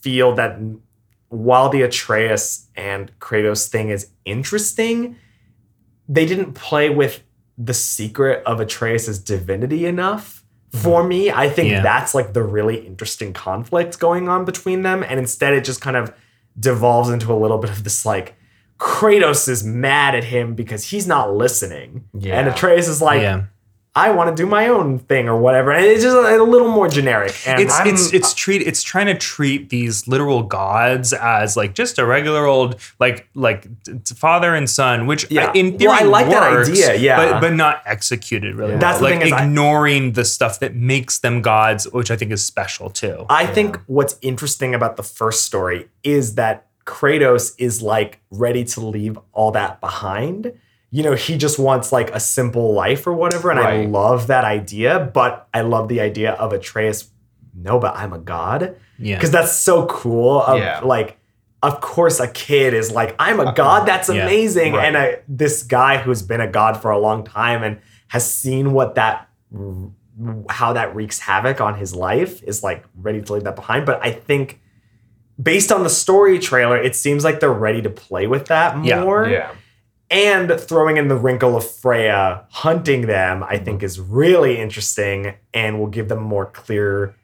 feel 0.00 0.34
that 0.34 0.58
while 1.28 1.68
the 1.68 1.82
Atreus 1.82 2.68
and 2.76 3.16
Kratos 3.18 3.68
thing 3.68 3.88
is 3.90 4.08
interesting, 4.24 5.16
they 6.08 6.26
didn't 6.26 6.54
play 6.54 6.90
with 6.90 7.22
the 7.56 7.74
secret 7.74 8.42
of 8.44 8.60
Atreus' 8.60 9.18
divinity 9.18 9.86
enough 9.86 10.44
mm-hmm. 10.72 10.82
for 10.82 11.04
me. 11.04 11.30
I 11.30 11.48
think 11.48 11.70
Yeah. 11.70 11.82
that's 11.82 12.14
like 12.14 12.32
the 12.32 12.42
really 12.42 12.86
interesting 12.86 13.32
conflict 13.32 13.98
going 13.98 14.28
on 14.28 14.44
between 14.44 14.82
them. 14.82 15.02
And 15.02 15.18
instead, 15.18 15.54
it 15.54 15.64
just 15.64 15.80
kind 15.80 15.96
of 15.96 16.12
devolves 16.58 17.10
into 17.10 17.32
a 17.32 17.38
little 17.38 17.58
bit 17.58 17.70
of 17.70 17.84
this 17.84 18.04
like 18.04 18.36
Kratos 18.78 19.48
is 19.48 19.64
mad 19.64 20.14
at 20.14 20.24
him 20.24 20.54
because 20.54 20.84
he's 20.90 21.06
not 21.06 21.34
listening. 21.34 22.04
Yeah. 22.18 22.38
And 22.38 22.48
Atreus 22.48 22.88
is 22.88 23.00
like, 23.00 23.22
yeah. 23.22 23.44
I 23.96 24.10
want 24.10 24.36
to 24.36 24.42
do 24.42 24.44
my 24.48 24.66
own 24.66 24.98
thing 24.98 25.28
or 25.28 25.36
whatever. 25.38 25.70
And 25.70 25.84
it's 25.86 26.02
just 26.02 26.16
a, 26.16 26.40
a 26.40 26.42
little 26.42 26.66
more 26.66 26.88
generic. 26.88 27.32
And 27.46 27.60
it's 27.60 27.72
I'm- 27.78 27.86
it's 27.86 28.12
it's 28.12 28.34
treat 28.34 28.60
it's 28.62 28.82
trying 28.82 29.06
to 29.06 29.14
treat 29.14 29.68
these 29.70 30.08
literal 30.08 30.42
gods 30.42 31.12
as 31.12 31.56
like 31.56 31.76
just 31.76 32.00
a 32.00 32.04
regular 32.04 32.44
old 32.44 32.74
like 32.98 33.28
like 33.34 33.68
father 34.16 34.52
and 34.56 34.68
son, 34.68 35.06
which 35.06 35.30
Yeah. 35.30 35.52
in 35.54 35.78
theory 35.78 35.90
Well, 35.92 36.02
I 36.02 36.06
like 36.08 36.26
that 36.30 36.42
idea, 36.68 36.96
yeah. 36.96 37.16
but 37.34 37.40
but 37.40 37.52
not 37.52 37.82
executed 37.86 38.56
really. 38.56 38.76
That's 38.78 39.00
well. 39.00 39.10
the 39.10 39.14
like 39.14 39.18
thing 39.20 39.26
is 39.28 39.32
I- 39.32 39.44
ignoring 39.44 40.12
the 40.14 40.24
stuff 40.24 40.58
that 40.58 40.74
makes 40.74 41.20
them 41.20 41.40
gods, 41.40 41.84
which 41.92 42.10
I 42.10 42.16
think 42.16 42.32
is 42.32 42.44
special 42.44 42.90
too. 42.90 43.26
I 43.30 43.46
think 43.46 43.78
what's 43.86 44.16
interesting 44.22 44.74
about 44.74 44.96
the 44.96 45.04
first 45.04 45.44
story 45.44 45.88
is 46.02 46.34
that 46.34 46.66
Kratos 46.86 47.54
is 47.58 47.82
like 47.82 48.20
ready 48.30 48.64
to 48.64 48.80
leave 48.80 49.18
all 49.32 49.50
that 49.52 49.80
behind. 49.80 50.52
You 50.90 51.02
know, 51.02 51.14
he 51.14 51.36
just 51.36 51.58
wants 51.58 51.90
like 51.92 52.10
a 52.14 52.20
simple 52.20 52.72
life 52.72 53.06
or 53.06 53.12
whatever. 53.14 53.50
And 53.50 53.58
I 53.58 53.84
love 53.86 54.26
that 54.28 54.44
idea, 54.44 55.10
but 55.12 55.48
I 55.52 55.62
love 55.62 55.88
the 55.88 56.00
idea 56.00 56.32
of 56.32 56.52
Atreus. 56.52 57.10
No, 57.54 57.78
but 57.78 57.96
I'm 57.96 58.12
a 58.12 58.18
god. 58.18 58.76
yeah, 58.98 59.16
Because 59.16 59.30
that's 59.30 59.52
so 59.56 59.86
cool. 59.86 60.42
Of 60.42 60.58
Yeah. 60.58 60.80
like, 60.84 61.18
of 61.62 61.80
course, 61.80 62.20
a 62.20 62.28
kid 62.28 62.74
is 62.74 62.92
like, 62.92 63.16
I'm 63.18 63.40
a 63.40 63.52
god. 63.54 63.82
Uh, 63.82 63.84
that's 63.86 64.08
Yeah. 64.08 64.22
amazing. 64.24 64.74
Right. 64.74 64.86
And 64.86 64.96
I, 64.98 65.18
this 65.26 65.62
guy 65.62 65.98
who's 65.98 66.22
been 66.22 66.40
a 66.40 66.46
god 66.50 66.80
for 66.82 66.90
a 66.90 66.98
long 66.98 67.24
time 67.24 67.62
and 67.62 67.78
has 68.08 68.30
seen 68.32 68.72
what 68.72 68.94
that, 68.96 69.28
how 70.48 70.72
that 70.74 70.94
wreaks 70.94 71.18
havoc 71.20 71.60
on 71.60 71.74
his 71.76 71.94
life 71.94 72.42
is 72.44 72.62
like 72.62 72.84
ready 72.96 73.20
to 73.22 73.32
leave 73.32 73.44
that 73.44 73.56
behind. 73.56 73.86
But 73.86 74.00
I 74.02 74.10
think 74.12 74.60
based 75.42 75.72
on 75.72 75.82
the 75.82 75.90
story 75.90 76.38
trailer, 76.38 76.76
it 76.76 76.94
seems 76.96 77.24
like 77.24 77.40
they're 77.40 77.52
ready 77.52 77.82
to 77.82 77.90
play 77.90 78.26
with 78.26 78.46
that 78.46 78.76
more. 78.78 79.28
Yeah. 79.28 79.52
And 80.10 80.60
throwing 80.60 80.96
in 80.96 81.08
the 81.08 81.16
wrinkle 81.16 81.56
of 81.56 81.68
Freya 81.68 82.44
hunting 82.50 83.06
them, 83.06 83.42
I 83.42 83.58
think 83.58 83.82
is 83.82 83.98
really 83.98 84.58
interesting 84.58 85.34
and 85.52 85.78
will 85.80 85.88
give 85.88 86.08
them 86.08 86.18
a 86.18 86.22
more 86.22 86.46
clear 86.46 87.14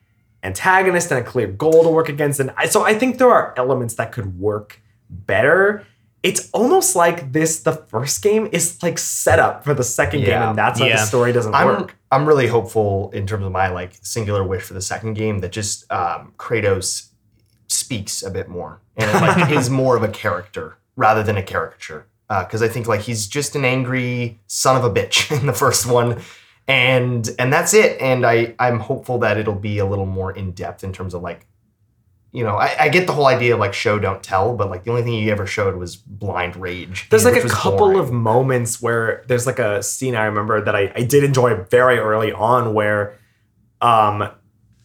antagonist 0.42 1.10
and 1.12 1.20
a 1.20 1.22
clear 1.28 1.46
goal 1.46 1.82
to 1.84 1.90
work 1.90 2.08
against. 2.08 2.40
And 2.40 2.50
I, 2.56 2.66
so 2.66 2.82
I 2.82 2.94
think 2.98 3.18
there 3.18 3.30
are 3.30 3.54
elements 3.56 3.94
that 3.94 4.10
could 4.12 4.40
work 4.40 4.80
better. 5.08 5.86
It's 6.22 6.50
almost 6.52 6.96
like 6.96 7.32
this, 7.32 7.60
the 7.62 7.72
first 7.72 8.22
game 8.22 8.48
is 8.50 8.82
like 8.82 8.98
set 8.98 9.38
up 9.38 9.64
for 9.64 9.72
the 9.74 9.84
second 9.84 10.24
game, 10.24 10.42
and 10.42 10.58
that's 10.58 10.80
why 10.80 10.88
Yeah. 10.88 10.96
the 10.96 11.04
story 11.06 11.32
doesn't 11.32 11.54
I'm 11.54 11.66
work. 11.66 11.96
I'm 12.10 12.26
really 12.26 12.46
hopeful 12.46 13.10
in 13.12 13.26
terms 13.26 13.44
of 13.44 13.52
my 13.52 13.68
like 13.68 13.92
singular 14.02 14.42
wish 14.42 14.62
for 14.62 14.74
the 14.74 14.80
second 14.82 15.14
game 15.14 15.38
that 15.40 15.52
just 15.52 15.90
um, 15.92 16.32
Kratos 16.38 17.09
speaks 17.90 18.22
a 18.22 18.31
bit 18.31 18.48
more 18.48 18.81
and 18.96 19.12
like 19.20 19.50
is 19.59 19.68
more 19.68 19.96
of 19.96 20.05
a 20.05 20.09
character 20.09 20.76
rather 20.94 21.24
than 21.24 21.37
a 21.37 21.42
caricature. 21.42 22.07
Because 22.29 22.62
I 22.62 22.68
think 22.68 22.87
like 22.87 23.00
he's 23.00 23.26
just 23.26 23.57
an 23.57 23.64
angry 23.64 24.38
son 24.46 24.76
of 24.76 24.85
a 24.85 24.90
bitch 24.90 25.37
in 25.40 25.46
the 25.48 25.53
first 25.53 25.87
one, 25.87 26.20
and 26.68 27.29
and 27.40 27.53
that's 27.53 27.74
it. 27.74 28.00
And 28.00 28.24
I 28.24 28.55
I'm 28.61 28.79
hopeful 28.79 29.18
that 29.18 29.37
it'll 29.37 29.57
be 29.57 29.79
a 29.79 29.85
little 29.85 30.07
more 30.07 30.31
in 30.31 30.53
depth 30.53 30.85
in 30.85 30.92
terms 30.92 31.14
of 31.14 31.22
like. 31.22 31.46
You 32.33 32.44
know, 32.44 32.55
I, 32.55 32.85
I 32.85 32.88
get 32.90 33.09
the 33.09 33.12
whole 33.12 33.26
idea 33.26 33.55
of 33.55 33.59
like 33.59 33.74
show 33.74 33.98
don't 33.98 34.22
tell, 34.22 34.55
but 34.55 34.70
like 34.70 34.85
the 34.85 34.90
only 34.90 35.03
thing 35.03 35.14
he 35.14 35.33
ever 35.33 35.48
showed 35.48 35.74
was 35.74 35.96
blind 35.96 36.55
rage. 36.55 37.09
There's 37.11 37.24
like 37.24 37.35
a 37.35 37.48
couple 37.48 37.79
boring. 37.79 37.98
of 37.98 38.12
moments 38.12 38.81
where 38.81 39.24
there's 39.26 39.48
like 39.48 39.59
a 39.59 39.83
scene 39.83 40.14
I 40.14 40.26
remember 40.26 40.64
that 40.64 40.76
I, 40.76 40.92
I 40.94 41.03
did 41.03 41.24
enjoy 41.24 41.57
very 41.64 41.98
early 41.98 42.31
on 42.31 42.72
where 42.72 43.18
um 43.81 44.31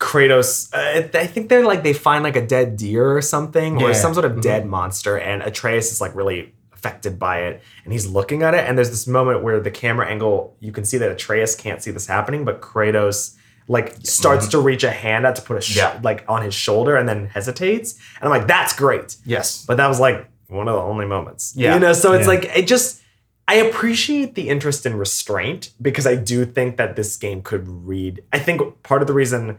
Kratos 0.05 0.69
uh, 0.73 1.17
I 1.17 1.25
think 1.27 1.49
they're 1.49 1.65
like 1.65 1.81
they 1.83 1.93
find 1.93 2.23
like 2.23 2.35
a 2.35 2.45
dead 2.45 2.77
deer 2.77 3.17
or 3.17 3.21
something 3.21 3.81
or 3.81 3.93
some 3.93 4.13
sort 4.13 4.25
of 4.25 4.33
Mhm. 4.33 4.41
dead 4.41 4.65
monster 4.67 5.17
and 5.17 5.41
Atreus 5.41 5.91
is 5.91 5.99
like 5.99 6.13
really 6.15 6.53
affected 6.73 7.17
by 7.17 7.39
it 7.47 7.61
and 7.83 7.91
he's 7.91 8.05
looking 8.05 8.43
at 8.43 8.53
it 8.53 8.63
and 8.67 8.77
there's 8.77 8.91
this 8.91 9.07
moment 9.07 9.41
where 9.43 9.59
the 9.59 9.71
camera 9.71 10.05
angle 10.07 10.55
you 10.59 10.71
can 10.71 10.85
see 10.85 10.97
that 10.99 11.09
Atreus 11.11 11.55
can't 11.55 11.81
see 11.81 11.89
this 11.91 12.05
happening 12.05 12.45
but 12.45 12.61
Kratos 12.61 13.35
like 13.67 13.95
starts 14.03 14.47
to 14.49 14.59
reach 14.59 14.83
a 14.83 14.91
hand 14.91 15.25
out 15.25 15.35
to 15.37 15.41
put 15.41 15.57
a 15.57 15.61
sh- 15.61 15.77
Yeah. 15.77 15.99
like 16.03 16.23
on 16.27 16.43
his 16.43 16.53
shoulder 16.53 16.95
and 16.95 17.09
then 17.09 17.25
hesitates 17.33 17.95
and 18.19 18.25
I'm 18.25 18.29
like 18.29 18.47
that's 18.47 18.73
great 18.73 19.15
yes, 19.25 19.65
but 19.67 19.77
that 19.77 19.87
was 19.87 19.99
like 19.99 20.27
one 20.47 20.67
of 20.67 20.75
the 20.75 20.81
only 20.81 21.07
moments. 21.07 21.53
Yeah. 21.55 21.73
You 21.73 21.79
know, 21.79 21.93
so 21.93 22.13
it's 22.13 22.27
Yeah. 22.27 22.33
like 22.33 22.43
it 22.55 22.67
just 22.67 23.01
I 23.47 23.55
appreciate 23.55 24.33
the 24.35 24.49
interest 24.49 24.85
in 24.85 24.95
restraint 24.97 25.69
because 25.81 26.05
I 26.07 26.15
do 26.15 26.45
think 26.45 26.77
that 26.77 26.95
this 26.95 27.15
game 27.17 27.41
could 27.43 27.65
read. 27.67 28.21
I 28.33 28.39
think 28.39 28.59
part 28.83 29.01
of 29.03 29.07
the 29.07 29.13
reason 29.13 29.57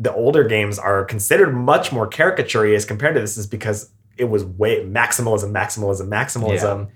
the 0.00 0.12
older 0.14 0.44
games 0.44 0.78
are 0.78 1.04
considered 1.04 1.52
much 1.54 1.92
more 1.92 2.06
caricature 2.06 2.64
as 2.74 2.84
compared 2.86 3.14
to 3.14 3.20
this 3.20 3.36
is 3.36 3.46
because 3.46 3.90
it 4.16 4.24
was 4.24 4.42
way 4.44 4.82
maximalism, 4.84 5.52
maximalism, 5.52 6.08
maximalism. 6.08 6.88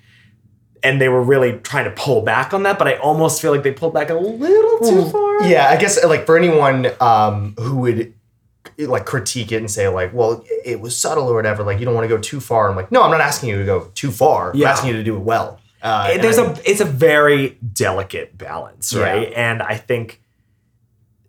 And 0.82 1.00
they 1.00 1.08
were 1.08 1.22
really 1.22 1.58
trying 1.58 1.84
to 1.84 1.90
pull 1.92 2.22
back 2.22 2.52
on 2.52 2.62
that, 2.64 2.78
but 2.78 2.88
I 2.88 2.94
almost 2.96 3.40
feel 3.40 3.52
like 3.52 3.62
they 3.62 3.72
pulled 3.72 3.94
back 3.94 4.10
a 4.10 4.14
little 4.14 4.78
too 4.80 4.96
Well, 4.96 5.10
far. 5.10 5.42
Yeah, 5.48 5.68
I 5.68 5.76
guess 5.76 6.02
like 6.04 6.26
for 6.26 6.36
anyone 6.36 6.88
um, 7.00 7.54
who 7.58 7.76
would 7.78 8.14
like 8.78 9.06
critique 9.06 9.52
it 9.52 9.56
and 9.58 9.70
say 9.70 9.88
like, 9.88 10.12
well, 10.12 10.44
it 10.64 10.80
was 10.80 10.98
subtle 10.98 11.28
or 11.28 11.34
whatever. 11.34 11.62
Like 11.62 11.78
you 11.78 11.84
don't 11.84 11.94
want 11.94 12.04
to 12.08 12.14
go 12.14 12.20
too 12.20 12.40
far. 12.40 12.68
I'm 12.70 12.76
like, 12.76 12.90
no, 12.90 13.02
I'm 13.02 13.10
not 13.10 13.20
asking 13.20 13.50
you 13.50 13.58
to 13.58 13.64
go 13.64 13.90
too 13.94 14.10
far. 14.10 14.52
Yeah. 14.54 14.68
I'm 14.68 14.72
asking 14.72 14.90
you 14.90 14.96
to 14.96 15.04
do 15.04 15.16
it 15.16 15.20
well. 15.20 15.60
Uh, 15.82 16.16
there's 16.18 16.38
I 16.38 16.44
a 16.46 16.56
it's 16.64 16.80
a 16.80 16.86
very 16.86 17.58
delicate 17.72 18.36
balance 18.38 18.90
Yeah. 18.94 19.02
right 19.02 19.32
and 19.36 19.62
i 19.62 19.76
think 19.76 20.22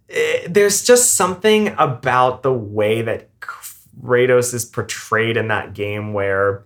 eh, 0.09 0.47
there's 0.49 0.83
just 0.83 1.15
something 1.15 1.69
about 1.77 2.43
the 2.43 2.53
way 2.53 3.01
that 3.01 3.29
kratos 3.39 4.53
is 4.53 4.65
portrayed 4.65 5.37
in 5.37 5.47
that 5.47 5.73
game 5.73 6.13
where 6.13 6.63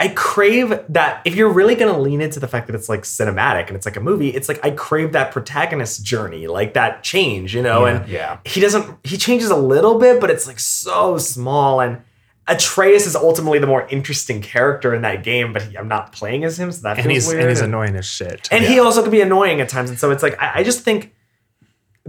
i 0.00 0.08
crave 0.08 0.70
that 0.88 1.20
if 1.24 1.34
you're 1.34 1.52
really 1.52 1.74
going 1.74 1.92
to 1.92 2.00
lean 2.00 2.20
into 2.20 2.40
the 2.40 2.48
fact 2.48 2.66
that 2.66 2.74
it's 2.74 2.88
like 2.88 3.02
cinematic 3.02 3.66
and 3.68 3.76
it's 3.76 3.86
like 3.86 3.96
a 3.96 4.00
movie 4.00 4.28
it's 4.30 4.48
like 4.48 4.64
i 4.64 4.70
crave 4.70 5.12
that 5.12 5.30
protagonist 5.32 6.04
journey 6.04 6.46
like 6.46 6.74
that 6.74 7.02
change 7.02 7.54
you 7.54 7.62
know 7.62 7.84
Yeah. 7.86 7.92
and 8.00 8.08
yeah, 8.08 8.38
he 8.44 8.60
doesn't 8.60 8.98
he 9.04 9.16
changes 9.16 9.50
a 9.50 9.56
little 9.56 9.98
bit 9.98 10.20
but 10.20 10.30
it's 10.30 10.46
like 10.46 10.58
so 10.60 11.18
small 11.18 11.80
and 11.80 12.02
Atreus 12.46 13.06
is 13.06 13.16
ultimately 13.16 13.58
the 13.58 13.66
more 13.66 13.88
interesting 13.88 14.42
character 14.42 14.92
in 14.94 15.00
that 15.00 15.22
game, 15.24 15.54
but 15.54 15.62
he, 15.62 15.78
I'm 15.78 15.88
not 15.88 16.12
playing 16.12 16.44
as 16.44 16.60
him, 16.60 16.70
so 16.72 16.82
that 16.82 16.98
and 16.98 17.06
feels 17.06 17.24
he's 17.24 17.28
weird. 17.28 17.40
and 17.40 17.48
he's 17.48 17.62
annoying 17.62 17.96
as 17.96 18.04
shit. 18.04 18.48
And 18.52 18.62
he 18.62 18.78
also 18.80 19.00
can 19.00 19.10
be 19.10 19.22
annoying 19.22 19.62
at 19.62 19.70
times. 19.70 19.88
And 19.88 19.98
so 19.98 20.10
it's 20.10 20.22
like 20.22 20.38
I, 20.38 20.56
I 20.56 20.62
just 20.62 20.82
think 20.82 21.13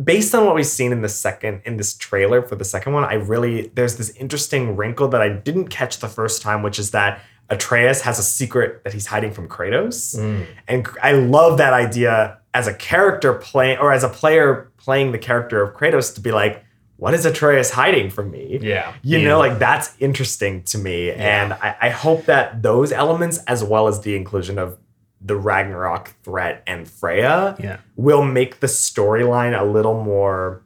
based 0.03 0.35
on 0.35 0.45
what 0.45 0.55
we've 0.55 0.65
seen 0.65 0.91
in 0.91 1.01
the 1.01 1.09
second 1.09 1.61
in 1.65 1.77
this 1.77 1.93
trailer 1.95 2.41
for 2.41 2.55
the 2.55 2.65
second 2.65 2.93
one, 2.93 3.03
I 3.05 3.13
really 3.13 3.67
there's 3.75 3.95
this 3.97 4.09
interesting 4.11 4.75
wrinkle 4.75 5.07
that 5.09 5.21
I 5.21 5.29
didn't 5.29 5.67
catch 5.69 5.99
the 5.99 6.09
first 6.09 6.41
time, 6.41 6.63
which 6.63 6.79
is 6.79 6.91
that 6.91 7.21
Atreus 7.49 8.01
has 8.01 8.17
a 8.19 8.23
secret 8.23 8.83
that 8.83 8.93
he's 8.93 9.05
hiding 9.05 9.31
from 9.31 9.47
Kratos. 9.47 10.17
Mm. 10.17 10.45
And 10.67 10.87
I 11.01 11.11
love 11.13 11.57
that 11.59 11.73
idea 11.73 12.39
as 12.53 12.67
a 12.67 12.73
character 12.73 13.33
playing 13.33 13.77
or 13.77 13.93
as 13.93 14.03
a 14.03 14.09
player 14.09 14.71
playing 14.77 15.11
the 15.11 15.17
character 15.19 15.61
of 15.61 15.75
Kratos 15.75 16.13
to 16.15 16.21
be 16.21 16.31
like, 16.31 16.63
what 16.97 17.13
is 17.13 17.25
Atreus 17.25 17.71
hiding 17.71 18.09
from 18.09 18.31
me? 18.31 18.57
yeah, 18.61 18.93
You 19.03 19.19
Yeah. 19.19 19.27
know, 19.27 19.37
like 19.39 19.59
that's 19.59 19.93
interesting 19.99 20.63
to 20.63 20.77
me. 20.77 21.11
And 21.11 21.53
I, 21.53 21.75
I 21.81 21.89
hope 21.89 22.25
that 22.25 22.63
those 22.63 22.91
elements, 22.93 23.37
as 23.47 23.63
well 23.63 23.87
as 23.87 24.01
the 24.01 24.15
inclusion 24.15 24.57
of 24.57 24.77
the 25.25 25.35
Ragnarok 25.35 26.13
threat 26.23 26.61
and 26.67 26.87
Freya, 26.87 27.55
Yeah. 27.59 27.77
will 27.95 28.23
make 28.23 28.59
the 28.59 28.67
storyline 28.67 29.59
a 29.59 29.63
little 29.65 29.99
more 30.03 30.61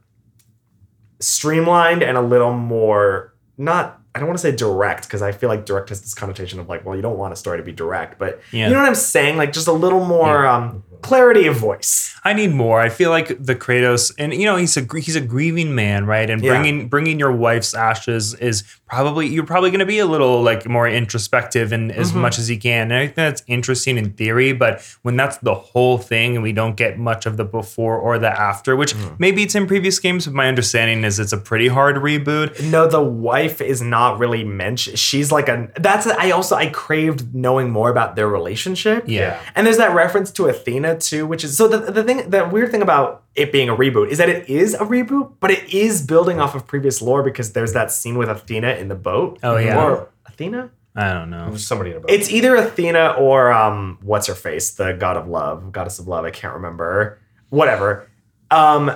streamlined 1.19 2.01
and 2.03 2.17
a 2.17 2.21
little 2.21 2.53
more 2.53 3.33
not 3.57 3.95
I 4.15 4.19
don't 4.19 4.27
want 4.27 4.39
to 4.39 4.41
say 4.41 4.55
direct 4.55 5.03
because 5.03 5.21
I 5.21 5.31
feel 5.31 5.49
like 5.49 5.65
direct 5.65 5.89
has 5.89 6.01
this 6.01 6.15
connotation 6.15 6.59
of 6.59 6.67
like, 6.67 6.83
well, 6.83 6.95
you 6.95 7.01
don't 7.01 7.17
want 7.17 7.31
a 7.31 7.35
story 7.35 7.57
to 7.59 7.63
be 7.63 7.71
direct, 7.71 8.17
but 8.17 8.41
Yeah. 8.51 8.67
you 8.67 8.73
know 8.73 8.79
what 8.79 8.87
I'm 8.87 8.95
saying? 8.95 9.37
Like 9.37 9.53
just 9.53 9.67
a 9.67 9.71
little 9.71 10.03
more 10.03 10.45
um, 10.47 10.83
clarity 11.01 11.47
of 11.47 11.55
voice. 11.55 12.15
I 12.25 12.33
need 12.33 12.53
more. 12.53 12.79
I 12.81 12.89
feel 12.89 13.09
like 13.09 13.27
the 13.43 13.55
Kratos, 13.55 14.11
and 14.19 14.33
you 14.33 14.45
know, 14.45 14.57
he's 14.57 14.75
a 14.77 14.85
he's 14.99 15.15
a 15.15 15.21
grieving 15.21 15.73
man, 15.73 16.05
right? 16.05 16.29
And 16.29 16.43
Yeah. 16.43 16.51
bringing 16.51 16.87
bringing 16.89 17.17
your 17.19 17.31
wife's 17.31 17.73
ashes 17.73 18.33
is 18.35 18.63
probably 18.87 19.27
you're 19.27 19.45
probably 19.45 19.69
going 19.69 19.79
to 19.79 19.85
be 19.85 19.99
a 19.99 20.05
little 20.05 20.41
like 20.41 20.67
more 20.67 20.87
introspective 20.87 21.71
and 21.71 21.91
as 21.91 22.09
Mm-hmm. 22.11 22.21
much 22.21 22.39
as 22.39 22.49
you 22.49 22.57
can. 22.59 22.91
And 22.91 22.95
I 22.95 23.05
think 23.05 23.15
that's 23.15 23.43
interesting 23.47 23.97
in 23.97 24.11
theory, 24.13 24.51
but 24.51 24.81
when 25.03 25.15
that's 25.15 25.37
the 25.37 25.53
whole 25.55 25.97
thing, 25.97 26.35
and 26.35 26.43
we 26.43 26.51
don't 26.51 26.75
get 26.75 26.97
much 26.99 27.25
of 27.25 27.37
the 27.37 27.45
before 27.45 27.97
or 27.97 28.19
the 28.19 28.29
after, 28.29 28.75
which 28.75 28.93
Mm-hmm. 28.95 29.15
maybe 29.19 29.43
it's 29.43 29.55
in 29.55 29.65
previous 29.67 29.97
games, 29.99 30.25
but 30.25 30.33
my 30.35 30.47
understanding 30.47 31.03
is 31.05 31.19
it's 31.19 31.31
a 31.33 31.37
pretty 31.37 31.67
hard 31.69 31.95
reboot. 31.97 32.61
No, 32.69 32.87
the 32.87 33.01
wife 33.01 33.61
is 33.61 33.81
not 33.81 34.19
really 34.19 34.43
mentioned. 34.43 34.99
She's 34.99 35.31
like 35.31 35.47
a 35.47 35.69
that's 35.79 36.05
I 36.07 36.31
also 36.31 36.55
I 36.55 36.67
craved 36.67 37.33
knowing 37.33 37.69
more 37.71 37.89
about 37.89 38.15
their 38.17 38.27
relationship. 38.27 39.05
Yeah. 39.07 39.39
And 39.55 39.65
there's 39.65 39.77
that 39.77 39.95
reference 39.95 40.31
to 40.31 40.47
Athena 40.47 40.88
too, 40.97 41.25
which 41.25 41.43
is 41.43 41.57
so 41.57 41.67
the, 41.67 41.91
the 41.91 42.03
thing 42.03 42.29
the 42.29 42.47
weird 42.47 42.71
thing 42.71 42.81
about 42.81 43.23
it 43.35 43.51
being 43.51 43.69
a 43.69 43.75
reboot 43.75 44.09
is 44.09 44.17
that 44.17 44.29
it 44.29 44.49
is 44.49 44.73
a 44.73 44.85
reboot, 44.85 45.33
but 45.39 45.51
it 45.51 45.73
is 45.73 46.01
building 46.01 46.39
off 46.39 46.55
of 46.55 46.67
previous 46.67 47.01
lore 47.01 47.23
because 47.23 47.53
there's 47.53 47.73
that 47.73 47.91
scene 47.91 48.17
with 48.17 48.29
Athena 48.29 48.73
in 48.73 48.87
the 48.87 48.95
boat. 48.95 49.39
Oh, 49.43 49.57
yeah. 49.57 49.83
Or 49.83 50.09
Athena? 50.25 50.71
I 50.95 51.13
don't 51.13 51.29
know. 51.29 51.49
There's 51.49 51.65
somebody 51.65 51.91
in 51.91 51.97
a 51.97 51.99
boat. 51.99 52.09
It's 52.09 52.31
either 52.31 52.55
Athena 52.55 53.15
or 53.17 53.51
um 53.51 53.99
what's 54.01 54.27
her 54.27 54.35
face, 54.35 54.71
the 54.71 54.93
god 54.93 55.17
of 55.17 55.27
love, 55.27 55.71
goddess 55.71 55.99
of 55.99 56.07
love, 56.07 56.25
I 56.25 56.31
can't 56.31 56.53
remember. 56.53 57.19
Whatever. 57.49 58.09
Um 58.51 58.91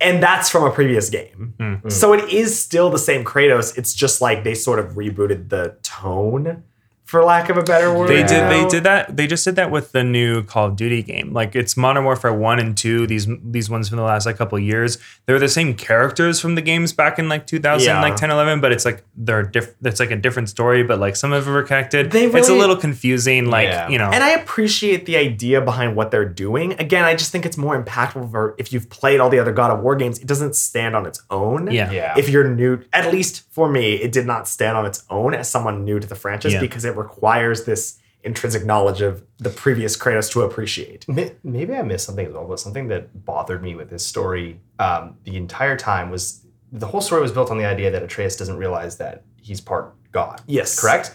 and 0.00 0.20
that's 0.22 0.50
from 0.50 0.64
a 0.64 0.70
previous 0.70 1.08
game. 1.10 1.54
Hmm. 1.58 1.88
So 1.88 2.12
it 2.12 2.28
is 2.32 2.58
still 2.60 2.90
the 2.90 2.98
same 2.98 3.24
Kratos. 3.24 3.78
It's 3.78 3.94
just 3.94 4.20
like 4.20 4.42
they 4.42 4.54
sort 4.54 4.80
of 4.80 4.94
rebooted 4.94 5.48
the 5.48 5.76
tone 5.82 6.64
for 7.12 7.22
lack 7.22 7.50
of 7.50 7.58
a 7.58 7.62
better 7.62 7.92
word. 7.92 8.08
They 8.08 8.22
you 8.22 8.26
did. 8.26 8.50
They 8.50 8.66
did 8.68 8.84
that. 8.84 9.14
They 9.18 9.26
just 9.26 9.44
did 9.44 9.56
that 9.56 9.70
with 9.70 9.92
the 9.92 10.02
new 10.02 10.42
Call 10.42 10.68
of 10.68 10.76
Duty 10.76 11.02
game. 11.02 11.34
Like 11.34 11.54
it's 11.54 11.76
Modern 11.76 12.04
Warfare 12.04 12.32
One 12.32 12.58
and 12.58 12.74
Two. 12.74 13.06
These 13.06 13.28
these 13.44 13.68
ones 13.68 13.90
from 13.90 13.98
the 13.98 14.02
last 14.02 14.24
like 14.24 14.38
couple 14.38 14.56
of 14.56 14.64
years. 14.64 14.96
They're 15.26 15.38
the 15.38 15.46
same 15.48 15.74
characters 15.74 16.40
from 16.40 16.54
the 16.54 16.62
games 16.62 16.94
back 16.94 17.18
in 17.18 17.28
like 17.28 17.46
2000, 17.46 17.86
Yeah. 17.86 18.00
like 18.00 18.16
10, 18.16 18.30
11, 18.30 18.62
But 18.62 18.72
it's 18.72 18.86
like 18.86 19.04
they're 19.14 19.42
different. 19.42 19.76
It's 19.84 20.00
like 20.00 20.10
a 20.10 20.16
different 20.16 20.48
story. 20.48 20.82
But 20.84 21.00
like 21.00 21.14
some 21.14 21.34
of 21.34 21.44
them 21.44 21.54
are 21.54 21.62
connected. 21.62 22.10
They 22.10 22.24
it's 22.24 22.48
a 22.48 22.54
little 22.54 22.76
confusing. 22.76 23.50
Like 23.50 23.68
Yeah. 23.68 23.88
you 23.90 23.98
know. 23.98 24.10
And 24.10 24.24
I 24.24 24.30
appreciate 24.30 25.04
the 25.04 25.18
idea 25.18 25.60
behind 25.60 25.94
what 25.94 26.10
they're 26.12 26.24
doing. 26.28 26.72
Again, 26.80 27.04
I 27.04 27.14
just 27.14 27.30
think 27.30 27.44
it's 27.44 27.58
more 27.58 27.76
impactful 27.80 28.30
for 28.30 28.54
if 28.56 28.72
you've 28.72 28.88
played 28.88 29.20
all 29.20 29.28
the 29.28 29.38
other 29.38 29.52
God 29.52 29.70
of 29.70 29.80
War 29.80 29.96
games, 29.96 30.18
it 30.18 30.26
doesn't 30.26 30.56
stand 30.56 30.96
on 30.96 31.04
its 31.04 31.22
own. 31.30 31.70
Yeah. 31.70 31.90
Yeah. 31.92 32.14
If 32.16 32.30
you're 32.30 32.48
new, 32.48 32.80
at 32.94 33.12
least 33.12 33.44
for 33.50 33.68
me, 33.68 33.96
it 33.96 34.12
did 34.12 34.26
not 34.26 34.48
stand 34.48 34.78
on 34.78 34.86
its 34.86 35.04
own 35.10 35.34
as 35.34 35.50
someone 35.50 35.84
new 35.84 36.00
to 36.00 36.06
the 36.06 36.14
franchise 36.14 36.54
Yeah. 36.54 36.60
because 36.60 36.86
it 36.86 36.96
requires 37.02 37.64
this 37.64 37.98
intrinsic 38.24 38.64
knowledge 38.64 39.00
of 39.00 39.24
the 39.38 39.50
previous 39.50 39.96
Kratos 39.96 40.30
to 40.32 40.42
appreciate. 40.42 41.06
Maybe 41.42 41.74
I 41.74 41.82
missed 41.82 42.06
something 42.06 42.26
as 42.26 42.32
well, 42.32 42.46
but 42.46 42.60
something 42.60 42.88
that 42.88 43.24
bothered 43.24 43.62
me 43.62 43.74
with 43.74 43.90
this 43.90 44.06
story 44.06 44.60
um, 44.78 45.16
the 45.24 45.36
entire 45.36 45.76
time 45.76 46.10
was 46.10 46.44
the 46.70 46.86
whole 46.86 47.00
story 47.00 47.20
was 47.20 47.32
built 47.32 47.50
on 47.50 47.58
the 47.58 47.64
idea 47.64 47.90
that 47.90 48.02
Atreus 48.02 48.36
doesn't 48.36 48.56
realize 48.56 48.96
that 48.96 49.24
he's 49.40 49.60
part 49.60 49.94
God. 50.12 50.40
Yes. 50.46 50.80
Correct? 50.80 51.14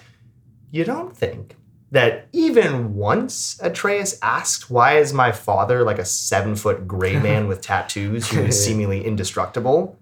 You 0.72 0.84
don't 0.84 1.16
think 1.16 1.56
that 1.92 2.28
even 2.34 2.96
once 2.96 3.60
Atreus 3.62 4.20
asked, 4.22 4.70
Why 4.70 4.98
is 4.98 5.14
my 5.14 5.32
father 5.32 5.84
like 5.84 6.00
a 6.00 6.06
seven 6.06 6.56
foot 6.56 6.88
gray 6.88 7.18
man 7.18 7.48
with 7.52 7.62
tattoos 7.62 8.30
who 8.30 8.42
is 8.42 8.64
seemingly 8.66 9.06
indestructible? 9.06 9.98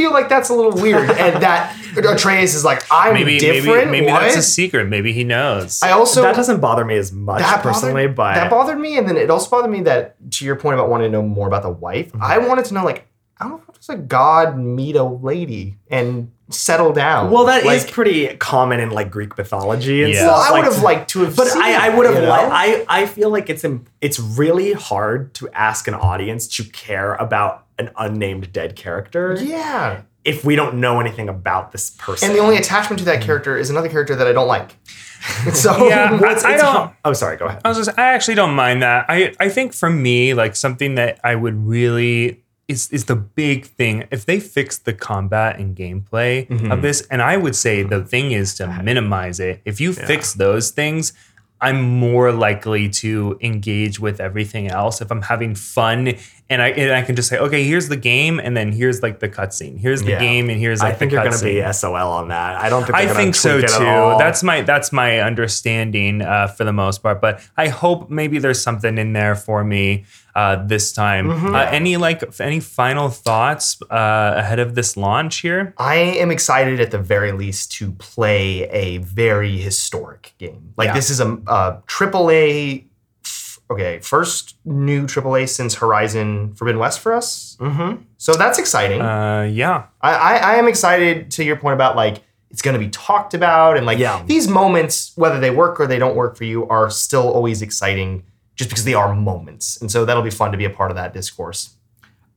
I 0.00 0.02
I 0.02 0.04
feel 0.04 0.12
like 0.12 0.28
that's 0.28 0.48
a 0.48 0.54
little 0.54 0.72
weird. 0.72 1.10
and 1.18 1.42
that 1.42 1.76
Atreus 1.96 2.54
is 2.54 2.64
like, 2.64 2.84
I'm 2.90 3.14
maybe 3.14 3.38
different. 3.38 3.90
maybe 3.90 3.90
maybe 3.90 4.12
what? 4.12 4.20
that's 4.20 4.36
a 4.36 4.42
secret. 4.42 4.88
Maybe 4.88 5.12
he 5.12 5.24
knows. 5.24 5.82
I 5.82 5.90
also 5.92 6.22
that 6.22 6.36
doesn't 6.36 6.60
bother 6.60 6.84
me 6.84 6.96
as 6.96 7.12
much 7.12 7.40
that 7.40 7.62
personally, 7.62 8.06
bothered, 8.06 8.16
but 8.16 8.34
that 8.34 8.50
bothered 8.50 8.78
me, 8.78 8.96
and 8.98 9.08
then 9.08 9.16
it 9.16 9.30
also 9.30 9.50
bothered 9.50 9.70
me 9.70 9.82
that 9.82 10.16
to 10.32 10.44
your 10.44 10.56
point 10.56 10.74
about 10.74 10.88
wanting 10.88 11.10
to 11.10 11.18
know 11.18 11.22
more 11.22 11.46
about 11.46 11.62
the 11.62 11.70
wife, 11.70 12.12
Mm-hmm. 12.12 12.22
I 12.22 12.38
wanted 12.38 12.64
to 12.66 12.74
know 12.74 12.84
like 12.84 13.06
I 13.40 13.48
don't 13.48 13.58
know 13.58 13.64
if 13.70 13.74
does 13.76 13.88
a 13.88 13.96
god 13.96 14.58
meet 14.58 14.94
a 14.96 15.02
lady 15.04 15.78
and 15.90 16.30
settle 16.50 16.92
down. 16.92 17.30
well, 17.30 17.46
that 17.46 17.64
is 17.64 17.84
like, 17.84 17.92
pretty 17.92 18.26
common 18.36 18.80
in 18.80 18.90
like 18.90 19.10
Greek 19.10 19.38
mythology 19.38 20.02
and 20.02 20.12
Yeah. 20.12 20.26
Well, 20.26 20.42
stuff. 20.42 20.50
I 20.52 20.58
would 20.58 20.72
have 20.72 20.82
liked 20.82 21.08
to 21.10 21.20
have, 21.24 21.36
But 21.36 21.46
seen 21.48 21.62
I, 21.62 21.86
I 21.86 21.96
would 21.96 22.06
have 22.06 22.16
you 22.16 22.22
know? 22.22 22.28
liked. 22.28 22.50
I, 22.52 22.84
I 22.88 23.06
feel 23.06 23.30
like 23.30 23.48
it's 23.48 23.64
it's 24.00 24.18
really 24.20 24.72
hard 24.72 25.32
to 25.34 25.48
ask 25.54 25.88
an 25.88 25.94
audience 25.94 26.46
to 26.56 26.64
care 26.64 27.14
about 27.14 27.66
an 27.78 27.90
unnamed 27.96 28.52
dead 28.52 28.76
character 28.76 29.38
yeah, 29.40 30.02
if 30.24 30.44
we 30.44 30.54
don't 30.56 30.74
know 30.76 31.00
anything 31.00 31.28
about 31.30 31.72
this 31.72 31.90
person. 31.90 32.28
and 32.28 32.36
the 32.38 32.42
only 32.42 32.56
attachment 32.58 32.98
to 32.98 33.04
that 33.06 33.22
character 33.22 33.56
is 33.56 33.70
another 33.70 33.88
character 33.88 34.14
that 34.16 34.26
I 34.26 34.32
don't 34.32 34.48
like. 34.48 34.76
so 35.54 35.88
Yeah, 35.88 36.18
What's- 36.20 36.44
I 36.44 36.52
it's 36.54 36.62
don't- 36.62 36.74
hard- 36.74 36.90
Oh, 37.04 37.12
sorry. 37.14 37.36
Go 37.38 37.46
ahead. 37.46 37.62
I 37.64 37.68
was 37.68 37.78
just, 37.78 37.98
I 37.98 38.12
actually 38.12 38.34
don't 38.34 38.54
mind 38.54 38.82
that. 38.82 39.06
I, 39.08 39.32
I 39.40 39.48
think 39.48 39.72
for 39.72 39.88
me, 39.88 40.34
like 40.34 40.56
something 40.56 40.96
that 40.96 41.20
I 41.24 41.34
would 41.36 41.54
really 41.66 42.42
is 42.70 42.88
is 42.90 43.04
the 43.06 43.16
big 43.16 43.66
thing. 43.66 44.04
If 44.10 44.24
they 44.24 44.40
fix 44.40 44.78
the 44.78 44.92
combat 44.92 45.58
and 45.58 45.76
gameplay 45.76 46.48
of 46.50 46.60
mm-hmm. 46.60 46.80
this, 46.80 47.06
and 47.10 47.20
I 47.20 47.36
would 47.36 47.56
say 47.56 47.82
the 47.82 47.96
mm-hmm. 47.96 48.06
thing 48.06 48.32
is 48.32 48.54
to 48.54 48.82
minimize 48.82 49.40
it. 49.40 49.60
If 49.64 49.80
you 49.80 49.92
fix 49.92 50.34
those 50.34 50.70
things, 50.70 51.12
I'm 51.60 51.82
more 51.82 52.32
likely 52.32 52.88
to 53.04 53.38
engage 53.40 54.00
with 54.00 54.20
everything 54.20 54.68
else. 54.68 55.02
If 55.02 55.10
I'm 55.10 55.22
having 55.22 55.54
fun 55.54 56.14
and 56.50 56.60
I 56.60 56.68
and 56.70 56.92
I 56.92 57.02
can 57.02 57.16
just 57.16 57.28
say, 57.30 57.38
okay, 57.38 57.64
here's 57.64 57.88
the 57.88 57.96
game, 57.96 58.38
and 58.40 58.56
then 58.56 58.72
here's 58.72 59.02
like 59.02 59.20
the 59.20 59.28
cutscene. 59.28 59.78
Here's 59.78 60.02
the 60.02 60.10
Yeah. 60.10 60.18
game, 60.20 60.50
and 60.50 60.60
here's 60.60 60.80
like 60.82 60.94
I 60.94 60.96
think 60.96 61.12
you're 61.12 61.22
going 61.24 61.38
to 61.38 61.44
be 61.44 61.72
SOL 61.72 61.94
on 61.94 62.28
that. 62.28 62.56
I 62.60 62.68
don't 62.68 62.82
think. 62.84 62.94
I 62.96 63.04
gonna 63.04 63.14
think 63.14 63.34
so 63.36 63.52
tweak 63.60 63.64
it 63.70 63.70
at 63.70 63.78
too. 63.78 64.18
That's 64.18 64.42
my 64.42 64.60
that's 64.62 64.92
my 64.92 65.20
understanding 65.20 66.22
uh, 66.22 66.48
for 66.48 66.64
the 66.64 66.72
most 66.72 67.02
part. 67.02 67.20
But 67.20 67.40
I 67.56 67.68
hope 67.68 68.10
maybe 68.10 68.38
there's 68.38 68.60
something 68.60 68.98
in 68.98 69.12
there 69.12 69.34
for 69.36 69.62
me 69.64 70.04
uh, 70.34 70.64
this 70.66 70.92
time. 70.92 71.28
Mm-hmm. 71.28 71.54
Uh, 71.54 71.58
any 71.70 71.96
like 71.96 72.22
any 72.40 72.60
final 72.60 73.08
thoughts 73.08 73.80
uh, 73.90 74.34
ahead 74.36 74.58
of 74.58 74.74
this 74.74 74.96
launch 74.96 75.38
here? 75.38 75.72
I 75.78 75.96
am 75.96 76.30
excited 76.30 76.80
at 76.80 76.90
the 76.90 76.98
very 76.98 77.32
least 77.32 77.72
to 77.78 77.92
play 77.92 78.64
a 78.70 78.98
very 78.98 79.56
historic 79.58 80.34
game. 80.38 80.72
Like 80.76 80.88
Yeah. 80.88 80.94
this 80.94 81.10
is 81.10 81.20
a, 81.20 81.38
a 81.46 81.82
triple 81.86 82.30
A. 82.30 82.84
Okay, 83.70 84.00
first 84.00 84.56
new 84.64 85.06
AAA 85.06 85.48
since 85.48 85.74
Horizon 85.76 86.54
Forbidden 86.54 86.80
West 86.80 86.98
for 87.00 87.12
us. 87.12 87.56
Mhm. 87.60 88.02
So 88.16 88.32
that's 88.34 88.58
exciting. 88.58 89.00
Uh, 89.00 89.42
yeah, 89.50 89.84
I, 90.00 90.12
I, 90.14 90.34
I 90.36 90.54
am 90.56 90.66
excited 90.66 91.30
to 91.32 91.44
your 91.44 91.56
point 91.56 91.74
about 91.74 91.94
like 91.94 92.22
it's 92.50 92.62
going 92.62 92.74
to 92.74 92.80
be 92.84 92.90
talked 92.90 93.32
about 93.32 93.76
and 93.76 93.86
like 93.86 93.98
Yeah. 93.98 94.22
these 94.26 94.48
moments, 94.48 95.12
whether 95.14 95.38
they 95.38 95.50
work 95.52 95.78
or 95.78 95.86
they 95.86 96.00
don't 96.00 96.16
work 96.16 96.36
for 96.36 96.42
you, 96.44 96.66
are 96.68 96.90
still 96.90 97.28
always 97.30 97.62
exciting 97.62 98.24
just 98.56 98.70
because 98.70 98.84
they 98.84 98.94
are 98.94 99.14
moments. 99.14 99.80
And 99.80 99.88
so 99.88 100.04
that'll 100.04 100.24
be 100.24 100.30
fun 100.30 100.50
to 100.50 100.58
be 100.58 100.64
a 100.64 100.70
part 100.70 100.90
of 100.90 100.96
that 100.96 101.14
discourse. 101.14 101.76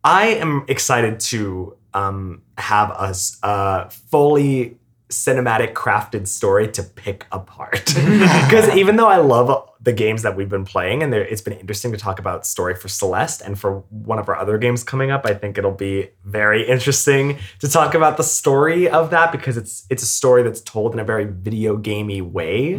I 0.03 0.27
am 0.27 0.65
excited 0.67 1.19
to 1.31 1.75
um, 1.95 2.43
have 2.59 2.91
a 2.91 3.09
s- 3.09 3.39
a 3.41 3.89
fully 3.89 4.77
cinematic 5.09 5.73
crafted 5.73 6.27
story 6.27 6.67
to 6.69 6.83
pick 6.83 7.25
apart. 7.31 7.93
Because 8.43 8.69
even 8.75 8.95
though 8.95 9.07
I 9.07 9.17
love 9.17 9.69
the 9.81 9.93
games 9.93 10.21
that 10.23 10.35
we've 10.35 10.49
been 10.49 10.65
playing, 10.65 11.03
and 11.03 11.11
there- 11.11 11.25
it's 11.25 11.41
been 11.41 11.53
interesting 11.59 11.91
to 11.91 11.97
talk 11.97 12.19
about 12.19 12.45
story 12.45 12.75
for 12.75 12.87
Celeste 12.87 13.41
and 13.41 13.59
for 13.59 13.83
one 13.89 14.17
of 14.19 14.29
our 14.29 14.35
other 14.37 14.57
games 14.57 14.83
coming 14.83 15.11
up, 15.11 15.25
I 15.25 15.33
think 15.33 15.57
it'll 15.57 15.71
be 15.71 16.09
very 16.25 16.67
interesting 16.67 17.37
to 17.59 17.67
talk 17.69 17.93
about 17.95 18.17
the 18.17 18.23
story 18.23 18.87
of 18.89 19.09
that 19.11 19.31
because 19.31 19.57
it's 19.57 19.85
it's 19.89 20.03
a 20.03 20.07
story 20.07 20.41
that's 20.43 20.61
told 20.61 20.93
in 20.93 20.99
a 20.99 21.03
very 21.03 21.25
video 21.25 21.75
gamey 21.77 22.21
way 22.21 22.75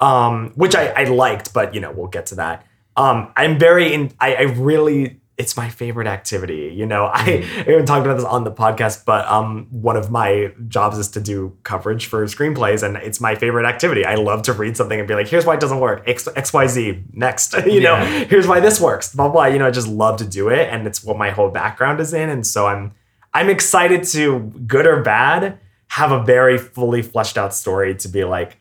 um, 0.00 0.52
which 0.54 0.74
I, 0.76 0.88
I 0.96 1.04
liked, 1.04 1.52
but 1.52 1.74
you 1.74 1.80
know, 1.80 1.90
we'll 1.90 2.06
get 2.06 2.26
to 2.26 2.36
that. 2.36 2.64
Um, 2.96 3.32
I'm 3.36 3.58
very 3.58 3.92
in. 3.92 4.12
I, 4.20 4.34
I 4.34 4.42
really, 4.42 5.20
it's 5.38 5.56
my 5.56 5.68
favorite 5.68 6.08
activity. 6.08 6.72
You 6.74 6.84
know, 6.84 7.04
I, 7.06 7.20
I 7.56 7.70
haven't 7.70 7.86
talked 7.86 8.04
about 8.04 8.16
this 8.16 8.24
on 8.24 8.42
the 8.44 8.50
podcast, 8.50 9.04
but 9.04 9.24
um, 9.26 9.68
one 9.70 9.96
of 9.96 10.10
my 10.10 10.52
jobs 10.66 10.98
is 10.98 11.08
to 11.12 11.20
do 11.20 11.56
coverage 11.62 12.06
for 12.06 12.24
screenplays, 12.26 12.82
and 12.82 12.96
it's 12.96 13.20
my 13.20 13.36
favorite 13.36 13.64
activity. 13.64 14.04
I 14.04 14.16
love 14.16 14.42
to 14.42 14.52
read 14.52 14.76
something 14.76 14.98
and 14.98 15.06
be 15.08 15.14
like, 15.14 15.28
"Here's 15.28 15.46
why 15.46 15.54
it 15.54 15.60
doesn't 15.60 15.78
work. 15.80 16.02
X, 16.06 16.28
X 16.34 16.52
Y, 16.52 16.66
Z. 16.66 17.04
Next. 17.12 17.54
you 17.66 17.80
know, 17.80 17.94
Yeah. 17.94 18.24
here's 18.24 18.46
why 18.48 18.58
this 18.60 18.80
works. 18.80 19.14
Blah 19.14 19.28
blah. 19.28 19.46
You 19.46 19.58
know, 19.60 19.66
I 19.68 19.70
just 19.70 19.88
love 19.88 20.18
to 20.18 20.26
do 20.26 20.48
it, 20.48 20.68
and 20.72 20.86
it's 20.86 21.02
what 21.04 21.16
my 21.16 21.30
whole 21.30 21.50
background 21.50 22.00
is 22.00 22.12
in, 22.12 22.28
and 22.28 22.46
so 22.46 22.66
I'm 22.66 22.92
I'm 23.32 23.48
excited 23.48 24.02
to, 24.14 24.40
good 24.66 24.86
or 24.86 25.02
bad, 25.02 25.58
have 25.88 26.10
a 26.12 26.22
very 26.24 26.58
fully 26.58 27.02
fleshed 27.02 27.38
out 27.38 27.54
story 27.54 27.94
to 27.96 28.08
be 28.08 28.24
like, 28.24 28.58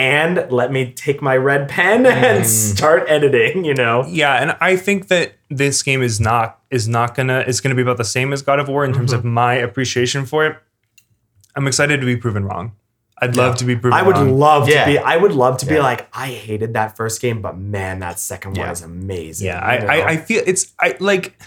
and 0.00 0.50
let 0.50 0.72
me 0.72 0.92
take 0.92 1.20
my 1.20 1.36
red 1.36 1.68
pen 1.68 2.06
and 2.06 2.46
start 2.46 3.04
editing, 3.08 3.64
you 3.66 3.74
know? 3.74 4.04
yeah, 4.08 4.34
and 4.42 4.56
I 4.60 4.76
think 4.76 5.08
that 5.08 5.34
this 5.50 5.82
game 5.82 6.00
is 6.02 6.18
not 6.20 6.58
is 6.70 6.88
not 6.88 7.14
gonna 7.14 7.40
is 7.46 7.60
gonna 7.60 7.74
be 7.74 7.82
about 7.82 7.98
the 7.98 8.04
same 8.04 8.32
as 8.32 8.40
God 8.42 8.58
of 8.58 8.68
War 8.68 8.84
in 8.84 8.92
terms 8.94 9.12
of 9.12 9.24
my 9.24 9.54
appreciation 9.54 10.24
for 10.24 10.46
it. 10.46 10.56
I'm 11.54 11.66
excited 11.66 12.00
to 12.00 12.06
be 12.06 12.16
proven 12.16 12.44
wrong. 12.44 12.72
I'd 13.22 13.36
love 13.36 13.56
to 13.56 13.64
be 13.66 13.76
proven 13.76 13.98
I 13.98 14.02
would 14.02 14.16
wrong. 14.16 14.38
love 14.38 14.68
Yeah. 14.68 14.84
to 14.86 14.90
be, 14.92 14.98
I 14.98 15.16
would 15.18 15.32
love 15.32 15.58
to 15.58 15.66
be 15.66 15.78
like, 15.78 16.08
I 16.16 16.28
hated 16.28 16.72
that 16.72 16.96
first 16.96 17.20
game, 17.20 17.42
but 17.42 17.58
man, 17.58 17.98
that 17.98 18.18
second 18.18 18.52
one 18.56 18.66
Yeah. 18.66 18.72
is 18.72 18.80
amazing. 18.80 19.48
Yeah, 19.48 19.58
I. 19.60 19.76
I, 19.76 20.08
I 20.12 20.16
feel 20.16 20.42
it's 20.46 20.72
I 20.80 20.96
like 21.00 21.38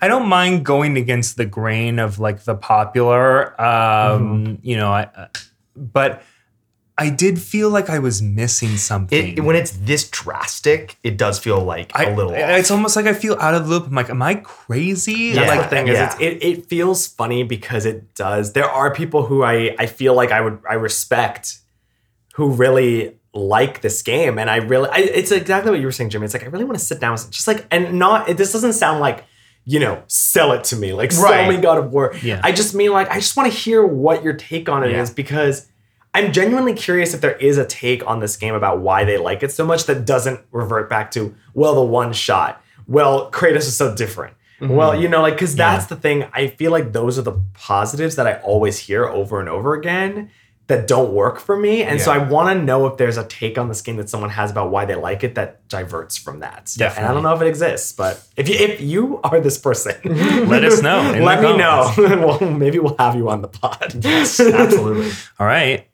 I 0.00 0.08
don't 0.08 0.26
mind 0.28 0.64
going 0.64 0.96
against 0.96 1.36
the 1.36 1.44
grain 1.46 2.00
of 2.00 2.18
like 2.18 2.42
the 2.44 2.56
popular, 2.56 3.54
um, 3.62 4.58
you 4.62 4.76
know, 4.76 4.90
I, 4.92 5.02
uh, 5.04 5.28
but 5.76 6.22
I 6.96 7.10
did 7.10 7.40
feel 7.40 7.70
like 7.70 7.90
I 7.90 7.98
was 7.98 8.22
missing 8.22 8.76
something. 8.76 9.36
It, 9.38 9.40
when 9.42 9.56
it's 9.56 9.72
this 9.72 10.08
drastic, 10.10 10.96
it 11.02 11.16
does 11.16 11.40
feel 11.40 11.58
like 11.64 11.90
I, 11.94 12.04
a 12.04 12.14
little. 12.14 12.30
off. 12.32 12.38
it's 12.38 12.70
almost 12.70 12.94
like 12.94 13.06
I 13.06 13.14
feel 13.14 13.36
out 13.40 13.54
of 13.54 13.64
the 13.66 13.70
loop. 13.70 13.86
I'm 13.88 13.94
like, 13.94 14.10
am 14.10 14.22
I 14.22 14.36
crazy? 14.36 15.32
That's 15.32 15.52
Yeah. 15.52 15.62
the 15.62 15.68
thing 15.68 15.88
is 15.88 15.94
Yeah. 15.94 16.06
it's, 16.06 16.20
it, 16.20 16.44
it 16.46 16.66
feels 16.66 17.06
funny 17.08 17.42
because 17.42 17.84
it 17.84 18.14
does. 18.14 18.52
There 18.52 18.70
are 18.70 18.94
people 18.94 19.26
who 19.26 19.42
I, 19.42 19.74
I 19.78 19.86
feel 19.86 20.14
like 20.14 20.30
I 20.30 20.40
would 20.40 20.60
I 20.68 20.74
respect 20.74 21.58
who 22.34 22.50
really 22.52 23.16
like 23.32 23.80
this 23.80 24.00
game. 24.02 24.38
And 24.38 24.48
I 24.48 24.56
really 24.58 24.88
I, 24.90 24.98
it's 24.98 25.32
exactly 25.32 25.72
what 25.72 25.80
you 25.80 25.86
were 25.86 25.92
saying, 25.92 26.10
Jimmy. 26.10 26.26
It's 26.26 26.34
like 26.34 26.44
I 26.44 26.46
really 26.46 26.64
want 26.64 26.78
to 26.78 26.84
sit 26.84 27.00
down 27.00 27.12
with 27.12 27.28
just 27.30 27.48
like 27.48 27.66
and 27.72 27.98
not 27.98 28.28
it, 28.28 28.36
this 28.36 28.52
doesn't 28.52 28.74
sound 28.74 29.00
like 29.00 29.24
you 29.66 29.80
know, 29.80 30.02
sell 30.08 30.52
it 30.52 30.62
to 30.64 30.76
me. 30.76 30.92
Like 30.92 31.10
sell 31.10 31.48
me 31.50 31.56
God 31.56 31.78
of 31.78 31.90
War. 31.90 32.14
Yeah. 32.22 32.40
I 32.44 32.52
just 32.52 32.74
mean 32.74 32.92
like 32.92 33.08
I 33.10 33.14
just 33.16 33.36
want 33.36 33.50
to 33.50 33.58
hear 33.58 33.84
what 33.84 34.22
your 34.22 34.34
take 34.34 34.68
on 34.68 34.84
it 34.84 34.92
is 34.92 35.08
Yeah. 35.08 35.14
because 35.16 35.66
I'm 36.14 36.32
genuinely 36.32 36.74
curious 36.74 37.12
if 37.12 37.20
there 37.20 37.36
is 37.36 37.58
a 37.58 37.66
take 37.66 38.06
on 38.06 38.20
this 38.20 38.36
game 38.36 38.54
about 38.54 38.80
why 38.80 39.04
they 39.04 39.18
like 39.18 39.42
it 39.42 39.50
so 39.52 39.66
much 39.66 39.84
that 39.86 40.06
doesn't 40.06 40.40
revert 40.52 40.88
back 40.88 41.10
to, 41.12 41.34
well, 41.54 41.74
the 41.74 41.82
one 41.82 42.12
shot. 42.12 42.62
Well, 42.86 43.30
Kratos 43.30 43.56
is 43.58 43.76
so 43.76 43.94
different. 43.94 44.36
Mm-hmm. 44.60 44.72
Well, 44.72 44.98
you 45.00 45.08
know, 45.08 45.20
like, 45.20 45.34
because 45.34 45.56
that's 45.56 45.86
the 45.86 45.96
thing. 45.96 46.26
I 46.32 46.46
feel 46.46 46.70
like 46.70 46.92
those 46.92 47.18
are 47.18 47.22
the 47.22 47.40
positives 47.54 48.14
that 48.16 48.26
I 48.26 48.34
always 48.40 48.78
hear 48.78 49.04
over 49.04 49.40
and 49.40 49.48
over 49.48 49.74
again 49.74 50.30
that 50.66 50.86
don't 50.86 51.12
work 51.12 51.38
for 51.38 51.56
me. 51.56 51.82
And 51.82 52.00
so 52.00 52.10
I 52.10 52.18
want 52.18 52.56
to 52.56 52.64
know 52.64 52.86
if 52.86 52.96
there's 52.96 53.18
a 53.18 53.26
take 53.26 53.58
on 53.58 53.68
this 53.68 53.82
game 53.82 53.96
that 53.96 54.08
someone 54.08 54.30
has 54.30 54.50
about 54.50 54.70
why 54.70 54.86
they 54.86 54.94
like 54.94 55.22
it 55.22 55.34
that 55.34 55.68
diverts 55.68 56.16
from 56.16 56.40
that. 56.40 56.72
Definitely. 56.76 57.02
And 57.02 57.10
I 57.10 57.12
don't 57.14 57.22
know 57.22 57.34
if 57.34 57.42
it 57.42 57.48
exists, 57.48 57.92
but 57.92 58.26
if 58.36 58.48
you, 58.48 58.54
if 58.54 58.80
you 58.80 59.20
are 59.24 59.40
this 59.40 59.58
person, 59.58 59.94
Let 60.48 60.64
us 60.64 60.80
know 60.80 61.02
Let 61.22 61.42
me 61.42 61.56
know. 61.56 61.92
well, 61.98 62.50
maybe 62.50 62.78
we'll 62.78 62.96
have 62.96 63.14
you 63.14 63.28
on 63.28 63.42
the 63.42 63.48
pod. 63.48 63.94
yes, 64.02 64.40
absolutely. 64.40 65.10
All 65.38 65.46
right. 65.46 65.86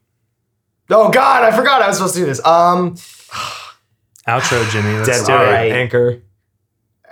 Oh 0.90 1.10
God, 1.10 1.42
I 1.44 1.56
forgot 1.56 1.82
I 1.82 1.88
was 1.88 1.96
supposed 1.98 2.14
to 2.14 2.20
do 2.20 2.26
this. 2.26 2.44
Um, 2.44 2.94
Outro, 4.28 4.70
Jimmy. 4.70 4.94
Let's 4.98 5.08
Dead 5.08 5.26
do 5.26 5.32
All 5.32 5.42
it. 5.42 5.46
right. 5.50 5.72
Anchor. 5.72 6.22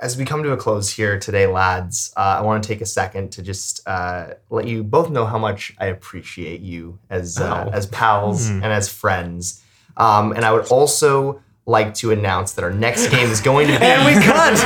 as 0.00 0.16
we 0.16 0.24
come 0.24 0.42
to 0.44 0.52
a 0.52 0.56
close 0.56 0.90
here 0.90 1.18
today, 1.18 1.46
lads, 1.46 2.12
uh, 2.16 2.36
I 2.38 2.42
want 2.42 2.62
to 2.62 2.68
take 2.68 2.80
a 2.80 2.86
second 2.86 3.32
to 3.32 3.42
just 3.42 3.80
uh, 3.88 4.34
let 4.50 4.66
you 4.66 4.84
both 4.84 5.10
know 5.10 5.26
how 5.26 5.38
much 5.38 5.74
I 5.78 5.86
appreciate 5.86 6.60
you 6.60 6.98
as 7.10 7.38
uh, 7.38 7.64
Oh. 7.66 7.70
as 7.72 7.86
pals 7.86 8.48
Hmm. 8.48 8.62
and 8.62 8.72
as 8.72 8.88
friends. 8.88 9.62
Um, 9.96 10.32
and 10.32 10.44
I 10.44 10.52
would 10.52 10.66
also 10.68 11.40
like 11.66 11.94
to 11.94 12.12
announce 12.12 12.52
that 12.52 12.64
our 12.64 12.70
next 12.72 13.08
game 13.08 13.28
is 13.30 13.40
going 13.40 13.66
to 13.68 13.78
be. 13.78 13.84
And 13.84 14.06
we 14.06 14.22
cut. 14.24 14.56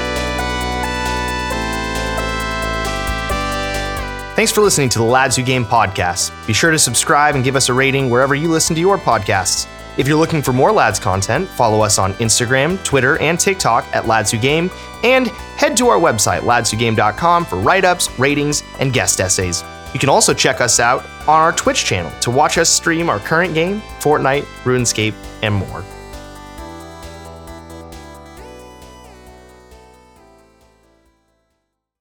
Thanks 4.37 4.53
for 4.53 4.61
listening 4.61 4.91
to 4.91 4.99
the 4.99 5.05
Lads 5.05 5.37
Who 5.37 5.43
Game 5.43 5.65
podcast. 5.65 6.31
Be 6.47 6.53
sure 6.53 6.71
to 6.71 6.79
subscribe 6.79 7.37
and 7.37 7.43
give 7.43 7.57
us 7.57 7.71
a 7.71 7.73
rating 7.73 8.11
wherever 8.11 8.35
you 8.35 8.51
listen 8.51 8.75
to 8.75 8.81
your 8.83 8.99
podcasts. 8.99 9.67
If 9.97 10.07
you're 10.07 10.19
looking 10.19 10.43
for 10.43 10.53
more 10.53 10.71
Lads 10.71 10.99
content, 10.99 11.49
follow 11.49 11.81
us 11.81 11.99
on 11.99 12.13
Instagram, 12.17 12.85
Twitter, 12.85 13.19
and 13.19 13.41
TikTok 13.41 13.87
at 13.97 14.07
Lads 14.07 14.31
Who 14.31 14.39
Game, 14.39 14.71
and 15.03 15.29
head 15.29 15.75
to 15.79 15.89
our 15.89 15.99
website, 15.99 16.41
ladswhogame.com, 16.41 17.47
for 17.47 17.57
write 17.57 17.87
ups, 17.87 18.11
ratings, 18.19 18.63
and 18.79 18.93
guest 18.93 19.21
essays. 19.21 19.65
You 19.95 19.99
can 19.99 20.11
also 20.11 20.35
check 20.35 20.61
us 20.61 20.81
out 20.81 21.07
on 21.23 21.41
our 21.41 21.53
Twitch 21.53 21.87
channel 21.87 22.13
to 22.21 22.31
watch 22.31 22.59
us 22.59 22.69
stream 22.69 23.09
our 23.09 23.21
current 23.21 23.55
game, 23.55 23.81
Fortnite, 24.01 24.43
RuneScape, 24.65 25.15
and 25.41 25.55
more. 25.55 25.83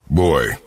Boy, 0.09 0.57